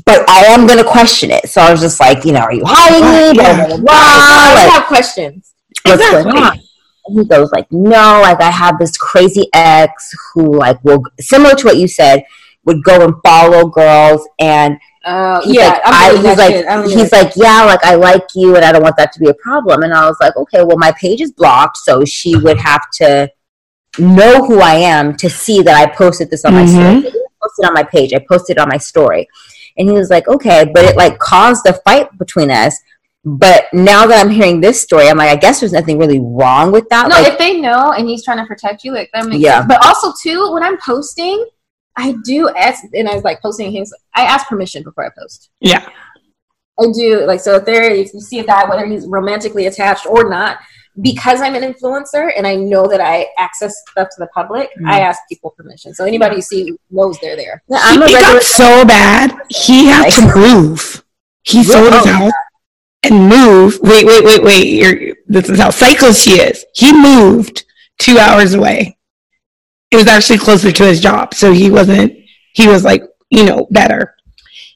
but 0.05 0.27
I 0.29 0.45
am 0.47 0.67
going 0.67 0.79
to 0.79 0.89
question 0.89 1.31
it. 1.31 1.49
So 1.49 1.61
I 1.61 1.71
was 1.71 1.79
just 1.79 1.99
like, 1.99 2.25
you 2.25 2.33
know, 2.33 2.41
are 2.41 2.53
you 2.53 2.63
hiding 2.65 3.33
me? 3.33 3.41
Yeah. 3.41 3.55
Blah, 3.55 3.67
blah, 3.67 3.77
blah. 3.77 3.93
I 3.93 4.69
have 4.73 4.85
questions. 4.87 5.53
What's 5.83 6.01
exactly. 6.01 6.31
going 6.31 6.43
on? 6.43 6.59
And 7.05 7.19
he 7.19 7.25
goes 7.25 7.51
like, 7.51 7.71
no, 7.71 8.21
like 8.21 8.41
I 8.41 8.49
have 8.49 8.79
this 8.79 8.97
crazy 8.97 9.47
ex 9.53 10.11
who 10.33 10.57
like 10.57 10.83
will, 10.83 11.03
similar 11.19 11.53
to 11.55 11.65
what 11.65 11.77
you 11.77 11.87
said, 11.87 12.23
would 12.65 12.83
go 12.83 13.05
and 13.05 13.13
follow 13.23 13.69
girls 13.69 14.27
and 14.39 14.79
uh, 15.05 15.41
yeah, 15.45 15.69
like, 15.69 15.81
I, 15.85 16.15
he's 16.15 16.37
like, 16.37 16.87
he's 16.89 17.11
like, 17.11 17.33
yeah, 17.35 17.63
like 17.63 17.83
I 17.85 17.95
like 17.95 18.25
you, 18.35 18.55
and 18.55 18.65
I 18.65 18.71
don't 18.71 18.81
want 18.81 18.97
that 18.97 19.11
to 19.13 19.19
be 19.19 19.29
a 19.29 19.33
problem. 19.35 19.83
And 19.83 19.93
I 19.93 20.07
was 20.07 20.17
like, 20.19 20.35
okay, 20.35 20.63
well, 20.63 20.77
my 20.77 20.91
page 20.99 21.21
is 21.21 21.31
blocked, 21.31 21.77
so 21.77 22.03
she 22.03 22.35
would 22.35 22.57
have 22.57 22.89
to 22.95 23.29
know 23.99 24.45
who 24.45 24.59
I 24.59 24.73
am 24.73 25.15
to 25.17 25.29
see 25.29 25.61
that 25.61 25.75
I 25.75 25.93
posted 25.95 26.29
this 26.29 26.43
on 26.43 26.53
mm-hmm. 26.53 26.75
my 26.75 26.99
story. 27.01 27.07
I 27.07 27.27
posted 27.41 27.65
on 27.65 27.73
my 27.73 27.83
page. 27.83 28.13
I 28.13 28.25
posted 28.27 28.57
on 28.57 28.67
my 28.67 28.77
story, 28.77 29.27
and 29.77 29.87
he 29.87 29.95
was 29.95 30.09
like, 30.09 30.27
okay, 30.27 30.69
but 30.73 30.83
it 30.85 30.97
like 30.97 31.19
caused 31.19 31.65
a 31.67 31.73
fight 31.73 32.09
between 32.17 32.49
us. 32.49 32.75
But 33.27 33.65
now 33.73 34.05
that 34.05 34.23
I'm 34.23 34.29
hearing 34.29 34.61
this 34.61 34.79
story, 34.79 35.07
I'm 35.07 35.17
like, 35.17 35.29
I 35.29 35.35
guess 35.35 35.59
there's 35.59 35.73
nothing 35.73 35.97
really 35.97 36.19
wrong 36.19 36.71
with 36.71 36.87
that. 36.89 37.09
No, 37.09 37.15
like, 37.15 37.33
if 37.33 37.39
they 37.39 37.59
know 37.59 37.91
and 37.91 38.07
he's 38.07 38.23
trying 38.23 38.37
to 38.37 38.45
protect 38.45 38.83
you, 38.83 38.91
like 38.91 39.09
that 39.13 39.25
makes 39.25 39.41
yeah. 39.41 39.61
sense. 39.61 39.67
But 39.67 39.83
also 39.83 40.13
too, 40.21 40.51
when 40.53 40.61
I'm 40.61 40.77
posting, 40.77 41.43
I 41.97 42.15
do 42.23 42.49
ask, 42.49 42.83
and 42.93 43.07
I 43.07 43.15
was 43.15 43.23
like 43.23 43.41
posting 43.41 43.71
things. 43.71 43.93
I 44.13 44.23
ask 44.23 44.47
permission 44.47 44.83
before 44.83 45.05
I 45.05 45.09
post. 45.17 45.49
Yeah, 45.61 45.87
I 46.79 46.85
do. 46.93 47.25
Like, 47.25 47.39
so 47.39 47.55
if 47.55 47.65
there, 47.65 47.83
if 47.83 48.13
you 48.13 48.19
see 48.19 48.39
a 48.39 48.43
guy, 48.43 48.67
whether 48.69 48.85
he's 48.85 49.07
romantically 49.07 49.67
attached 49.67 50.05
or 50.05 50.29
not, 50.29 50.59
because 51.01 51.41
I'm 51.41 51.55
an 51.55 51.63
influencer 51.63 52.31
and 52.35 52.45
I 52.47 52.55
know 52.55 52.87
that 52.87 53.01
I 53.01 53.27
access 53.37 53.81
stuff 53.89 54.09
to 54.09 54.15
the 54.19 54.27
public, 54.27 54.69
mm. 54.79 54.89
I 54.89 54.99
ask 55.01 55.21
people 55.29 55.51
permission. 55.51 55.93
So 55.93 56.05
anybody 56.05 56.37
you 56.37 56.41
see 56.41 56.77
knows 56.89 57.19
they're 57.19 57.35
there. 57.35 57.63
I'm 57.71 58.01
he, 58.01 58.13
got 58.13 58.41
so 58.43 58.85
bad. 58.85 59.37
He 59.49 59.87
had 59.87 60.09
to 60.11 60.35
move. 60.35 61.03
He 61.43 61.63
sold 61.63 61.93
his 61.93 62.05
house 62.05 62.33
and 63.03 63.29
moved. 63.29 63.79
Wait, 63.81 64.05
wait, 64.05 64.23
wait, 64.23 64.43
wait. 64.43 64.67
You're, 64.67 65.15
this 65.27 65.49
is 65.49 65.59
how 65.59 65.69
psycho 65.69 66.11
she 66.11 66.39
is. 66.39 66.65
He 66.73 66.93
moved 66.93 67.65
two 67.99 68.17
hours 68.17 68.53
away 68.53 68.94
it 69.91 69.95
was 69.97 70.07
actually 70.07 70.39
closer 70.39 70.71
to 70.71 70.83
his 70.83 70.99
job. 70.99 71.33
So 71.33 71.51
he 71.51 71.69
wasn't, 71.69 72.13
he 72.53 72.67
was 72.67 72.83
like, 72.83 73.03
you 73.29 73.45
know, 73.45 73.67
better. 73.71 74.15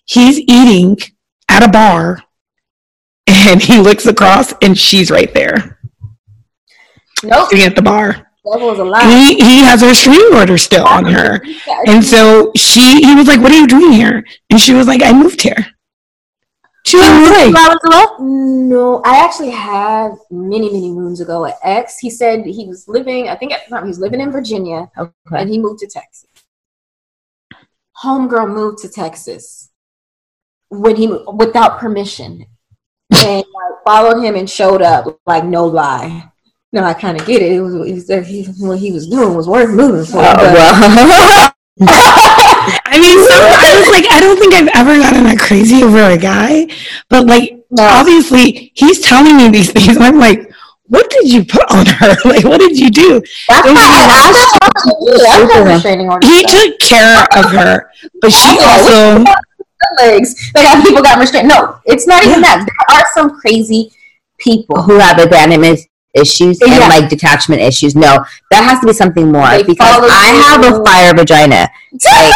He's 0.06 0.40
eating 0.40 0.98
at 1.50 1.64
a 1.64 1.70
bar 1.70 2.24
and 3.28 3.62
he 3.70 3.80
looks 3.80 4.06
across 4.06 4.54
and 4.62 4.78
she's 4.78 5.12
right 5.12 5.34
there. 5.34 5.80
Nope. 7.24 7.50
Sitting 7.50 7.66
at 7.66 7.76
the 7.76 7.82
bar. 7.82 8.28
He, 9.10 9.36
he 9.36 9.60
has 9.64 9.82
her 9.82 9.88
restraining 9.90 10.34
order 10.34 10.58
still 10.58 10.86
on 10.88 11.06
her. 11.06 11.42
And 11.88 12.04
so 12.04 12.52
she, 12.56 13.02
he 13.02 13.16
was 13.16 13.28
like, 13.28 13.40
what 13.42 13.52
are 13.52 13.60
you 13.60 13.68
doing 13.68 13.92
here? 13.92 14.26
And 14.50 14.60
she 14.60 14.74
was 14.74 14.88
like, 14.88 15.02
I 15.04 15.14
moved 15.14 15.42
here. 15.42 15.66
Two 16.90 17.00
hours 17.00 17.80
away? 17.84 18.06
No, 18.20 19.02
I 19.06 19.24
actually 19.24 19.52
had 19.52 20.14
many, 20.32 20.72
many 20.72 20.92
moons 20.92 21.22
ago 21.22 21.46
an 21.46 21.54
ex. 21.64 22.00
He 22.00 22.10
said 22.10 22.46
he 22.46 22.66
was 22.66 22.88
living, 22.88 23.30
I 23.30 23.36
think 23.36 23.52
at 23.52 23.66
the 23.66 23.76
time 23.76 23.84
he 23.84 23.90
was 23.90 24.00
living 24.00 24.22
in 24.22 24.32
Virginia 24.32 24.90
okay. 24.98 25.12
and 25.32 25.50
he 25.50 25.60
moved 25.60 25.80
to 25.82 25.88
Texas. 25.88 26.26
Homegirl 28.04 28.54
moved 28.54 28.80
to 28.80 28.90
Texas 28.90 29.70
when 30.70 30.96
he 30.96 31.08
without 31.08 31.80
permission 31.80 32.46
and 33.12 33.44
I 33.44 33.72
followed 33.86 34.24
him 34.24 34.36
and 34.36 34.50
showed 34.50 34.82
up 34.82 35.20
like 35.26 35.44
no 35.44 35.66
lie. 35.66 36.32
No, 36.72 36.84
I 36.84 36.94
kind 36.94 37.20
of 37.20 37.26
get 37.26 37.42
it. 37.42 37.52
It 37.52 37.62
was, 37.62 38.10
it 38.10 38.20
was 38.20 38.28
he, 38.28 38.46
what 38.60 38.80
he 38.80 38.92
was 38.92 39.08
doing 39.08 39.36
was 39.36 39.48
worth 39.48 39.72
moving 39.72 40.06
for. 40.06 40.20
Oh, 40.20 40.36
well. 40.38 41.54
I 42.92 43.00
mean, 43.00 43.18
so 43.24 43.32
I 43.32 43.80
was 43.80 43.90
like, 43.90 44.12
I 44.12 44.20
don't 44.20 44.38
think 44.38 44.54
I've 44.54 44.68
ever 44.76 44.98
gotten 44.98 45.24
that 45.24 45.40
crazy 45.40 45.84
over 45.84 46.04
a 46.04 46.18
guy, 46.18 46.68
but 47.10 47.26
like, 47.26 47.66
no. 47.72 47.84
obviously, 47.84 48.72
he's 48.76 49.00
telling 49.00 49.38
me 49.38 49.50
these 49.50 49.72
things. 49.72 49.98
I'm 49.98 50.20
like, 50.20 50.52
what 50.88 51.10
did 51.10 51.32
you 51.32 51.46
put 51.46 51.64
on 51.72 51.86
her? 51.86 52.16
Like, 52.26 52.44
what 52.44 52.60
did 52.60 52.78
you 52.78 52.90
do? 52.90 53.22
That's 53.48 53.70
he 56.26 56.44
took 56.44 56.80
care 56.80 57.24
of 57.38 57.46
her, 57.52 57.92
but 58.22 58.32
she 58.32 58.58
oh, 58.60 59.24
also 59.24 59.24
legs. 60.04 60.52
Like, 60.56 60.68
how 60.68 60.84
people 60.84 61.02
got 61.02 61.18
restrained. 61.18 61.48
No, 61.48 61.80
it's 61.86 62.08
not 62.08 62.24
even 62.24 62.42
yeah. 62.42 62.58
that. 62.58 62.66
There 62.68 62.98
are 62.98 63.06
some 63.14 63.40
crazy 63.40 63.92
people 64.38 64.82
who 64.82 65.00
have 65.00 65.20
abandonment 65.20 65.80
issues 66.14 66.60
yeah. 66.62 66.74
and 66.74 66.90
like 66.90 67.10
detachment 67.10 67.62
issues. 67.62 67.96
No, 67.96 68.26
that 68.52 68.64
has 68.64 68.80
to 68.82 68.88
be 68.88 68.94
something 68.94 69.32
more 69.32 69.48
they 69.50 69.64
because 69.64 70.10
I 70.12 70.60
have 70.60 70.66
a 70.66 70.84
fire 70.84 71.14
vagina. 71.14 71.70
Like, 71.94 72.34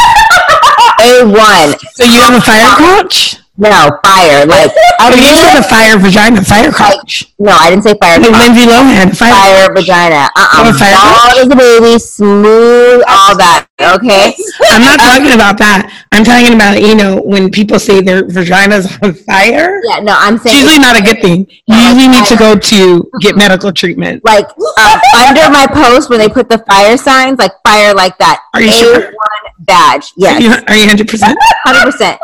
a 1.01 1.25
one. 1.25 1.79
So 1.93 2.03
you 2.03 2.19
have 2.19 2.35
a 2.35 2.41
fire 2.41 3.01
couch? 3.01 3.42
No, 3.55 3.69
fire. 4.03 4.45
Like 4.47 4.71
Oh, 4.99 5.09
I 5.11 5.15
you 5.15 5.21
mean, 5.21 5.35
said 5.37 5.59
a 5.59 5.63
fire 5.63 5.97
vagina, 5.99 6.43
fire 6.43 6.71
crotch. 6.71 7.33
no, 7.37 7.51
I 7.51 7.69
didn't 7.69 7.83
say 7.83 7.93
fire. 8.01 8.17
Like 8.19 8.31
Lindsay 8.31 8.65
Lohan, 8.65 9.15
fire. 9.15 9.29
Fire 9.33 9.73
vagina. 9.73 10.29
Uh 10.35 10.47
Oh, 10.57 10.69
uh 10.69 10.73
fire 10.73 10.95
Bald 10.97 11.37
as 11.45 11.51
a 11.51 11.55
baby, 11.55 11.99
smooth, 11.99 13.03
all 13.07 13.37
that. 13.37 13.67
Okay. 13.79 14.33
I'm 14.71 14.81
not 14.81 14.97
talking 14.99 15.33
about 15.33 15.57
that. 15.59 15.91
I'm 16.11 16.23
talking 16.23 16.55
about, 16.55 16.81
you 16.81 16.95
know, 16.95 17.21
when 17.21 17.51
people 17.51 17.77
say 17.79 18.01
their 18.01 18.25
vagina's 18.25 18.87
on 19.03 19.13
fire. 19.13 19.79
Yeah, 19.83 19.99
no, 19.99 20.15
I'm 20.17 20.35
It's 20.35 20.43
saying 20.45 20.57
usually 20.63 20.79
not 20.79 20.97
a 20.97 21.03
good 21.03 21.21
thing. 21.21 21.45
You 21.67 21.75
usually 21.77 22.07
need 22.07 22.25
to 22.25 22.35
go 22.37 22.55
to 22.57 23.11
get 23.19 23.35
medical 23.35 23.71
treatment. 23.73 24.23
like 24.25 24.47
um, 24.47 24.99
under 25.27 25.49
my 25.51 25.67
post 25.69 26.09
when 26.09 26.17
they 26.19 26.29
put 26.29 26.49
the 26.49 26.57
fire 26.59 26.97
signs, 26.97 27.37
like 27.39 27.51
fire 27.65 27.93
like 27.93 28.17
that. 28.17 28.41
Are 28.53 28.61
you 28.61 28.69
A1 28.69 28.79
sure? 28.79 29.13
badge. 29.59 30.11
Yes. 30.17 30.41
are 30.67 30.75
you 30.75 30.87
Hundred 30.87 31.07
percent. 31.07 31.37
Hundred 31.65 31.91
percent. 31.91 32.19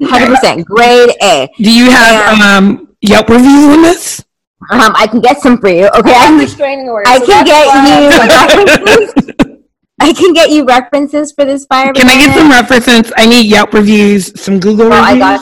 Grade 0.00 1.10
A. 1.22 1.48
Do 1.58 1.72
you 1.72 1.90
have 1.90 2.40
um, 2.40 2.94
Yelp 3.00 3.28
reviews 3.28 3.64
on 3.76 3.82
this? 3.82 4.24
Um, 4.70 4.92
I 4.96 5.06
can 5.06 5.20
get 5.20 5.40
some 5.40 5.58
for 5.58 5.68
you. 5.68 5.86
Okay. 5.88 6.12
I'm 6.14 6.38
restraining 6.38 6.88
order. 6.88 7.08
I 7.08 7.18
so 7.18 7.26
can 7.26 7.44
get 7.44 7.66
why- 7.66 8.00
you 8.00 8.08
references. 8.88 9.56
I 10.00 10.12
can 10.12 10.34
get 10.34 10.50
you 10.50 10.64
references 10.64 11.32
for 11.32 11.44
this 11.44 11.64
fire. 11.66 11.92
Can 11.92 12.08
I 12.08 12.14
get 12.26 12.36
some 12.36 12.50
references? 12.50 13.12
I 13.16 13.26
need 13.26 13.46
Yelp 13.46 13.72
reviews, 13.72 14.38
some 14.40 14.60
Google 14.60 14.92
Oh, 14.92 14.96
I 14.96 15.18
got 15.18 15.40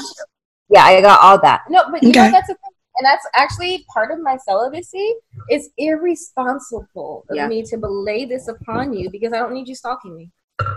Yeah, 0.70 0.84
I 0.84 1.00
got 1.00 1.20
all 1.20 1.40
that. 1.42 1.62
No, 1.68 1.84
but 1.90 2.02
you 2.02 2.10
Okay. 2.10 2.26
know 2.26 2.30
that's 2.30 2.48
a 2.48 2.54
thing, 2.54 2.72
and 2.98 3.04
that's 3.04 3.26
actually 3.34 3.84
part 3.92 4.12
of 4.12 4.20
my 4.20 4.36
celibacy. 4.36 5.14
It's 5.48 5.68
irresponsible 5.78 7.24
of 7.28 7.36
Yeah. 7.36 7.48
me 7.48 7.62
to 7.64 7.76
belay 7.76 8.26
this 8.26 8.46
upon 8.48 8.92
you 8.94 9.10
because 9.10 9.32
I 9.32 9.38
don't 9.38 9.52
need 9.54 9.66
you 9.68 9.74
stalking 9.74 10.16
me. 10.16 10.30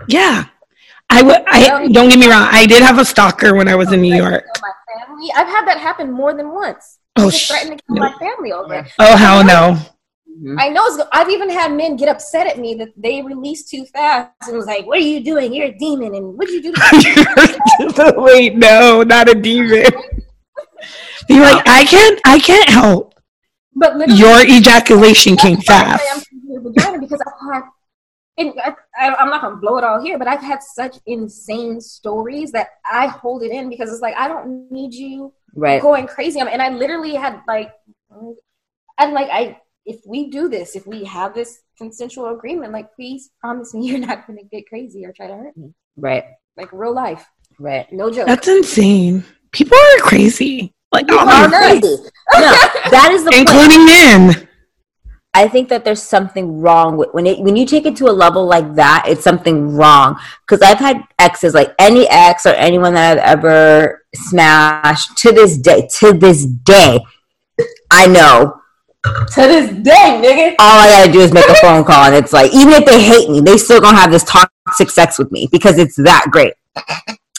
Yeah. 0.08 0.46
I 1.10 1.22
would. 1.22 1.44
I 1.48 1.88
don't 1.88 2.10
get 2.10 2.20
me 2.20 2.28
wrong. 2.28 2.48
I 2.52 2.66
did 2.66 2.82
have 2.84 3.00
a 3.00 3.06
stalker 3.06 3.56
when 3.56 3.68
I 3.68 3.76
was 3.76 3.92
in 3.92 4.02
New 4.02 4.16
York. 4.16 4.46
My 4.62 4.72
family. 5.00 5.32
I've 5.36 5.48
had 5.48 5.66
that 5.68 5.80
happen 5.80 6.12
more 6.12 6.34
than 6.34 6.54
once. 6.54 7.00
Oh, 7.16 7.32
Just 7.32 7.44
sh- 7.44 7.48
threatened 7.50 7.80
to 7.80 7.84
kill 7.86 7.96
no. 7.96 8.02
my 8.10 8.18
family 8.20 8.52
over 8.52 8.74
it. 8.76 8.86
Oh 9.00 9.16
hell 9.16 9.44
no! 9.44 9.78
Mm-hmm. 10.30 10.60
I 10.60 10.70
know. 10.70 10.86
I've 11.14 11.30
even 11.30 11.50
had 11.50 11.72
men 11.72 11.96
get 11.96 12.10
upset 12.10 12.46
at 12.46 12.60
me 12.60 12.76
that 12.76 12.90
they 12.98 13.22
released 13.22 13.70
too 13.70 13.86
fast 13.86 14.32
and 14.48 14.58
was 14.58 14.68
like, 14.68 14.86
"What 14.86 14.98
are 15.00 15.02
you 15.02 15.24
doing? 15.24 15.54
You're 15.54 15.68
a 15.68 15.78
demon!" 15.78 16.14
And 16.14 16.38
what 16.38 16.48
did 16.48 16.64
you 16.64 16.74
do? 16.74 16.74
To 16.74 18.14
Wait, 18.18 18.56
no, 18.56 19.04
not 19.04 19.30
a 19.30 19.36
demon. 19.36 19.86
You're 21.30 21.42
like, 21.42 21.68
I 21.68 21.84
can't. 21.86 22.22
I 22.26 22.40
can't 22.40 22.70
help. 22.70 23.16
But 23.76 24.10
Your 24.10 24.42
ejaculation 24.42 25.36
came 25.38 25.56
That's 25.58 25.70
why 25.70 25.76
I 25.76 25.98
fast. 25.98 26.04
I'm 26.12 26.22
confused 26.22 26.66
with 26.66 27.02
because 27.02 27.22
I've 27.22 27.54
had, 27.54 27.64
and 28.38 28.54
I, 28.64 28.76
I, 28.98 29.16
I'm 29.16 29.30
not 29.30 29.42
gonna 29.42 29.56
blow 29.58 29.78
it 29.78 29.84
all 29.84 30.02
here, 30.02 30.18
but 30.18 30.28
I've 30.28 30.42
had 30.42 30.62
such 30.64 30.98
insane 31.06 31.82
stories 31.82 32.52
that 32.52 32.70
I 32.86 33.08
hold 33.08 33.44
it 33.44 33.52
in 33.52 33.70
because 33.70 33.92
it's 33.92 34.02
like 34.02 34.16
I 34.18 34.28
don't 34.28 34.72
need 34.72 34.94
you 34.94 35.34
Right. 35.56 35.82
going 35.82 36.06
crazy. 36.06 36.40
And 36.40 36.62
I 36.62 36.70
literally 36.70 37.16
had 37.16 37.42
like, 37.48 37.72
and 39.00 39.14
like 39.14 39.30
I, 39.32 39.60
if 39.86 39.98
we 40.06 40.30
do 40.30 40.50
this, 40.50 40.76
if 40.76 40.86
we 40.86 41.04
have 41.06 41.34
this 41.34 41.60
consensual 41.78 42.28
agreement, 42.36 42.74
like 42.74 42.94
please 42.96 43.32
promise 43.42 43.74
me 43.74 43.88
you're 43.90 44.00
not 44.00 44.28
gonna 44.28 44.44
get 44.52 44.68
crazy 44.68 45.06
or 45.06 45.12
try 45.14 45.28
to 45.28 45.36
hurt 45.36 45.58
me, 45.58 45.74
Right. 45.96 46.24
like 46.58 46.70
real 46.74 46.94
life, 46.94 47.26
Right. 47.60 47.92
no 47.92 48.12
joke. 48.12 48.28
That's 48.28 48.48
insane. 48.48 49.24
People 49.52 49.78
are 49.78 50.00
crazy. 50.02 50.74
Like 50.92 51.08
People 51.08 51.28
all 51.28 51.30
are 51.30 51.50
crazy. 51.50 51.98
No, 52.34 52.52
that 52.92 53.10
is 53.14 53.24
the 53.26 53.32
point. 53.32 53.50
including 53.50 53.86
men. 53.86 54.47
I 55.38 55.48
think 55.48 55.70
that 55.70 55.86
there's 55.86 56.02
something 56.02 56.60
wrong 56.62 56.98
with 56.98 57.10
when 57.12 57.28
it 57.28 57.38
when 57.40 57.56
you 57.56 57.68
take 57.68 57.86
it 57.86 57.96
to 57.98 58.06
a 58.06 58.12
level 58.12 58.48
like 58.48 58.74
that. 58.74 59.06
It's 59.08 59.24
something 59.24 59.76
wrong 59.76 60.20
because 60.42 60.64
I've 60.64 60.80
had 60.80 61.04
exes, 61.20 61.54
like 61.54 61.76
any 61.78 62.10
ex 62.10 62.48
or 62.48 62.54
anyone 62.54 62.96
that 62.96 63.20
I've 63.20 63.38
ever 63.38 64.04
smashed 64.16 65.16
to 65.18 65.32
this 65.32 65.60
day. 65.60 65.88
To 66.00 66.14
this 66.14 66.44
day, 66.44 67.06
I 67.92 68.08
know 68.08 68.60
to 69.04 69.42
this 69.42 69.70
day, 69.84 70.20
nigga. 70.24 70.56
all 70.58 70.80
I 70.80 70.90
gotta 70.90 71.12
do 71.12 71.20
is 71.20 71.32
make 71.32 71.48
a 71.48 71.56
phone 71.62 71.84
call, 71.84 72.06
and 72.06 72.16
it's 72.16 72.34
like 72.34 72.52
even 72.52 72.74
if 72.74 72.86
they 72.86 73.04
hate 73.04 73.30
me, 73.30 73.40
they 73.40 73.58
still 73.58 73.80
gonna 73.80 73.96
have 73.96 74.10
this 74.10 74.24
toxic 74.24 74.90
sex 74.90 75.20
with 75.20 75.32
me 75.32 75.48
because 75.52 75.78
it's 75.78 75.98
that 75.98 76.26
great. 76.32 76.56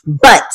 But 0.07 0.55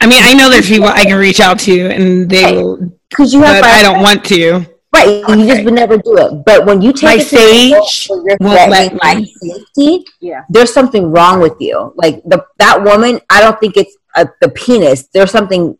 I 0.00 0.06
mean, 0.06 0.22
I 0.22 0.34
know 0.34 0.50
there's 0.50 0.68
people 0.68 0.86
I 0.86 1.02
can 1.02 1.18
reach 1.18 1.40
out 1.40 1.58
to, 1.60 1.88
and 1.88 2.30
they 2.30 2.52
will, 2.52 2.96
because 3.10 3.34
you 3.34 3.42
have 3.42 3.60
but 3.60 3.70
I 3.70 3.82
don't 3.82 4.02
want 4.02 4.24
to. 4.26 4.66
Right, 4.94 5.28
you 5.28 5.46
just 5.46 5.64
would 5.64 5.74
never 5.74 5.96
do 5.98 6.16
it. 6.18 6.44
But 6.46 6.66
when 6.66 6.80
you 6.80 6.92
take 6.92 7.02
My 7.02 7.14
it 7.16 7.26
to 7.28 7.36
the 7.36 7.70
level 7.72 7.86
sage 7.86 8.08
won't 8.40 8.70
let 8.70 8.94
my 9.02 9.24
safety, 9.42 10.04
Yeah. 10.20 10.42
there's 10.48 10.72
something 10.72 11.10
wrong 11.10 11.40
with 11.40 11.56
you. 11.58 11.92
Like 11.96 12.22
the 12.24 12.44
that 12.58 12.82
woman, 12.82 13.20
I 13.28 13.40
don't 13.40 13.58
think 13.58 13.76
it's 13.76 13.96
uh 14.14 14.26
the 14.40 14.48
penis. 14.50 15.08
There's 15.12 15.32
something 15.32 15.76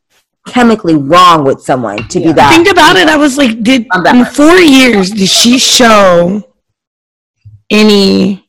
chemically 0.49 0.97
wrong 0.97 1.45
with 1.45 1.61
someone 1.63 2.07
to 2.09 2.19
Yeah. 2.21 2.27
be 2.27 2.33
that. 2.33 2.51
Think 2.55 2.69
about 2.69 2.97
it. 2.97 3.09
I 3.09 3.17
was 3.17 3.39
like, 3.39 3.63
did 3.63 3.87
in 4.13 4.25
four 4.25 4.57
years 4.59 5.11
did 5.11 5.29
she 5.29 5.59
show 5.59 6.43
any 7.71 8.45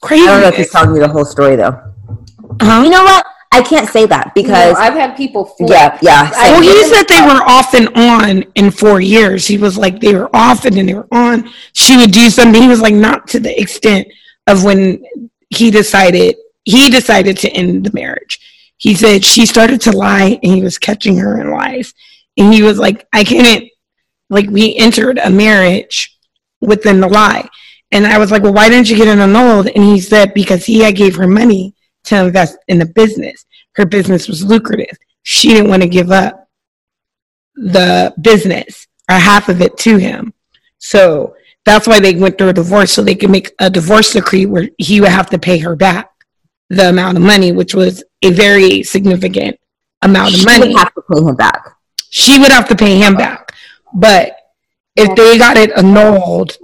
crazy? 0.00 0.22
I 0.22 0.26
don't 0.26 0.40
know 0.42 0.48
if 0.48 0.56
he's 0.56 0.70
telling 0.70 0.92
me 0.94 1.00
the 1.00 1.08
whole 1.08 1.24
story 1.24 1.56
though. 1.56 1.74
Huh? 2.62 2.82
You 2.84 2.90
know 2.90 3.02
what? 3.02 3.26
I 3.56 3.62
can't 3.62 3.88
say 3.88 4.06
that 4.06 4.32
because 4.34 4.74
No, 4.74 4.78
I've 4.78 4.94
had 4.94 5.16
people. 5.16 5.44
Flip. 5.44 5.70
yeah, 5.70 5.98
yeah. 6.02 6.30
I- 6.34 6.50
Well, 6.50 6.62
he 6.62 6.84
said 6.84 7.04
they 7.08 7.22
were 7.22 7.42
off 7.46 7.74
and 7.74 7.88
on 7.96 8.42
in 8.54 8.70
four 8.70 9.00
years. 9.00 9.46
He 9.46 9.56
was 9.58 9.78
like, 9.78 10.00
they 10.00 10.14
were 10.14 10.30
off 10.34 10.64
and 10.64 10.76
then 10.76 10.86
they 10.86 10.94
were 10.94 11.08
on. 11.12 11.50
She 11.72 11.96
would 11.96 12.10
do 12.12 12.28
something. 12.30 12.60
He 12.60 12.68
was 12.68 12.80
like, 12.80 12.94
not 12.94 13.28
to 13.28 13.40
the 13.40 13.58
extent 13.60 14.06
of 14.46 14.62
when 14.64 15.04
he 15.50 15.70
decided, 15.70 16.36
he 16.64 16.90
decided 16.90 17.38
to 17.38 17.50
end 17.50 17.84
the 17.86 17.92
marriage. 17.94 18.38
He 18.78 18.94
said 18.94 19.24
she 19.24 19.46
started 19.46 19.80
to 19.82 19.92
lie 19.92 20.38
and 20.42 20.52
he 20.52 20.62
was 20.62 20.76
catching 20.76 21.16
her 21.16 21.40
in 21.40 21.50
lies. 21.50 21.94
And 22.36 22.52
he 22.52 22.62
was 22.62 22.78
like, 22.78 23.06
I 23.14 23.24
can't, 23.24 23.64
like, 24.28 24.50
we 24.50 24.76
entered 24.76 25.18
a 25.18 25.30
marriage 25.30 26.14
within 26.60 27.00
the 27.00 27.08
lie. 27.08 27.48
And 27.92 28.06
I 28.06 28.18
was 28.18 28.30
like, 28.30 28.42
well, 28.42 28.52
why 28.52 28.68
didn't 28.68 28.90
you 28.90 28.96
get 28.96 29.08
it 29.08 29.18
annulled? 29.18 29.68
And 29.68 29.82
he 29.82 30.00
said, 30.00 30.34
because 30.34 30.66
he 30.66 30.80
had 30.80 30.96
gave 30.96 31.16
her 31.16 31.26
money 31.28 31.72
to 32.04 32.26
invest 32.26 32.58
in 32.68 32.78
the 32.78 32.86
business. 32.86 33.45
Her 33.76 33.86
business 33.86 34.28
was 34.28 34.44
lucrative. 34.44 34.96
She 35.22 35.48
didn't 35.48 35.70
want 35.70 35.82
to 35.82 35.88
give 35.88 36.10
up 36.10 36.48
the 37.54 38.14
business 38.20 38.86
or 39.10 39.16
half 39.16 39.48
of 39.48 39.60
it 39.60 39.76
to 39.78 39.96
him. 39.96 40.32
So 40.78 41.34
that's 41.64 41.86
why 41.86 42.00
they 42.00 42.14
went 42.14 42.38
through 42.38 42.50
a 42.50 42.52
divorce 42.52 42.92
so 42.92 43.02
they 43.02 43.14
could 43.14 43.30
make 43.30 43.52
a 43.58 43.68
divorce 43.70 44.12
decree 44.12 44.46
where 44.46 44.68
he 44.78 45.00
would 45.00 45.10
have 45.10 45.30
to 45.30 45.38
pay 45.38 45.58
her 45.58 45.74
back 45.76 46.10
the 46.70 46.88
amount 46.88 47.16
of 47.16 47.22
money, 47.22 47.52
which 47.52 47.74
was 47.74 48.02
a 48.22 48.30
very 48.32 48.82
significant 48.82 49.58
amount 50.02 50.34
of 50.34 50.40
she 50.40 50.44
money. 50.44 50.68
would 50.68 50.78
have 50.78 50.94
to 50.94 51.02
pay 51.12 51.20
him 51.20 51.34
back. 51.36 51.76
she 52.10 52.38
would 52.38 52.50
have 52.50 52.68
to 52.68 52.76
pay 52.76 52.98
him 52.98 53.14
back. 53.14 53.52
But 53.94 54.36
if 54.96 55.14
they 55.16 55.38
got 55.38 55.56
it 55.56 55.70
annulled, 55.76 56.56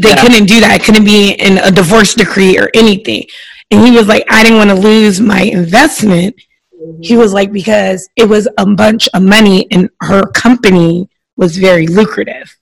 they 0.00 0.08
Yeah. 0.10 0.20
couldn't 0.20 0.46
do 0.46 0.60
that. 0.60 0.80
It 0.80 0.84
couldn't 0.84 1.04
be 1.04 1.32
in 1.32 1.58
a 1.58 1.70
divorce 1.70 2.14
decree 2.14 2.58
or 2.58 2.70
anything. 2.74 3.24
And 3.72 3.86
he 3.86 3.90
was 3.90 4.06
like, 4.06 4.24
I 4.28 4.42
didn't 4.42 4.58
want 4.58 4.70
to 4.70 4.76
lose 4.76 5.18
my 5.20 5.40
investment. 5.40 6.36
He 7.00 7.16
was 7.16 7.32
like, 7.32 7.52
because 7.52 8.08
it 8.16 8.28
was 8.28 8.46
a 8.58 8.66
bunch 8.66 9.08
of 9.14 9.22
money 9.22 9.66
and 9.70 9.88
her 10.02 10.26
company 10.26 11.08
was 11.36 11.56
very 11.56 11.86
lucrative. 11.86 12.54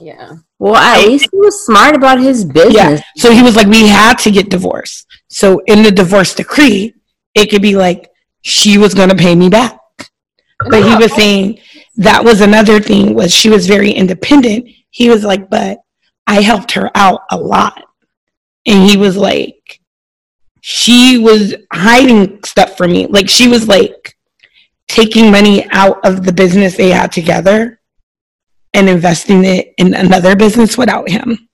Yeah. 0.00 0.36
Well, 0.58 0.76
at 0.76 1.06
least 1.06 1.30
he 1.32 1.38
was 1.38 1.64
smart 1.64 1.96
about 1.96 2.20
his 2.20 2.44
business. 2.44 2.74
Yeah. 2.74 3.00
So 3.16 3.32
he 3.32 3.42
was 3.42 3.56
like, 3.56 3.68
we 3.68 3.88
had 3.88 4.18
to 4.18 4.30
get 4.30 4.50
divorced. 4.50 5.06
So 5.28 5.60
in 5.66 5.82
the 5.82 5.90
divorce 5.90 6.34
decree, 6.34 6.94
it 7.34 7.46
could 7.46 7.62
be 7.62 7.74
like, 7.76 8.10
she 8.42 8.76
was 8.76 8.92
going 8.94 9.08
to 9.08 9.16
pay 9.16 9.34
me 9.34 9.48
back. 9.48 9.80
But 10.68 10.84
he 10.84 10.94
was 10.96 11.14
saying 11.14 11.60
that 11.96 12.24
was 12.24 12.40
another 12.40 12.80
thing 12.80 13.14
was 13.14 13.32
she 13.32 13.48
was 13.48 13.66
very 13.66 13.92
independent. 13.92 14.68
He 14.90 15.08
was 15.08 15.24
like, 15.24 15.48
but 15.48 15.78
I 16.26 16.42
helped 16.42 16.72
her 16.72 16.90
out 16.94 17.22
a 17.30 17.38
lot. 17.38 17.84
And 18.66 18.88
he 18.88 18.96
was 18.96 19.16
like, 19.16 19.77
she 20.70 21.16
was 21.16 21.54
hiding 21.72 22.38
stuff 22.44 22.76
from 22.76 22.92
me. 22.92 23.06
Like 23.06 23.26
she 23.26 23.48
was 23.48 23.66
like 23.66 24.14
taking 24.86 25.30
money 25.30 25.66
out 25.70 25.98
of 26.04 26.26
the 26.26 26.32
business 26.32 26.76
they 26.76 26.90
had 26.90 27.10
together 27.10 27.80
and 28.74 28.86
investing 28.86 29.46
it 29.46 29.72
in 29.78 29.94
another 29.94 30.36
business 30.36 30.76
without 30.76 31.08
him. 31.08 31.48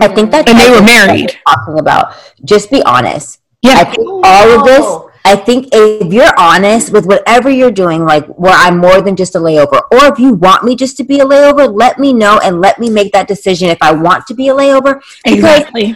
I 0.00 0.08
think 0.08 0.30
that 0.30 0.48
And 0.48 0.58
they 0.58 0.70
were 0.70 0.80
married. 0.80 1.38
Talking 1.46 1.78
about 1.78 2.14
just 2.46 2.70
be 2.70 2.82
honest. 2.84 3.40
I 3.62 3.68
Yeah. 3.68 3.84
think 3.84 4.08
all 4.24 4.48
of 4.58 4.64
this. 4.64 4.80
Oh. 4.80 5.10
I 5.26 5.36
think 5.36 5.68
if 5.72 6.10
you're 6.10 6.32
honest 6.38 6.92
with 6.92 7.04
whatever 7.04 7.50
you're 7.50 7.70
doing, 7.70 8.06
like 8.06 8.24
where 8.28 8.54
I'm 8.54 8.78
more 8.78 9.02
than 9.02 9.16
just 9.16 9.34
a 9.34 9.38
layover, 9.38 9.82
or 9.92 10.06
if 10.10 10.18
you 10.18 10.32
want 10.32 10.64
me 10.64 10.76
just 10.76 10.96
to 10.96 11.04
be 11.04 11.20
a 11.20 11.26
layover, 11.26 11.70
let 11.70 11.98
me 11.98 12.14
know 12.14 12.40
and 12.42 12.62
let 12.62 12.78
me 12.78 12.88
make 12.88 13.12
that 13.12 13.28
decision 13.28 13.68
if 13.68 13.78
I 13.82 13.92
want 13.92 14.26
to 14.28 14.34
be 14.34 14.48
a 14.48 14.54
layover. 14.54 15.02
Exactly. 15.26 15.94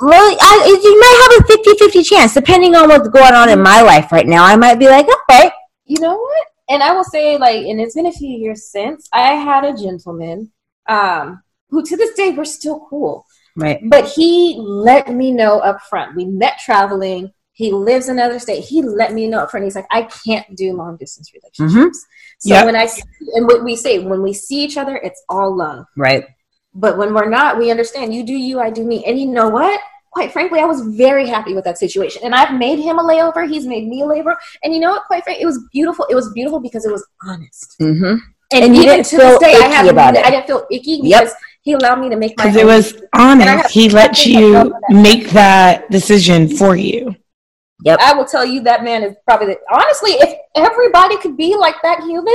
Well, 0.00 0.36
I, 0.40 0.80
you 0.82 1.00
might 1.00 1.38
have 1.38 1.44
a 1.44 1.64
50 1.64 1.78
50 1.78 2.02
chance, 2.02 2.34
depending 2.34 2.74
on 2.74 2.88
what's 2.88 3.08
going 3.08 3.34
on 3.34 3.48
in 3.48 3.62
my 3.62 3.82
life 3.82 4.10
right 4.12 4.26
now. 4.26 4.44
I 4.44 4.56
might 4.56 4.78
be 4.78 4.86
like, 4.88 5.06
okay, 5.30 5.50
You 5.84 6.00
know 6.00 6.16
what? 6.16 6.46
And 6.68 6.82
I 6.82 6.92
will 6.92 7.04
say, 7.04 7.36
like, 7.36 7.66
and 7.66 7.80
it's 7.80 7.94
been 7.94 8.06
a 8.06 8.12
few 8.12 8.28
years 8.30 8.66
since 8.70 9.08
I 9.12 9.34
had 9.34 9.64
a 9.64 9.76
gentleman, 9.76 10.50
um, 10.88 11.42
who 11.70 11.82
to 11.84 11.96
this 11.96 12.14
day 12.14 12.30
we're 12.30 12.44
still 12.44 12.86
cool. 12.88 13.26
right. 13.56 13.78
But 13.88 14.08
he 14.08 14.56
let 14.58 15.08
me 15.12 15.32
know 15.32 15.58
up 15.58 15.82
front. 15.82 16.16
We 16.16 16.24
met 16.24 16.58
traveling. 16.58 17.32
He 17.52 17.70
lives 17.70 18.08
in 18.08 18.18
another 18.18 18.38
state. 18.38 18.64
He 18.64 18.80
let 18.82 19.12
me 19.12 19.26
know 19.28 19.40
up 19.40 19.50
front. 19.50 19.64
He's 19.64 19.76
like, 19.76 19.86
I 19.90 20.02
can't 20.04 20.56
do 20.56 20.72
long 20.74 20.96
distance 20.96 21.30
relationships. 21.34 21.74
Mm-hmm. 21.76 21.88
So 22.40 22.54
Yep. 22.54 22.66
when 22.66 22.76
I 22.76 22.86
see, 22.86 23.02
and 23.34 23.46
what 23.46 23.62
we 23.62 23.76
say 23.76 23.98
when 23.98 24.22
we 24.22 24.32
see 24.32 24.64
each 24.64 24.76
other, 24.76 24.96
it's 24.96 25.22
all 25.28 25.54
love. 25.56 25.84
Right. 25.96 26.24
But 26.74 26.96
when 26.96 27.12
we're 27.14 27.28
not, 27.28 27.58
we 27.58 27.70
understand. 27.70 28.14
You 28.14 28.24
do 28.24 28.32
you, 28.32 28.60
I 28.60 28.70
do 28.70 28.84
me. 28.84 29.04
And 29.04 29.18
you 29.18 29.26
know 29.26 29.48
what? 29.48 29.78
Quite 30.10 30.32
frankly, 30.32 30.60
I 30.60 30.64
was 30.64 30.82
very 30.82 31.26
happy 31.26 31.54
with 31.54 31.64
that 31.64 31.78
situation. 31.78 32.22
And 32.24 32.34
I've 32.34 32.58
made 32.58 32.78
him 32.78 32.98
a 32.98 33.02
layover. 33.02 33.48
He's 33.48 33.66
made 33.66 33.88
me 33.88 34.02
a 34.02 34.04
layover. 34.04 34.36
And 34.62 34.74
you 34.74 34.80
know 34.80 34.90
what? 34.90 35.04
Quite 35.06 35.24
frankly, 35.24 35.42
it 35.42 35.46
was 35.46 35.60
beautiful. 35.72 36.06
It 36.10 36.14
was 36.14 36.30
beautiful 36.32 36.60
because 36.60 36.84
it 36.84 36.92
was 36.92 37.06
honest. 37.26 37.76
Mm-hmm. 37.80 38.16
And, 38.54 38.64
And 38.64 38.76
you 38.76 38.82
even 38.82 38.96
didn't 38.96 39.06
to 39.06 39.16
feel 39.16 39.28
this 39.28 39.38
day, 39.38 39.54
I 39.54 39.66
icky 39.66 39.72
have 39.72 39.86
about 39.88 40.14
it. 40.14 40.26
I 40.26 40.30
didn't 40.30 40.46
feel 40.46 40.66
icky 40.70 41.00
Yep. 41.02 41.20
because 41.20 41.34
he 41.62 41.72
allowed 41.72 42.00
me 42.00 42.10
to 42.10 42.16
make 42.16 42.36
my 42.36 42.44
Because 42.44 42.56
it 42.56 42.66
was 42.66 42.84
decisions. 42.92 43.10
And 43.14 43.42
I 43.42 43.44
have 43.44 43.58
honest. 43.60 43.74
He 43.74 43.88
let 43.88 44.26
you 44.26 44.52
but 44.52 44.66
love 44.66 44.66
for 44.66 44.94
that. 44.94 45.02
make 45.02 45.30
that 45.30 45.90
decision 45.90 46.48
for 46.56 46.76
you. 46.76 47.14
Yep. 47.84 47.98
I 48.00 48.12
will 48.14 48.26
tell 48.26 48.44
you 48.44 48.60
that 48.62 48.84
man 48.84 49.02
is 49.02 49.16
probably 49.26 49.46
the, 49.48 49.58
honestly, 49.72 50.12
if 50.12 50.38
everybody 50.54 51.16
could 51.18 51.36
be 51.36 51.56
like 51.56 51.76
that 51.82 52.00
human, 52.02 52.34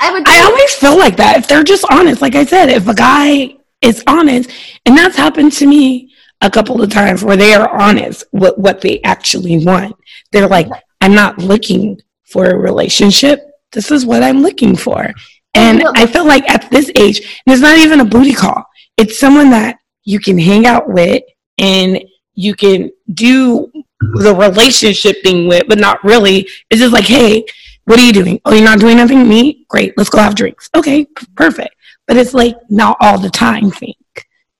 I 0.00 0.12
would. 0.12 0.26
I 0.26 0.42
always 0.44 0.74
feel 0.74 0.98
like 0.98 1.16
that. 1.16 1.36
If 1.36 1.48
they're 1.48 1.64
just 1.64 1.84
honest, 1.90 2.22
like 2.22 2.34
I 2.34 2.44
said, 2.44 2.68
if 2.68 2.88
a 2.88 2.94
guy 2.94 3.56
is 3.82 4.02
honest, 4.06 4.50
and 4.84 4.96
that's 4.96 5.16
happened 5.16 5.52
to 5.52 5.66
me 5.66 6.12
a 6.40 6.50
couple 6.50 6.80
of 6.82 6.90
times 6.90 7.24
where 7.24 7.36
they 7.36 7.54
are 7.54 7.68
honest 7.68 8.24
with 8.32 8.56
what 8.56 8.80
they 8.80 9.00
actually 9.02 9.64
want. 9.64 9.96
They're 10.32 10.48
like, 10.48 10.68
I'm 11.00 11.14
not 11.14 11.38
looking 11.38 12.00
for 12.24 12.46
a 12.46 12.58
relationship. 12.58 13.40
This 13.72 13.90
is 13.90 14.04
what 14.04 14.22
I'm 14.22 14.42
looking 14.42 14.76
for. 14.76 15.10
And 15.54 15.82
I 15.94 16.06
feel 16.06 16.26
like 16.26 16.48
at 16.50 16.70
this 16.70 16.90
age, 16.96 17.18
and 17.46 17.52
it's 17.52 17.62
not 17.62 17.78
even 17.78 18.00
a 18.00 18.04
booty 18.04 18.34
call. 18.34 18.64
It's 18.98 19.18
someone 19.18 19.50
that 19.50 19.78
you 20.04 20.20
can 20.20 20.38
hang 20.38 20.66
out 20.66 20.88
with 20.88 21.22
and 21.58 22.04
you 22.34 22.54
can 22.54 22.90
do 23.14 23.70
the 24.00 24.34
relationship 24.34 25.16
thing 25.22 25.48
with, 25.48 25.64
but 25.68 25.78
not 25.78 26.04
really. 26.04 26.48
It's 26.70 26.80
just 26.80 26.92
like, 26.92 27.06
hey, 27.06 27.46
what 27.86 27.98
are 27.98 28.02
you 28.04 28.12
doing? 28.12 28.40
Oh, 28.44 28.52
you're 28.54 28.64
not 28.64 28.78
doing 28.78 28.98
nothing? 28.98 29.28
Me? 29.28 29.64
Great. 29.68 29.94
Let's 29.96 30.10
go 30.10 30.18
have 30.18 30.34
drinks. 30.34 30.68
Okay, 30.74 31.06
perfect. 31.34 31.74
But 32.06 32.16
it's 32.16 32.34
like 32.34 32.56
not 32.68 32.96
all 33.00 33.18
the 33.18 33.30
time 33.30 33.70
thing. 33.70 33.94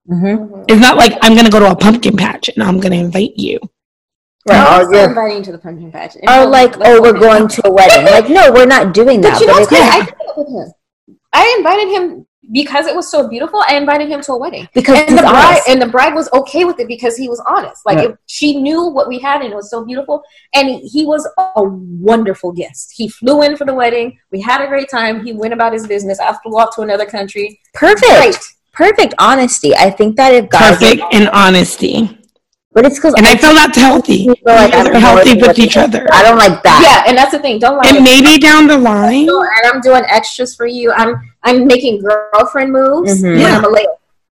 Mm-hmm. 0.09 0.65
It's 0.69 0.81
not 0.81 0.97
like 0.97 1.13
I'm 1.23 1.33
going 1.35 1.45
to 1.45 1.51
go 1.51 1.61
to 1.61 1.71
a 1.71 1.77
pumpkin 1.77 2.17
patch 2.17 2.49
and 2.49 2.63
I'm 2.63 2.79
going 2.81 2.93
to 2.93 2.99
invite 2.99 3.33
you. 3.37 3.59
Right. 4.49 4.59
I'm 4.59 4.87
Or, 4.87 4.93
you're- 4.95 5.05
inviting 5.09 5.43
to 5.45 5.53
the 5.53 5.59
pumpkin 5.59 5.91
patch. 5.93 6.15
And 6.17 6.29
or 6.29 6.33
he'll- 6.43 6.51
like, 6.51 6.75
oh, 6.79 7.01
we're 7.03 7.13
going 7.19 7.49
to 7.49 7.67
a 7.67 7.71
wedding. 7.73 8.05
Like, 8.05 8.29
no, 8.31 8.53
we're 8.53 8.67
not 8.67 8.95
doing 8.95 9.21
that. 9.23 9.33
But 9.35 9.41
you 9.41 9.47
know, 9.49 9.53
But 9.55 9.61
what's 9.63 9.73
it's 9.73 9.81
yeah. 9.81 9.91
I 9.91 10.05
did 10.05 10.15
it 10.21 10.37
with 10.37 10.49
him. 10.49 10.73
I 11.33 11.55
invited 11.59 11.89
him 11.93 12.27
because 12.53 12.87
it 12.87 12.95
was 12.95 13.11
so 13.11 13.29
beautiful. 13.29 13.63
I 13.69 13.77
invited 13.77 14.09
him 14.09 14.21
to 14.23 14.33
a 14.33 14.39
wedding, 14.39 14.69
because 14.75 14.99
and 14.99 15.19
the 15.19 15.23
bride 15.23 15.47
honest. 15.51 15.69
and 15.69 15.83
the 15.83 15.87
bride 15.89 16.15
was 16.15 16.29
okay 16.33 16.65
with 16.65 16.79
it 16.81 16.89
because 16.89 17.17
he 17.17 17.29
was 17.29 17.43
honest. 17.47 17.85
Like 17.85 17.99
Yeah. 17.99 18.05
it, 18.11 18.19
she 18.27 18.61
knew 18.61 18.85
what 18.87 19.09
we 19.09 19.19
had, 19.19 19.43
and 19.43 19.53
it 19.53 19.57
was 19.57 19.71
so 19.71 19.85
beautiful. 19.85 20.23
And 20.55 20.69
he, 20.69 20.79
he 20.89 21.07
was 21.07 21.29
a 21.39 21.63
wonderful 21.65 22.53
guest. 22.53 22.93
He 22.95 23.09
flew 23.09 23.43
in 23.43 23.57
for 23.57 23.65
the 23.65 23.75
wedding. 23.75 24.19
We 24.31 24.41
had 24.41 24.61
a 24.63 24.69
great 24.69 24.89
time. 24.91 25.25
He 25.25 25.33
went 25.33 25.55
about 25.55 25.73
his 25.73 25.87
business. 25.87 26.21
I 26.21 26.37
flew 26.43 26.57
off 26.59 26.75
to 26.77 26.83
another 26.83 27.07
country. 27.07 27.61
Perfect. 27.75 28.03
Great. 28.05 28.39
Perfect 28.73 29.15
honesty. 29.19 29.75
I 29.75 29.91
think 29.91 30.17
that 30.17 30.35
if 30.35 30.49
guys, 30.51 30.77
Perfect 30.79 31.03
and 31.13 31.29
honesty. 31.31 32.19
But 32.77 32.85
it's 32.85 32.99
because 32.99 33.15
And 33.17 33.27
I 33.27 33.37
feel 33.37 33.55
that's 33.55 33.77
healthy. 33.79 34.27
feel 34.27 34.35
like 34.45 34.71
You 34.71 34.73
guys 34.73 34.87
I'm 34.87 34.95
are 34.97 34.99
healthy 35.01 35.35
more 35.35 35.49
with 35.49 35.59
each 35.59 35.77
other. 35.79 36.07
I 36.13 36.23
don't 36.23 36.37
like 36.37 36.63
that. 36.63 36.81
Yeah, 36.85 37.09
and 37.09 37.17
that's 37.19 37.33
the 37.33 37.39
thing. 37.41 37.59
Don't 37.59 37.79
like. 37.79 37.91
And 37.91 38.05
maybe 38.05 38.37
down 38.39 38.67
the 38.67 38.77
line, 38.77 39.27
and 39.29 39.65
I'm 39.73 39.81
doing 39.81 40.03
extras 40.07 40.55
for 40.55 40.67
you. 40.67 40.93
I'm 40.93 41.17
I'm 41.43 41.67
making 41.67 42.03
girlfriend 42.03 42.71
moves 42.73 43.23
Mhm. 43.23 43.41
Yeah. 43.41 43.57
I'm 43.57 43.65
a 43.65 43.69
lady 43.69 43.89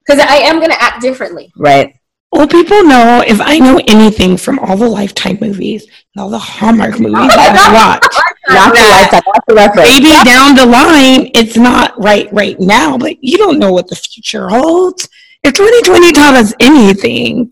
because 0.05 0.19
I 0.27 0.37
am 0.37 0.59
gonna 0.59 0.75
act 0.79 1.01
differently. 1.01 1.51
Right. 1.55 1.93
well, 2.33 2.47
people 2.47 2.83
know 2.85 3.23
if 3.27 3.39
I 3.41 3.59
know 3.59 3.79
anything 3.87 4.37
from 4.37 4.57
all 4.59 4.75
the 4.77 4.87
Lifetime 4.89 5.37
movies 5.41 5.83
and 6.15 6.23
all 6.23 6.29
the 6.29 6.39
Hallmark 6.39 6.99
movies 6.99 7.27
that 7.35 7.55
I 7.69 7.73
watch. 7.73 8.07
Not 8.49 8.73
the 8.73 8.81
lifestyle. 8.95 9.21
Not 9.33 9.43
the 9.47 9.53
reference. 9.55 9.89
maybe 9.89 10.11
down 10.23 10.55
the 10.55 10.65
line 10.65 11.29
it's 11.35 11.57
not 11.57 11.87
right 12.01 12.27
right 12.33 12.59
now 12.59 12.97
but 12.97 13.13
you 13.23 13.37
don't 13.37 13.59
know 13.59 13.71
what 13.71 13.87
the 13.87 13.95
future 13.95 14.49
holds 14.49 15.07
if 15.43 15.53
2020 15.53 16.11
taught 16.13 16.35
us 16.35 16.53
anything 16.59 17.51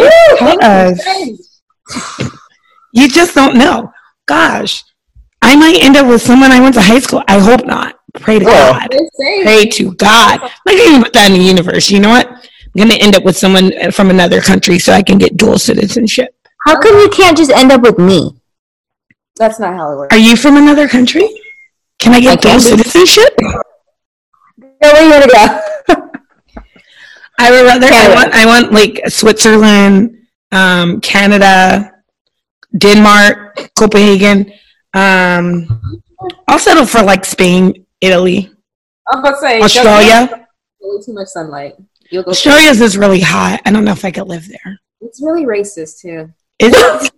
us 0.00 1.00
you 2.92 3.08
just 3.08 3.34
don't 3.34 3.56
know. 3.56 3.92
Gosh. 4.26 4.82
I 5.42 5.56
might 5.56 5.78
end 5.80 5.96
up 5.96 6.06
with 6.06 6.20
someone 6.20 6.50
i 6.52 6.60
went 6.60 6.74
to 6.74 6.82
high 6.82 6.98
school. 6.98 7.22
I 7.28 7.38
hope 7.38 7.64
not. 7.66 7.96
Pray 8.14 8.38
to 8.40 8.44
Well, 8.44 8.72
god. 8.74 8.90
pray 9.42 9.66
to 9.66 9.94
god. 9.94 10.40
I'm 10.42 10.76
not 10.76 10.84
gonna 10.84 11.04
put 11.04 11.12
that 11.14 11.30
in 11.30 11.38
the 11.38 11.44
universe 11.44 11.90
you 11.90 12.00
know 12.00 12.08
what? 12.10 12.28
I'm 12.28 12.76
gonna 12.76 12.94
end 12.94 13.14
up 13.16 13.24
with 13.24 13.36
someone 13.36 13.72
from 13.92 14.10
another 14.10 14.40
country 14.40 14.78
so 14.78 14.92
i 14.92 15.02
can 15.02 15.18
get 15.18 15.36
dual 15.36 15.58
citizenship. 15.58 16.34
How 16.66 16.78
come 16.80 16.96
you 16.98 17.08
can't 17.08 17.36
just 17.36 17.50
end 17.50 17.72
up 17.72 17.80
with 17.82 17.98
me? 17.98 18.36
That's 19.36 19.58
not 19.58 19.74
how 19.74 19.92
it 19.92 19.96
works. 19.96 20.14
are 20.14 20.18
you 20.18 20.36
from 20.36 20.56
another 20.56 20.88
country? 20.88 21.26
Can 21.98 22.12
i 22.12 22.16
I 22.16 22.20
get 22.20 22.42
dual 22.42 22.52
can 22.52 22.58
be. 22.60 22.64
citizenship? 22.82 23.32
Where 24.80 25.02
you 25.04 25.10
gonna 25.10 25.26
go? 25.28 25.60
I 27.40 27.50
would 27.50 27.64
rather. 27.64 27.86
I 27.90 28.14
want. 28.14 28.34
I 28.34 28.46
want 28.46 28.72
like 28.72 29.00
Switzerland, 29.08 30.18
um, 30.52 31.00
Canada, 31.00 31.92
Denmark, 32.76 33.70
Copenhagen. 33.74 34.52
Um, 34.94 36.02
I'll 36.48 36.58
settle 36.58 36.86
for 36.86 37.02
like 37.02 37.24
Spain, 37.24 37.86
Italy, 38.00 38.50
I'm 39.10 39.20
about 39.20 39.30
to 39.32 39.36
say 39.38 39.60
Australia. 39.60 40.46
Too 41.04 41.12
much 41.12 41.28
sunlight. 41.28 41.74
You'll 42.10 42.22
go. 42.22 42.30
Australia's 42.30 42.80
is 42.80 42.96
really 42.96 43.20
hot. 43.20 43.60
I 43.64 43.70
don't 43.70 43.84
know 43.84 43.92
if 43.92 44.04
I 44.04 44.10
could 44.10 44.28
live 44.28 44.48
there. 44.48 44.78
It's 45.00 45.20
really 45.22 45.44
racist 45.44 46.00
too. 46.00 46.32
Is 46.58 46.74
it? 46.76 47.12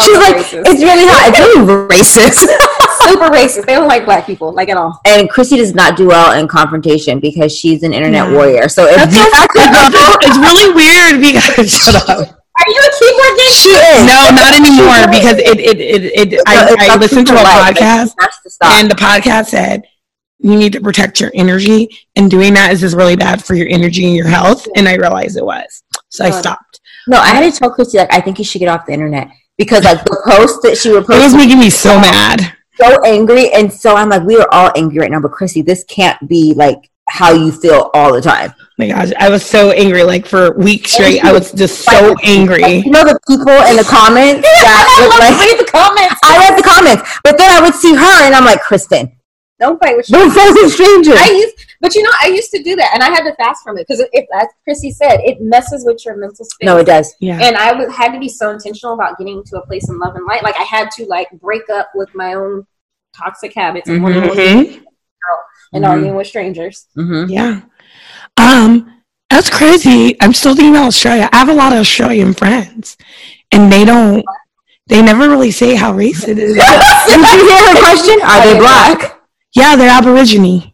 She's 0.00 0.18
like, 0.18 0.36
racist? 0.36 0.62
it's 0.66 0.82
really 0.82 1.06
hot. 1.06 1.30
It's 1.30 1.38
really 1.38 1.88
racist. 1.88 2.46
super 3.08 3.28
racist. 3.30 3.66
They 3.66 3.74
don't 3.74 3.88
like 3.88 4.04
black 4.04 4.26
people, 4.26 4.52
like 4.52 4.68
at 4.68 4.76
all. 4.76 5.00
and 5.06 5.28
Chrissy 5.30 5.56
does 5.56 5.74
not 5.74 5.96
do 5.96 6.08
well 6.08 6.38
in 6.38 6.48
confrontation 6.48 7.20
because 7.20 7.56
she's 7.56 7.82
an 7.82 7.92
internet 7.92 8.28
Yeah. 8.28 8.34
warrior. 8.34 8.68
So 8.68 8.86
if 8.86 8.96
That's 8.96 9.14
you 9.16 9.22
so, 9.22 9.30
it's 10.22 10.38
really 10.38 10.74
weird 10.74 11.20
because 11.20 11.70
shut 11.84 11.94
up. 11.96 12.08
Are 12.18 12.68
you 12.68 12.80
a 12.80 12.90
keyboard 12.98 13.38
game? 13.38 13.52
she 13.52 13.68
is. 13.70 14.06
No, 14.06 14.28
not 14.36 14.52
anymore 14.60 15.08
because 15.10 15.38
it 15.38 15.58
it 15.60 15.80
it, 15.80 16.32
it 16.34 16.42
I, 16.46 16.72
It's 16.72 16.90
I 16.90 16.96
listened 16.96 17.26
to 17.28 17.32
a 17.32 17.42
life, 17.42 17.74
podcast 17.76 18.14
to 18.16 18.66
and 18.66 18.90
the 18.90 18.94
podcast 18.96 19.46
said 19.46 19.84
you 20.42 20.56
need 20.56 20.72
to 20.74 20.80
protect 20.80 21.20
your 21.20 21.30
energy 21.34 21.88
and 22.16 22.30
doing 22.30 22.54
that 22.54 22.72
is 22.72 22.80
just 22.80 22.96
really 22.96 23.16
bad 23.16 23.42
for 23.44 23.54
your 23.54 23.68
energy 23.68 24.06
and 24.06 24.14
your 24.16 24.26
health 24.26 24.66
and 24.74 24.88
i 24.88 24.94
realized 24.94 25.36
it 25.36 25.44
was 25.44 25.82
so 26.08 26.24
i 26.24 26.30
stopped 26.30 26.80
no, 27.08 27.18
I 27.18 27.28
had 27.28 27.50
to 27.52 27.58
tell 27.58 27.70
Chrissy 27.70 27.96
like 27.98 28.12
I 28.12 28.20
think 28.20 28.38
you 28.38 28.44
should 28.44 28.58
get 28.58 28.68
off 28.68 28.84
the 28.86 28.92
internet 28.92 29.28
because 29.56 29.84
like 29.84 30.04
the 30.04 30.22
post 30.26 30.60
that 30.62 30.76
she 30.76 30.90
would 30.92 31.04
it 31.04 31.08
was 31.08 31.34
making 31.34 31.58
me 31.58 31.70
so 31.70 31.98
mad 31.98 32.52
so 32.80 33.00
angry, 33.04 33.50
and 33.52 33.72
so 33.72 33.94
I'm 33.96 34.08
like, 34.08 34.22
we 34.24 34.36
are 34.38 34.48
all 34.52 34.70
angry 34.76 34.98
right 34.98 35.10
now. 35.10 35.20
But 35.20 35.32
Chrissy, 35.32 35.62
this 35.62 35.84
can't 35.84 36.18
be 36.28 36.54
like 36.54 36.90
how 37.08 37.32
you 37.32 37.50
feel 37.50 37.90
all 37.92 38.12
the 38.14 38.20
time. 38.20 38.54
oh 38.56 38.64
my 38.78 38.86
gosh 38.86 39.10
i 39.18 39.28
was 39.28 39.44
so 39.44 39.72
angry 39.72 40.04
like 40.04 40.24
for 40.24 40.56
weeks 40.56 40.92
straight 40.92 41.18
i 41.24 41.32
was 41.32 41.50
just 41.50 41.80
so 41.84 42.14
angry 42.22 42.62
You 42.86 42.90
know 42.92 43.02
the 43.02 43.18
people 43.26 43.50
in 43.66 43.74
the 43.74 43.82
comments 43.82 44.46
that 44.62 44.86
I 44.86 45.02
love 45.10 45.18
like. 45.18 45.34
read 45.42 45.58
the 45.58 45.70
comments. 45.72 46.20
I 46.22 46.38
read 46.38 46.54
the 46.56 46.62
comments, 46.62 47.02
but 47.24 47.36
then 47.36 47.50
I 47.50 47.60
would 47.60 47.74
see 47.74 47.94
her, 47.96 48.14
and 48.24 48.32
I'm 48.32 48.44
like, 48.44 48.60
Kristen, 48.62 49.10
Don't 49.58 49.76
fight 49.82 49.96
with 49.96 50.06
don't 50.06 50.30
friends 50.30 50.54
with 50.62 50.72
strangers. 50.72 51.18
I 51.18 51.30
used, 51.30 51.66
but 51.80 51.94
you 51.94 52.02
know, 52.02 52.10
I 52.22 52.28
used 52.28 52.50
to 52.52 52.62
do 52.62 52.76
that, 52.76 52.90
and 52.94 53.02
I 53.02 53.08
had 53.08 53.22
to 53.24 53.34
fast 53.36 53.62
from 53.64 53.78
it 53.78 53.86
because, 53.88 54.00
it, 54.12 54.26
as 54.34 54.46
Chrissy 54.64 54.90
said, 54.92 55.20
it 55.20 55.40
messes 55.40 55.84
with 55.86 56.04
your 56.04 56.16
mental 56.16 56.44
space. 56.44 56.66
no, 56.66 56.76
it 56.78 56.84
does. 56.86 57.14
yeah 57.20 57.38
and 57.40 57.56
I 57.56 57.72
would, 57.72 57.90
had 57.90 58.12
to 58.12 58.18
be 58.20 58.28
so 58.28 58.50
intentional 58.50 58.94
about 58.94 59.18
getting 59.18 59.42
to 59.44 59.56
a 59.58 59.66
place 59.66 59.88
in 59.88 59.98
love 59.98 60.14
and 60.16 60.26
light. 60.26 60.42
Like 60.42 60.56
I 60.58 60.62
had 60.64 60.90
to 60.92 61.06
like 61.06 61.28
break 61.40 61.68
up 61.70 61.90
with 61.94 62.10
my 62.14 62.34
own 62.34 62.66
toxic 63.16 63.54
habits 63.54 63.88
and, 63.88 64.02
wanting 64.02 64.22
to 64.22 64.28
go 64.28 64.34
Mhm. 64.34 64.82
and 65.72 65.84
Mhm. 65.84 65.88
arguing 65.88 66.14
with 66.16 66.26
strangers. 66.26 66.86
hmm 66.94 67.24
yeah 67.28 67.60
um 68.36 68.92
that's 69.28 69.50
crazy 69.50 70.16
i'm 70.20 70.32
still 70.32 70.54
thinking 70.54 70.74
about 70.74 70.86
australia 70.86 71.28
i 71.32 71.36
have 71.36 71.48
a 71.48 71.52
lot 71.54 71.72
of 71.72 71.78
australian 71.80 72.32
friends 72.32 72.96
and 73.52 73.72
they 73.72 73.84
don't 73.84 74.24
they 74.86 75.02
never 75.02 75.28
really 75.28 75.50
say 75.50 75.74
how 75.74 75.92
racist 75.92 76.28
it 76.28 76.38
is 76.38 76.54
Did 77.06 77.20
you 77.34 77.48
hear 77.48 77.74
her 77.74 77.78
question? 77.80 78.16
Are 78.22 78.44
they 78.46 78.58
black? 78.66 79.20
yeah 79.54 79.74
they're 79.76 79.90
aborigine 79.90 80.69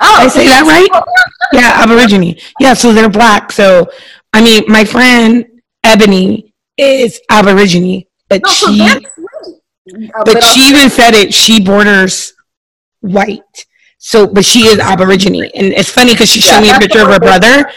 Oh, 0.00 0.16
I 0.18 0.28
say 0.28 0.46
that 0.46 0.62
right? 0.62 0.88
Yeah, 1.52 1.82
Aborigine. 1.82 2.38
Yeah, 2.60 2.74
so 2.74 2.92
they're 2.92 3.08
black. 3.08 3.50
So, 3.50 3.90
I 4.32 4.42
mean, 4.42 4.64
my 4.68 4.84
friend 4.84 5.44
Ebony 5.82 6.54
is 6.76 7.20
Aborigine, 7.30 8.04
but 8.28 8.42
No, 8.44 8.50
she, 8.50 8.80
right. 8.80 9.06
Uh, 10.14 10.24
but 10.24 10.42
she 10.44 10.68
even 10.68 10.90
said 10.90 11.14
it. 11.14 11.34
She 11.34 11.60
borders 11.60 12.34
white. 13.00 13.66
So, 13.98 14.26
but 14.26 14.44
she 14.44 14.66
is 14.66 14.78
Aborigine, 14.78 15.50
and 15.54 15.72
it's 15.72 15.90
funny 15.90 16.12
because 16.12 16.30
she 16.30 16.40
showed 16.40 16.60
me 16.60 16.70
a 16.70 16.78
picture 16.78 17.02
of 17.02 17.08
her 17.08 17.18
brother, 17.18 17.68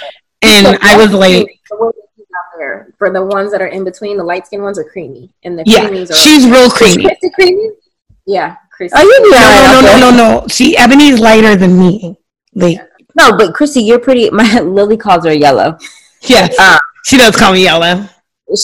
and 0.43 0.67
So 0.67 0.77
I 0.81 0.95
was 0.97 1.13
like, 1.13 1.47
the 1.69 1.77
word 1.77 1.93
that 1.95 2.07
she's 2.15 2.25
out 2.25 2.59
there. 2.59 2.93
For 2.99 3.11
the 3.11 3.25
ones 3.25 3.51
that 3.51 3.61
are 3.61 3.67
in 3.67 3.83
between, 3.83 4.17
the 4.17 4.23
light 4.23 4.45
skin 4.45 4.61
ones 4.61 4.77
are 4.77 4.83
creamy, 4.83 5.33
and 5.43 5.57
the 5.57 5.63
yeah, 5.65 5.89
creamies 5.89 6.11
are 6.11 6.13
she's 6.13 6.45
real 6.45 6.69
creamy. 6.69 7.09
Creamy. 7.33 7.71
Yeah, 8.27 8.57
Chrissy. 8.89 8.95
Are 8.95 9.03
you 9.03 9.31
No, 9.31 9.37
no, 9.37 9.81
no, 9.81 9.81
no, 9.81 10.11
no, 10.11 10.39
no. 10.41 10.47
See, 10.47 10.75
Ebony's 10.77 11.19
lighter 11.19 11.55
than 11.55 11.77
me. 11.77 12.15
Like, 12.55 12.79
No, 13.15 13.37
but 13.37 13.53
Chrissy, 13.53 13.81
you're 13.83 13.99
pretty. 13.99 14.29
My 14.41 14.59
Lily 14.61 14.97
calls 14.97 15.25
her 15.25 15.33
yellow. 15.33 15.77
yes, 16.21 16.55
Uh, 16.59 16.77
she 17.05 17.17
does 17.17 17.35
call 17.35 17.53
me 17.53 17.63
yellow. 17.63 18.05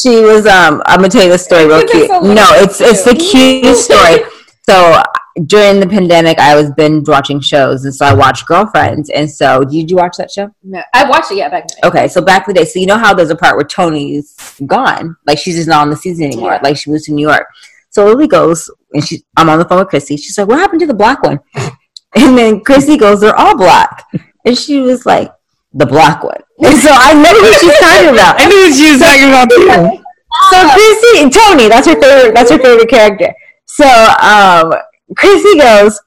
she 0.02 0.22
was 0.22 0.46
um 0.46 0.82
I'm 0.86 0.98
gonna 0.98 1.10
tell 1.10 1.24
you 1.24 1.30
the 1.32 1.38
story 1.38 1.66
real 1.66 1.78
It's 1.80 1.92
cute. 1.92 2.08
so 2.08 2.20
No, 2.22 2.46
it's 2.56 2.82
it's 2.82 3.04
the 3.04 3.16
cute. 3.16 3.64
cutest 3.64 3.86
story. 3.86 4.24
So 4.70 5.02
during 5.46 5.80
the 5.80 5.88
pandemic 5.88 6.40
I 6.40 6.54
was 6.54 6.70
binge 6.72 7.08
watching 7.08 7.40
shows 7.40 7.86
and 7.86 7.96
so 7.96 8.06
I 8.06 8.14
watched 8.14 8.46
Girlfriends 8.48 9.10
and 9.10 9.32
so 9.32 9.62
did 9.64 9.90
you 9.90 9.96
watch 9.96 10.18
that 10.18 10.30
show? 10.30 10.50
No, 10.62 10.82
I 10.94 11.10
watched 11.10 11.32
it. 11.32 11.38
Yeah, 11.38 11.48
back 11.48 11.64
in. 11.82 11.88
Okay, 11.88 12.10
so 12.10 12.20
back 12.22 12.46
in 12.50 12.54
the 12.54 12.60
day, 12.60 12.66
so 12.66 12.78
you 12.80 12.86
know 12.86 12.98
how 12.98 13.14
there's 13.14 13.30
a 13.30 13.36
part 13.38 13.56
where 13.56 13.64
Toni's 13.64 14.36
gone, 14.66 15.16
like 15.26 15.38
she's 15.38 15.56
just 15.56 15.70
not 15.70 15.84
on 15.84 15.90
the 15.90 15.96
season 15.96 16.26
anymore, 16.26 16.52
Yeah. 16.52 16.60
like 16.64 16.76
she 16.76 16.90
moves 16.92 17.06
to 17.06 17.14
New 17.14 17.26
York. 17.26 17.48
So 17.92 18.04
Lily 18.08 18.28
goes 18.28 18.70
and 18.98 19.06
she, 19.06 19.24
I'm 19.38 19.48
on 19.48 19.60
the 19.60 19.66
phone 19.66 19.78
with 19.78 19.90
Chrissy. 19.90 20.18
She's 20.18 20.38
like, 20.40 20.48
"What 20.48 20.58
happened 20.58 20.80
to 20.82 20.88
the 20.88 20.94
black 20.94 21.22
one?" 21.22 21.40
And 22.16 22.36
then 22.38 22.62
Chrissy 22.62 22.98
goes, 22.98 23.22
"They're 23.22 23.36
all 23.36 23.56
black," 23.56 24.06
and 24.44 24.58
she 24.58 24.80
was 24.80 25.06
like, 25.06 25.32
"The 25.74 25.86
black 25.86 26.24
one." 26.24 26.42
And 26.66 26.76
so 26.80 26.90
I 26.92 27.14
know 27.14 27.30
who 27.30 27.54
she's 27.54 27.80
talking 27.80 28.10
about. 28.10 28.36
I 28.40 28.48
knew 28.48 28.74
she 28.74 28.92
was 28.92 29.00
talking 29.00 29.30
about 29.30 29.50
too. 29.52 30.04
So 30.50 30.58
Chrissy, 30.74 31.30
Toni, 31.30 31.68
that's 31.70 31.86
her 31.86 32.02
favorite. 32.02 32.34
That's 32.34 32.50
her 32.50 32.58
favorite 32.58 32.90
character. 32.90 33.32
So 33.68 33.86
um, 33.86 34.74
Chrissy 35.16 35.60
goes, 35.60 36.02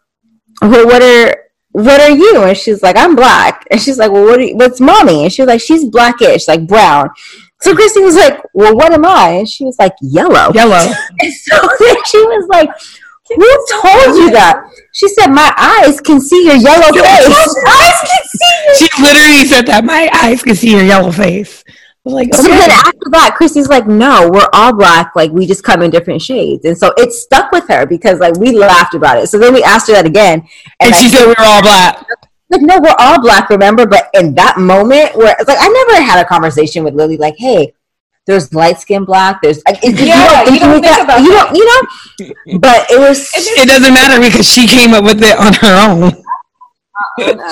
"Well, 0.63 0.87
what 0.87 1.03
are 1.03 1.45
what 1.71 2.01
are 2.01 2.11
you?" 2.11 2.43
And 2.43 2.57
she's 2.57 2.83
like, 2.83 2.97
"I'm 2.97 3.15
black." 3.15 3.69
And 3.71 3.81
she's 3.81 3.99
like, 3.99 4.11
"Well, 4.11 4.25
what? 4.25 4.41
You, 4.41 4.57
what's 4.57 4.81
mommy?" 4.81 5.23
And 5.23 5.33
she 5.33 5.43
was 5.43 5.49
like, 5.49 5.61
"She's 5.61 5.85
blackish, 5.85 6.49
like 6.49 6.67
brown." 6.67 7.11
So 7.63 7.75
Chrissy 7.75 8.01
was 8.01 8.17
like, 8.17 8.41
"Well, 8.55 8.75
what 8.75 8.93
am 8.93 9.05
I?" 9.05 9.31
And 9.31 9.49
she 9.49 9.65
was 9.65 9.79
like, 9.79 9.95
"Yellow." 10.01 10.53
Yellow. 10.55 10.93
And 11.21 11.33
so 11.33 11.57
then 11.79 11.97
she 12.07 12.19
was 12.19 12.49
like, 12.49 12.71
"Who 13.29 13.67
told 13.81 14.17
you 14.17 14.31
that?" 14.33 14.63
She 14.93 15.09
said, 15.09 15.29
"My 15.29 15.53
eyes 15.57 16.01
can 16.01 16.21
see 16.21 16.45
your 16.47 16.57
yellow 16.57 16.93
face." 16.93 17.57
eyes 17.67 18.01
can 18.01 18.25
see 18.25 18.65
your 18.65 18.75
She 18.75 19.03
literally 19.03 19.45
said 19.45 19.67
that. 19.67 19.85
My 19.85 20.11
eyes 20.23 20.43
can 20.43 20.55
see 20.55 20.73
your 20.73 20.85
yellow 20.85 21.13
face. 21.13 21.65
I 21.69 22.09
was 22.09 22.15
like, 22.15 22.35
So 22.35 22.43
then 22.45 22.71
after 22.71 23.11
that, 23.11 23.35
Chrissy's 23.37 23.69
like, 23.69 23.87
no, 23.87 24.31
we're 24.33 24.49
all 24.55 24.75
black. 24.75 25.13
Like, 25.15 25.33
we 25.33 25.47
just 25.47 25.63
come 25.63 25.83
in 25.83 25.91
different 25.91 26.23
shades. 26.23 26.65
And 26.65 26.77
so 26.77 26.95
it 26.97 27.13
stuck 27.13 27.53
with 27.53 27.69
her 27.69 27.85
because, 27.85 28.21
like, 28.21 28.39
we 28.39 28.53
laughed 28.53 28.95
about 28.95 29.19
it. 29.19 29.27
So 29.27 29.39
then 29.39 29.53
we 29.53 29.63
asked 29.63 29.87
her 29.89 29.93
that 29.93 30.07
again. 30.07 30.49
And 30.81 30.95
I 30.95 30.99
she 30.99 31.11
said 31.11 31.27
we 31.27 31.29
were 31.29 31.35
all 31.41 31.61
black. 31.61 32.07
Like, 32.51 32.63
no, 32.63 32.81
we're 32.81 32.95
all 32.99 33.21
black, 33.21 33.49
remember? 33.51 33.87
But 33.87 34.11
in 34.15 34.35
that 34.35 34.59
moment 34.59 35.17
where 35.17 35.35
it's 35.39 35.49
like, 35.49 35.59
I 35.61 35.69
never 35.69 36.03
had 36.03 36.21
a 36.21 36.29
conversation 36.29 36.85
with 36.85 36.95
Lily, 36.95 37.17
like, 37.17 37.37
hey, 37.37 37.73
there's 38.27 38.53
light 38.53 38.79
skin 38.79 39.05
black. 39.05 39.41
There's, 39.43 39.63
like, 39.67 39.79
if 39.83 39.99
Yeah, 39.99 40.45
you 40.51 40.59
don't 40.59 40.73
like 40.73 40.83
think 40.83 41.03
about 41.03 41.21
you 41.23 41.31
don't, 41.31 41.57
you 41.57 41.65
know? 41.65 42.59
But 42.59 42.91
it 42.91 42.99
was, 42.99 43.31
It 43.35 43.69
doesn't 43.69 43.95
matter 43.95 44.21
because 44.21 44.47
she 44.47 44.67
came 44.67 44.95
up 44.95 45.05
with 45.05 45.23
it 45.23 45.39
on 45.39 45.55
her 45.55 45.91
own. 45.91 46.25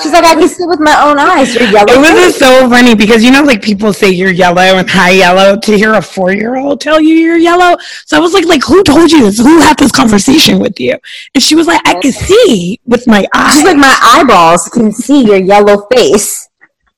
She's 0.01 0.11
like, 0.11 0.23
I 0.23 0.35
can 0.35 0.47
see 0.47 0.65
with 0.65 0.79
my 0.79 1.01
own 1.01 1.19
eyes. 1.19 1.53
You're 1.53 1.69
yellow. 1.69 1.91
It 1.91 1.99
was 1.99 2.09
just 2.09 2.39
so 2.39 2.69
funny 2.69 2.95
because 2.95 3.23
you 3.23 3.31
know, 3.31 3.43
like 3.43 3.61
people 3.61 3.93
say 3.93 4.09
you're 4.09 4.31
yellow 4.31 4.61
and 4.61 4.89
high 4.89 5.11
yellow. 5.11 5.57
To 5.57 5.77
hear 5.77 5.93
a 5.93 6.01
four 6.01 6.31
year 6.31 6.55
old 6.57 6.81
tell 6.81 6.99
you 6.99 7.15
you're 7.15 7.37
yellow, 7.37 7.77
so 8.05 8.17
I 8.17 8.19
was 8.19 8.33
like, 8.33 8.45
like 8.45 8.63
who 8.63 8.83
told 8.83 9.11
you 9.11 9.21
this? 9.23 9.39
Who 9.39 9.59
had 9.59 9.77
this 9.77 9.91
conversation 9.91 10.59
with 10.59 10.79
you? 10.79 10.97
And 11.35 11.43
she 11.43 11.55
was 11.55 11.67
like, 11.67 11.81
I 11.85 11.99
can 11.99 12.11
see 12.11 12.79
with 12.85 13.07
my 13.07 13.25
eyes. 13.33 13.55
She's 13.55 13.65
like, 13.65 13.77
my 13.77 13.97
eyeballs 14.01 14.67
can 14.69 14.91
see 14.91 15.23
your 15.25 15.37
yellow 15.37 15.85
face. 15.91 16.49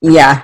Yeah. 0.02 0.43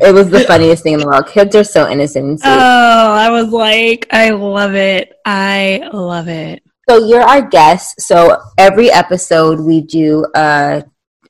It 0.00 0.12
was 0.12 0.28
the 0.28 0.40
funniest 0.40 0.82
thing 0.82 0.94
in 0.94 1.00
the 1.00 1.06
world. 1.06 1.28
Kids 1.28 1.54
are 1.54 1.62
so 1.62 1.88
innocent 1.88 2.24
and 2.24 2.40
sweet. 2.40 2.50
oh, 2.50 3.12
I 3.12 3.30
was 3.30 3.52
like, 3.52 4.06
I 4.10 4.30
love 4.30 4.74
it. 4.74 5.14
I 5.24 5.88
love 5.92 6.26
it. 6.28 6.62
So 6.88 7.06
you're 7.06 7.22
our 7.22 7.42
guest. 7.42 8.00
So 8.00 8.36
every 8.58 8.90
episode 8.90 9.60
we 9.60 9.82
do 9.82 10.26
a, 10.34 10.84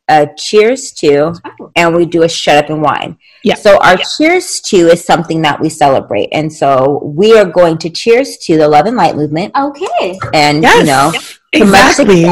a 0.09 0.29
cheers 0.37 0.93
to, 0.93 1.35
and 1.77 1.95
we 1.95 2.05
do 2.07 2.23
a 2.25 2.29
shut 2.29 2.63
up 2.65 2.71
and 2.71 2.83
wine. 2.83 3.17
Yeah. 3.43 3.55
So 3.55 3.79
our 3.83 3.97
cheers 4.17 4.61
to 4.67 4.77
is 4.77 5.05
something 5.05 5.43
that 5.43 5.61
we 5.61 5.69
celebrate, 5.69 6.29
and 6.33 6.53
so 6.53 7.03
we 7.05 7.37
are 7.39 7.45
going 7.47 7.79
to 7.79 7.91
cheers 7.91 8.37
to 8.45 8.57
the 8.57 8.69
Love 8.69 8.87
and 8.87 8.97
Light 8.97 9.17
movement, 9.17 9.53
Okay. 9.57 10.19
and 10.33 10.63
Yes, 10.63 10.79
you 10.81 10.87
know 10.87 11.13
exactly. 11.53 12.27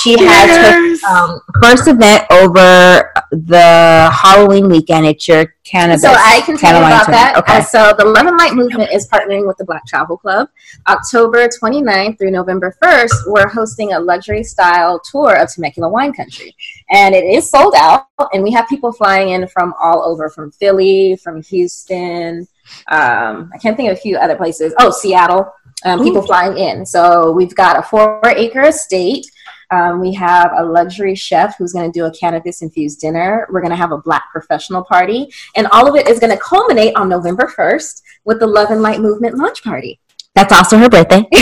she 0.00 0.16
has 0.18 0.56
her 0.56 1.08
um, 1.12 1.40
first 1.62 1.86
event 1.88 2.24
over 2.30 3.12
the 3.44 4.10
Halloween 4.12 4.68
weekend. 4.68 5.06
It's 5.06 5.28
your 5.28 5.54
cannabis. 5.64 6.02
So 6.02 6.10
I 6.10 6.40
can 6.44 6.56
tell 6.56 6.78
you 6.78 6.86
about 6.86 7.06
that. 7.08 7.36
Okay. 7.36 7.58
Uh, 7.58 7.62
so 7.62 7.94
the 7.96 8.04
Love 8.04 8.26
and 8.26 8.36
Light 8.36 8.54
movement 8.54 8.90
is 8.92 9.08
partnering 9.08 9.46
with 9.46 9.56
the 9.56 9.64
Black 9.64 9.84
Travel 9.86 10.16
Club. 10.16 10.48
October 10.88 11.48
29th 11.48 12.18
through 12.18 12.30
November 12.30 12.74
1st, 12.82 13.12
we're 13.26 13.48
hosting 13.48 13.92
a 13.92 14.00
luxury 14.00 14.42
style 14.42 15.00
tour 15.00 15.34
of 15.34 15.52
Temecula 15.52 15.88
wine 15.88 16.12
country. 16.12 16.54
And 16.90 17.14
it 17.14 17.24
is 17.24 17.50
sold 17.50 17.74
out, 17.76 18.06
and 18.32 18.42
we 18.42 18.52
have 18.52 18.68
people 18.68 18.92
flying 18.92 19.30
in 19.30 19.46
from 19.48 19.74
all 19.80 20.04
over, 20.04 20.30
from 20.30 20.52
Philly, 20.52 21.16
from 21.22 21.42
Houston. 21.42 22.48
Um, 22.88 23.50
I 23.54 23.58
can't 23.58 23.76
think 23.76 23.90
of 23.90 23.98
a 23.98 24.00
few 24.00 24.16
other 24.16 24.36
places. 24.36 24.74
Oh, 24.78 24.90
Seattle. 24.90 25.52
Um, 25.84 26.02
people 26.02 26.22
flying 26.22 26.56
in. 26.56 26.86
So 26.86 27.32
we've 27.32 27.54
got 27.54 27.78
a 27.78 27.82
four 27.82 28.20
acre 28.24 28.62
estate. 28.62 29.26
Um, 29.70 30.00
we 30.00 30.14
have 30.14 30.52
a 30.56 30.64
luxury 30.64 31.14
chef 31.14 31.56
who's 31.58 31.72
going 31.72 31.90
to 31.90 31.98
do 31.98 32.06
a 32.06 32.10
cannabis 32.12 32.62
infused 32.62 33.00
dinner. 33.00 33.46
We're 33.50 33.60
going 33.60 33.70
to 33.70 33.76
have 33.76 33.92
a 33.92 33.98
black 33.98 34.24
professional 34.30 34.84
party. 34.84 35.28
And 35.56 35.66
all 35.68 35.88
of 35.88 35.96
it 35.96 36.08
is 36.08 36.20
going 36.20 36.32
to 36.32 36.38
culminate 36.38 36.94
on 36.96 37.08
November 37.08 37.52
1st 37.56 38.02
with 38.24 38.38
the 38.40 38.46
Love 38.46 38.70
and 38.70 38.82
Light 38.82 39.00
Movement 39.00 39.36
launch 39.36 39.62
party. 39.64 39.98
That's 40.34 40.52
also 40.52 40.78
her 40.78 40.88
birthday. 40.88 41.24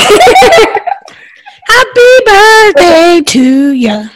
Happy 1.67 2.21
birthday 2.25 3.23
to 3.27 3.73
you. 3.73 4.09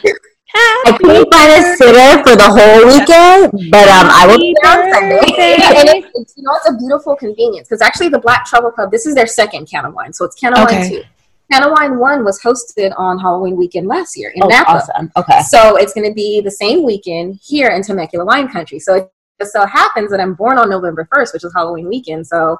I 0.55 0.97
couldn't 0.97 1.31
find 1.31 1.51
a 1.51 1.75
sitter 1.77 2.23
for 2.23 2.35
the 2.35 2.43
whole 2.43 2.85
weekend, 2.87 3.71
but 3.71 3.87
um, 3.87 4.07
I 4.09 4.25
will 4.27 4.39
be 4.39 4.55
there 4.61 4.71
on 4.71 4.91
Sunday. 4.93 5.19
and 5.19 5.89
it's, 5.89 6.07
it's, 6.15 6.33
you 6.37 6.43
know, 6.43 6.51
it's 6.55 6.69
a 6.69 6.77
beautiful 6.77 7.15
convenience 7.15 7.67
because 7.67 7.81
actually 7.81 8.09
the 8.09 8.19
Black 8.19 8.45
Travel 8.45 8.71
Club, 8.71 8.89
this 8.89 9.05
is 9.05 9.13
their 9.13 9.27
second 9.27 9.69
can 9.69 9.85
of 9.85 9.93
wine. 9.93 10.13
So 10.13 10.25
it's 10.25 10.35
can 10.35 10.53
of 10.53 10.59
Okay. 10.65 10.79
wine 10.79 10.89
2. 10.89 11.03
Can 11.51 11.63
of 11.63 11.71
wine 11.71 11.97
1 11.97 12.23
was 12.23 12.39
hosted 12.41 12.93
on 12.97 13.17
Halloween 13.17 13.55
weekend 13.57 13.87
last 13.87 14.15
year 14.17 14.31
in 14.35 14.43
Oh, 14.43 14.47
Napa. 14.47 14.69
awesome. 14.71 15.11
Okay. 15.17 15.41
So 15.49 15.77
it's 15.77 15.93
going 15.93 16.07
to 16.07 16.13
be 16.13 16.41
the 16.41 16.51
same 16.51 16.83
weekend 16.83 17.39
here 17.43 17.69
in 17.69 17.81
Temecula 17.81 18.23
wine 18.25 18.47
country. 18.49 18.79
So 18.79 18.95
it 18.95 19.11
just 19.39 19.53
so 19.53 19.65
happens 19.65 20.11
that 20.11 20.19
I'm 20.19 20.35
born 20.35 20.59
on 20.59 20.69
November 20.69 21.07
1st, 21.13 21.33
which 21.33 21.43
is 21.43 21.51
Halloween 21.55 21.87
weekend. 21.87 22.27
So 22.27 22.57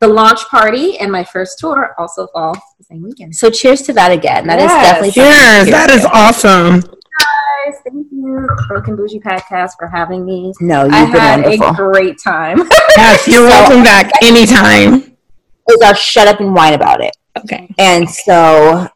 the 0.00 0.08
launch 0.08 0.40
party 0.46 0.98
and 0.98 1.12
my 1.12 1.22
first 1.22 1.58
tour 1.58 1.94
also 1.98 2.28
fall 2.28 2.54
the 2.78 2.84
same 2.84 3.02
weekend. 3.02 3.34
So 3.36 3.50
cheers 3.50 3.82
to 3.82 3.92
that 3.92 4.10
again. 4.10 4.46
That 4.46 4.58
is 4.58 4.64
Yes. 4.70 4.84
definitely 4.86 5.10
Cheers. 5.10 5.34
cheers 5.34 5.70
That 5.70 5.90
is 5.90 6.02
to. 6.02 6.08
guys. 6.08 6.44
awesome. 6.44 6.82
Thank 7.84 8.06
you, 8.10 8.48
Broken 8.68 8.96
Bougie 8.96 9.20
Podcast, 9.20 9.72
for 9.78 9.86
having 9.86 10.24
me. 10.24 10.52
No, 10.60 10.84
you've 10.84 10.94
I 10.94 11.04
been 11.04 11.20
had 11.20 11.42
wonderful. 11.42 11.66
a 11.68 11.74
great 11.74 12.18
time. 12.18 12.62
Yes, 12.96 13.28
you're 13.28 13.42
welcome 13.46 13.82
back 13.84 14.10
anytime. 14.22 15.14
Is 15.68 15.80
our 15.84 15.94
shut 15.94 16.26
up 16.26 16.40
and 16.40 16.54
whine 16.54 16.72
about 16.72 17.00
it, 17.02 17.14
Okay. 17.38 17.72
and 17.78 18.08
so 18.10 18.88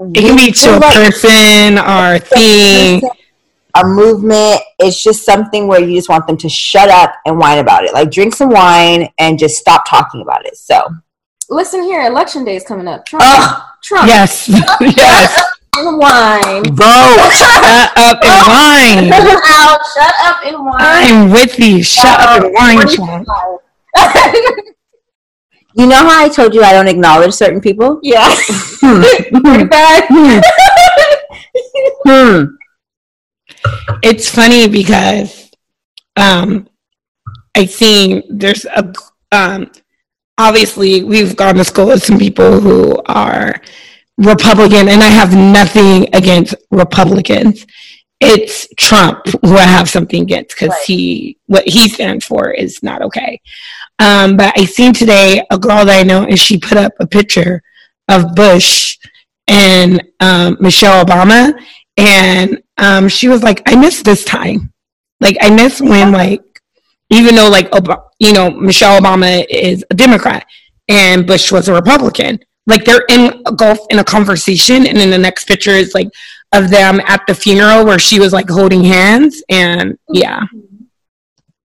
It 0.00 0.14
can 0.14 0.36
be 0.36 0.46
we 0.46 0.52
to 0.52 0.76
a 0.76 0.78
like 0.78 0.94
person 0.94 1.78
or 1.78 2.18
thing. 2.18 3.02
a 3.74 3.84
movement. 3.86 4.60
It's 4.78 5.02
just 5.02 5.24
something 5.24 5.66
where 5.68 5.80
you 5.80 5.96
just 5.96 6.08
want 6.08 6.26
them 6.26 6.36
to 6.38 6.48
shut 6.48 6.88
up 6.90 7.14
and 7.24 7.38
whine 7.38 7.58
about 7.58 7.84
it. 7.84 7.92
Like 7.94 8.10
drink 8.10 8.34
some 8.34 8.50
wine 8.50 9.08
and 9.18 9.38
just 9.38 9.56
stop 9.58 9.84
talking 9.88 10.20
about 10.22 10.44
it. 10.46 10.56
So, 10.56 10.82
Listen 11.48 11.82
here, 11.82 12.02
election 12.06 12.44
day 12.44 12.56
is 12.56 12.64
coming 12.64 12.88
up. 12.88 13.04
Trump, 13.06 13.22
Ugh. 13.26 13.62
Trump, 13.82 14.06
Yes. 14.08 14.48
yes. 14.80 15.42
and 15.76 15.98
wine. 15.98 16.64
vote. 16.74 17.30
Shut 17.32 17.92
up 17.98 18.18
and 18.24 18.46
whine. 18.48 19.12
Out, 19.12 19.80
shut 19.94 20.14
up 20.22 20.40
and 20.46 20.64
wine. 20.64 20.76
I'm 20.80 21.30
with 21.30 21.58
you. 21.58 21.82
Shut 21.82 22.20
up 22.20 22.42
and 22.44 22.54
wine, 22.54 22.88
Sean. 22.88 23.24
you 25.76 25.86
know 25.86 25.96
how 25.96 26.24
I 26.24 26.28
told 26.28 26.54
you 26.54 26.62
I 26.62 26.72
don't 26.72 26.88
acknowledge 26.88 27.32
certain 27.34 27.60
people? 27.60 27.98
yeah, 28.02 28.28
Hmm. 28.80 29.02
pretty 29.42 29.64
bad. 29.64 30.04
Hmm. 32.04 32.44
It's 34.02 34.28
funny 34.28 34.68
because 34.68 35.50
um, 36.16 36.68
I 37.56 37.66
think 37.66 38.24
there's 38.28 38.64
a 38.64 38.92
um, 39.30 39.70
obviously 40.38 41.04
we've 41.04 41.36
gone 41.36 41.54
to 41.56 41.64
school 41.64 41.86
with 41.88 42.02
some 42.02 42.18
people 42.18 42.60
who 42.60 43.00
are 43.06 43.60
Republican, 44.18 44.88
and 44.88 45.02
I 45.02 45.08
have 45.08 45.34
nothing 45.34 46.08
against 46.14 46.54
Republicans. 46.70 47.66
It's 48.20 48.68
Trump 48.76 49.26
who 49.42 49.56
I 49.56 49.62
have 49.62 49.88
something 49.88 50.22
against 50.22 50.50
because 50.50 50.70
Right. 50.70 50.82
he 50.86 51.38
what 51.46 51.66
he 51.68 51.88
stands 51.88 52.24
for 52.24 52.50
is 52.50 52.82
not 52.82 53.02
okay. 53.02 53.40
Um, 53.98 54.36
but 54.36 54.52
I 54.58 54.64
seen 54.64 54.92
today 54.92 55.44
a 55.50 55.58
girl 55.58 55.84
that 55.84 56.00
I 56.00 56.02
know, 56.02 56.24
and 56.24 56.38
she 56.38 56.58
put 56.58 56.78
up 56.78 56.92
a 57.00 57.06
picture 57.06 57.62
of 58.08 58.34
Bush 58.34 58.98
and 59.46 60.02
um, 60.20 60.56
Michelle 60.60 61.04
Obama, 61.04 61.52
and 61.96 62.62
um, 62.78 63.08
she 63.08 63.28
was 63.28 63.42
like, 63.42 63.62
"I 63.66 63.76
miss 63.76 64.02
this 64.02 64.24
time. 64.24 64.72
Like 65.20 65.36
I 65.40 65.50
miss 65.50 65.80
when 65.80 66.12
like 66.12 66.42
even 67.10 67.34
though 67.36 67.48
like 67.48 67.72
Ob- 67.72 68.10
you 68.18 68.32
know 68.32 68.50
Michelle 68.50 69.00
Obama 69.00 69.44
is 69.48 69.84
a 69.90 69.94
Democrat 69.94 70.46
and 70.88 71.26
Bush 71.26 71.52
was 71.52 71.68
a 71.68 71.74
Republican, 71.74 72.40
like 72.66 72.84
they're 72.84 73.04
in 73.08 73.42
a 73.46 73.52
gulf 73.52 73.78
in 73.90 73.98
a 74.00 74.04
conversation, 74.04 74.86
and 74.86 74.96
then 74.96 75.10
the 75.10 75.18
next 75.18 75.46
picture 75.46 75.70
is 75.70 75.94
like 75.94 76.08
of 76.52 76.70
them 76.70 77.00
at 77.06 77.22
the 77.26 77.34
funeral 77.34 77.84
where 77.84 77.98
she 77.98 78.18
was 78.18 78.32
like 78.32 78.48
holding 78.48 78.82
hands, 78.82 79.42
and 79.48 79.96
yeah, 80.10 80.42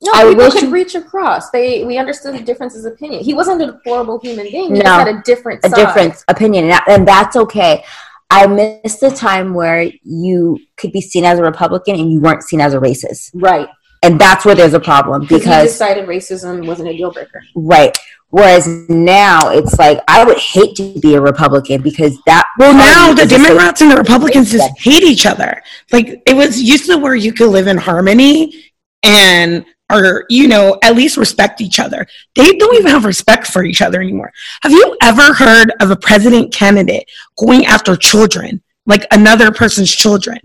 No, 0.04 0.12
I 0.14 0.24
people 0.24 0.44
wish- 0.44 0.54
could 0.54 0.72
reach 0.72 0.94
across. 0.94 1.50
They 1.50 1.84
we 1.84 1.96
understood 1.98 2.34
the 2.34 2.40
differences 2.40 2.84
of 2.84 2.92
opinion. 2.94 3.22
He 3.24 3.34
wasn't 3.34 3.62
a 3.62 3.66
deplorable 3.66 4.18
human 4.20 4.46
being. 4.50 4.74
He 4.74 4.80
No. 4.82 4.84
just 4.84 5.06
had 5.06 5.14
a 5.16 5.22
different 5.24 5.60
a 5.64 5.68
side. 5.70 5.76
different 5.76 6.24
opinion, 6.28 6.70
and, 6.70 6.80
and 6.88 7.08
that's 7.08 7.36
okay. 7.36 7.84
I 8.30 8.46
miss 8.46 8.96
the 8.96 9.10
time 9.10 9.54
where 9.54 9.90
you 10.02 10.58
could 10.76 10.92
be 10.92 11.00
seen 11.00 11.24
as 11.24 11.38
a 11.38 11.42
Republican 11.42 11.94
and 11.94 12.10
you 12.12 12.20
weren't 12.20 12.42
seen 12.42 12.60
as 12.60 12.74
a 12.74 12.78
racist, 12.78 13.30
right? 13.34 13.68
and 14.02 14.20
that's 14.20 14.44
where 14.44 14.54
there's 14.54 14.74
a 14.74 14.80
problem 14.80 15.22
Because 15.22 15.36
he 15.44 15.48
because 15.48 15.70
decided 15.72 16.06
racism 16.06 16.66
wasn't 16.66 16.88
a 16.88 16.96
deal 16.96 17.10
breaker. 17.10 17.42
right. 17.54 17.96
Whereas 18.28 18.66
now 18.88 19.50
it's 19.50 19.78
like 19.78 20.00
I 20.08 20.24
would 20.24 20.36
hate 20.38 20.74
to 20.76 20.98
be 21.00 21.14
a 21.14 21.20
Republican 21.20 21.80
because 21.82 22.18
that. 22.26 22.46
Well, 22.58 22.74
now 22.74 23.14
the 23.14 23.22
is 23.22 23.30
a 23.32 23.36
safe- 23.36 23.46
Democrats 23.46 23.80
and 23.80 23.90
the 23.92 23.96
Republicans 23.96 24.50
just 24.50 24.76
hate 24.78 25.04
each 25.04 25.24
other. 25.24 25.62
Like 25.92 26.20
it 26.26 26.34
was 26.34 26.60
used 26.60 26.86
to 26.90 26.98
where 26.98 27.14
you 27.14 27.32
could 27.32 27.48
live 27.50 27.68
in 27.68 27.76
harmony 27.76 28.72
and 29.04 29.64
or 29.92 30.24
you 30.28 30.48
know 30.48 30.78
at 30.82 30.96
least 30.96 31.16
respect 31.16 31.60
each 31.60 31.78
other. 31.78 32.06
They 32.34 32.52
don't 32.52 32.74
even 32.76 32.90
have 32.90 33.04
respect 33.04 33.46
for 33.46 33.64
each 33.64 33.82
other 33.82 34.00
anymore. 34.00 34.32
Have 34.62 34.72
you 34.72 34.96
ever 35.02 35.34
heard 35.34 35.72
of 35.80 35.90
a 35.90 35.96
president 35.96 36.52
candidate 36.52 37.08
going 37.38 37.66
after 37.66 37.96
children, 37.96 38.62
like 38.86 39.06
another 39.10 39.50
person's 39.52 39.90
children? 39.94 40.38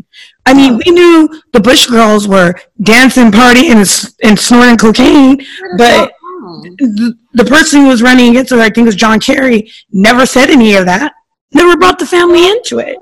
I 0.46 0.54
mean, 0.54 0.78
we 0.84 0.92
knew 0.92 1.42
the 1.54 1.60
Bush 1.60 1.86
girls 1.88 2.28
were 2.28 2.56
dancing, 2.82 3.32
partying, 3.32 3.76
and, 3.76 4.14
and 4.24 4.40
snorting 4.40 4.78
cocaine. 4.78 5.46
But-. 5.78 6.14
The, 6.78 7.16
the 7.34 7.46
person 7.46 7.82
who 7.82 7.88
was 7.90 8.02
running 8.02 8.30
against 8.32 8.52
her, 8.52 8.60
I 8.60 8.70
think 8.70 8.80
it 8.80 8.86
was 8.86 8.96
John 8.96 9.20
Kerry, 9.20 9.70
never 9.92 10.26
said 10.26 10.50
any 10.50 10.74
of 10.76 10.86
that. 10.86 11.14
Never 11.54 11.78
brought 11.78 12.00
the 12.00 12.06
family 12.06 12.48
into 12.50 12.80
it. 12.80 12.98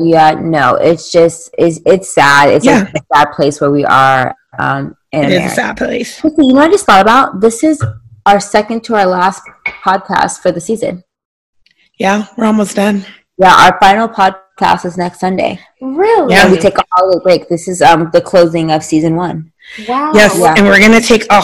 Yeah, 0.00 0.32
no, 0.32 0.74
it's 0.74 1.10
just 1.10 1.50
it's 1.58 1.80
it's 1.86 2.12
sad. 2.12 2.50
It's 2.50 2.64
Yeah. 2.64 2.80
like 2.80 2.94
a 2.94 3.14
sad 3.14 3.32
place 3.32 3.60
where 3.60 3.70
we 3.70 3.84
are 3.84 4.34
um, 4.58 4.96
in 5.05 5.05
It 5.16 5.28
is 5.28 5.32
a 5.32 5.36
America. 5.36 5.54
sad 5.54 5.76
place. 5.76 6.22
You 6.24 6.30
know, 6.36 6.54
what 6.54 6.64
I 6.64 6.70
just 6.70 6.86
thought 6.86 7.00
about 7.02 7.40
this 7.40 7.62
is 7.64 7.82
our 8.24 8.40
second 8.40 8.84
to 8.84 8.94
our 8.96 9.06
last 9.06 9.42
podcast 9.84 10.40
for 10.40 10.50
the 10.52 10.60
season. 10.60 11.04
Yeah, 11.98 12.26
we're 12.36 12.44
almost 12.44 12.76
done. 12.76 13.04
Yeah, 13.38 13.54
our 13.54 13.78
final 13.80 14.08
podcast 14.08 14.84
is 14.84 14.96
next 14.96 15.20
Sunday. 15.20 15.60
really? 15.80 16.32
Yeah. 16.34 16.50
We 16.50 16.58
take 16.58 16.78
a 16.78 16.84
holiday 16.92 17.22
break. 17.22 17.48
This 17.48 17.68
is 17.68 17.82
um 17.82 18.10
the 18.12 18.20
closing 18.20 18.70
of 18.70 18.82
season 18.82 19.16
one. 19.16 19.52
wow. 19.88 20.12
Yes, 20.14 20.38
Yeah. 20.38 20.54
and 20.56 20.66
we're 20.66 20.80
gonna 20.80 21.00
take 21.00 21.24
a, 21.30 21.42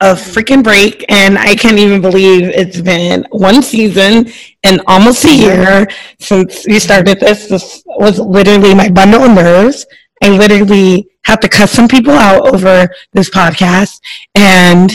a 0.00 0.14
freaking 0.14 0.62
break, 0.62 1.04
and 1.08 1.38
I 1.38 1.54
can't 1.54 1.78
even 1.78 2.00
believe 2.00 2.48
it's 2.48 2.80
been 2.80 3.26
one 3.30 3.62
season 3.62 4.30
and 4.62 4.80
almost 4.86 5.24
a 5.24 5.32
year 5.34 5.86
since 6.20 6.66
we 6.66 6.78
started 6.78 7.20
this. 7.20 7.48
This 7.48 7.82
was 7.86 8.18
literally 8.18 8.74
my 8.74 8.88
bundle 8.90 9.22
of 9.24 9.32
nerves. 9.32 9.86
I 10.24 10.28
literally 10.28 11.06
have 11.24 11.38
to 11.40 11.48
cuss 11.50 11.70
some 11.70 11.86
people 11.86 12.14
out 12.14 12.54
over 12.54 12.88
this 13.12 13.28
podcast, 13.28 14.00
and 14.34 14.90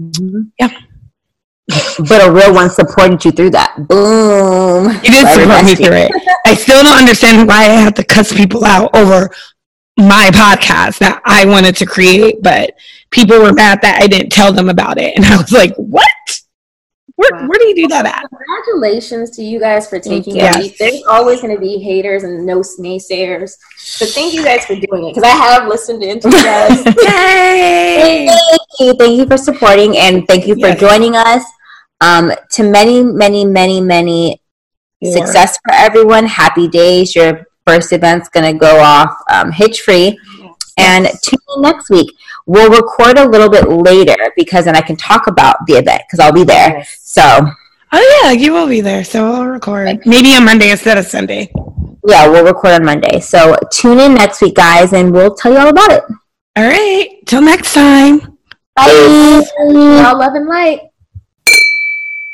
mm-hmm. 0.00 0.42
Yeah. 0.60 0.70
But 2.08 2.26
a 2.26 2.30
real 2.30 2.54
one 2.54 2.70
supported 2.70 3.22
you 3.24 3.32
through 3.32 3.50
that. 3.50 3.74
Boom. 3.88 4.86
you 5.02 5.10
did 5.10 5.26
support 5.34 5.64
me 5.64 5.74
through 5.74 5.96
it. 5.96 6.12
I 6.46 6.54
still 6.54 6.82
don't 6.84 6.96
understand 6.96 7.48
why 7.48 7.64
I 7.64 7.80
have 7.82 7.92
to 7.94 8.04
cuss 8.04 8.32
people 8.32 8.64
out 8.64 8.94
over 8.94 9.30
my 9.98 10.30
podcast 10.32 10.98
that 10.98 11.20
I 11.24 11.44
wanted 11.44 11.74
to 11.76 11.84
create, 11.84 12.40
but 12.40 12.74
people 13.10 13.40
were 13.40 13.52
mad 13.52 13.80
that 13.82 14.00
I 14.00 14.06
didn't 14.06 14.30
tell 14.30 14.52
them 14.52 14.68
about 14.68 14.98
it, 14.98 15.14
and 15.16 15.26
I 15.26 15.36
was 15.36 15.50
like, 15.50 15.74
"What? 15.74 16.08
Where, 17.18 17.30
Wow. 17.32 17.46
where 17.48 17.58
do 17.58 17.66
you 17.66 17.74
do 17.74 17.88
that 17.88 18.06
at?" 18.06 18.24
Congratulations 18.30 19.30
to 19.36 19.42
you 19.42 19.58
guys 19.58 19.88
for 19.88 19.98
taking 19.98 20.36
you. 20.36 20.42
the. 20.42 20.74
There's 20.78 21.02
always 21.08 21.40
going 21.42 21.52
to 21.54 21.60
be 21.60 21.78
haters 21.78 22.22
and 22.22 22.46
no 22.46 22.60
naysayers. 22.60 23.52
But 23.98 24.08
thank 24.10 24.32
you 24.34 24.44
guys 24.44 24.64
for 24.64 24.74
doing 24.76 25.02
it 25.08 25.14
because 25.14 25.24
I 25.24 25.34
have 25.34 25.66
listened 25.66 26.02
into 26.04 26.28
you 26.30 26.42
guys. 26.42 26.78
Yay! 27.08 28.26
Thank 28.28 28.60
you. 28.80 28.94
Thank 28.94 29.18
you 29.18 29.26
for 29.26 29.36
supporting 29.36 29.96
and 29.98 30.26
thank 30.28 30.46
you 30.46 30.54
for 30.54 30.68
Yes. 30.68 30.80
joining 30.80 31.16
us. 31.16 31.42
Um, 32.00 32.30
to 32.52 32.62
many, 32.62 33.02
many, 33.02 33.44
many, 33.44 33.80
many 33.80 34.40
More. 35.02 35.12
success 35.16 35.58
for 35.64 35.74
everyone. 35.74 36.26
Happy 36.26 36.68
days. 36.68 37.16
Your 37.16 37.48
first 37.66 37.92
event's 37.92 38.28
going 38.28 38.46
to 38.52 38.56
go 38.56 38.78
off 38.80 39.12
um, 39.30 39.50
hitch 39.50 39.80
free. 39.80 40.16
And 40.78 41.08
tune 41.24 41.40
in 41.56 41.62
next 41.62 41.90
week. 41.90 42.08
We'll 42.46 42.70
record 42.70 43.18
a 43.18 43.28
little 43.28 43.50
bit 43.50 43.68
later 43.68 44.16
because 44.36 44.64
then 44.66 44.76
I 44.76 44.80
can 44.80 44.94
talk 44.96 45.26
about 45.26 45.56
the 45.66 45.74
event 45.74 46.02
because 46.06 46.20
I'll 46.20 46.32
be 46.32 46.44
there. 46.44 46.86
So, 47.08 47.22
Oh 47.90 48.20
yeah, 48.22 48.32
you 48.32 48.52
will 48.52 48.68
be 48.68 48.82
there, 48.82 49.02
so 49.02 49.30
we'll 49.30 49.46
record 49.46 50.04
maybe 50.04 50.34
on 50.34 50.44
Monday 50.44 50.70
instead 50.70 50.98
of 50.98 51.06
Sunday. 51.06 51.50
yeah, 52.06 52.28
we'll 52.28 52.44
record 52.44 52.72
on 52.72 52.84
Monday. 52.84 53.18
So, 53.20 53.56
tune 53.72 53.98
in 53.98 54.14
next 54.14 54.42
week, 54.42 54.56
guys, 54.56 54.92
and 54.92 55.10
we'll 55.10 55.34
tell 55.34 55.52
you 55.52 55.58
all 55.58 55.68
about 55.68 55.90
it. 55.92 56.04
All 56.56 56.68
right, 56.68 57.08
till 57.26 57.40
next 57.40 57.72
time. 57.72 58.20
Bye. 58.76 59.42
All 59.58 60.18
love 60.18 60.34
and 60.34 60.46
light. 60.46 60.80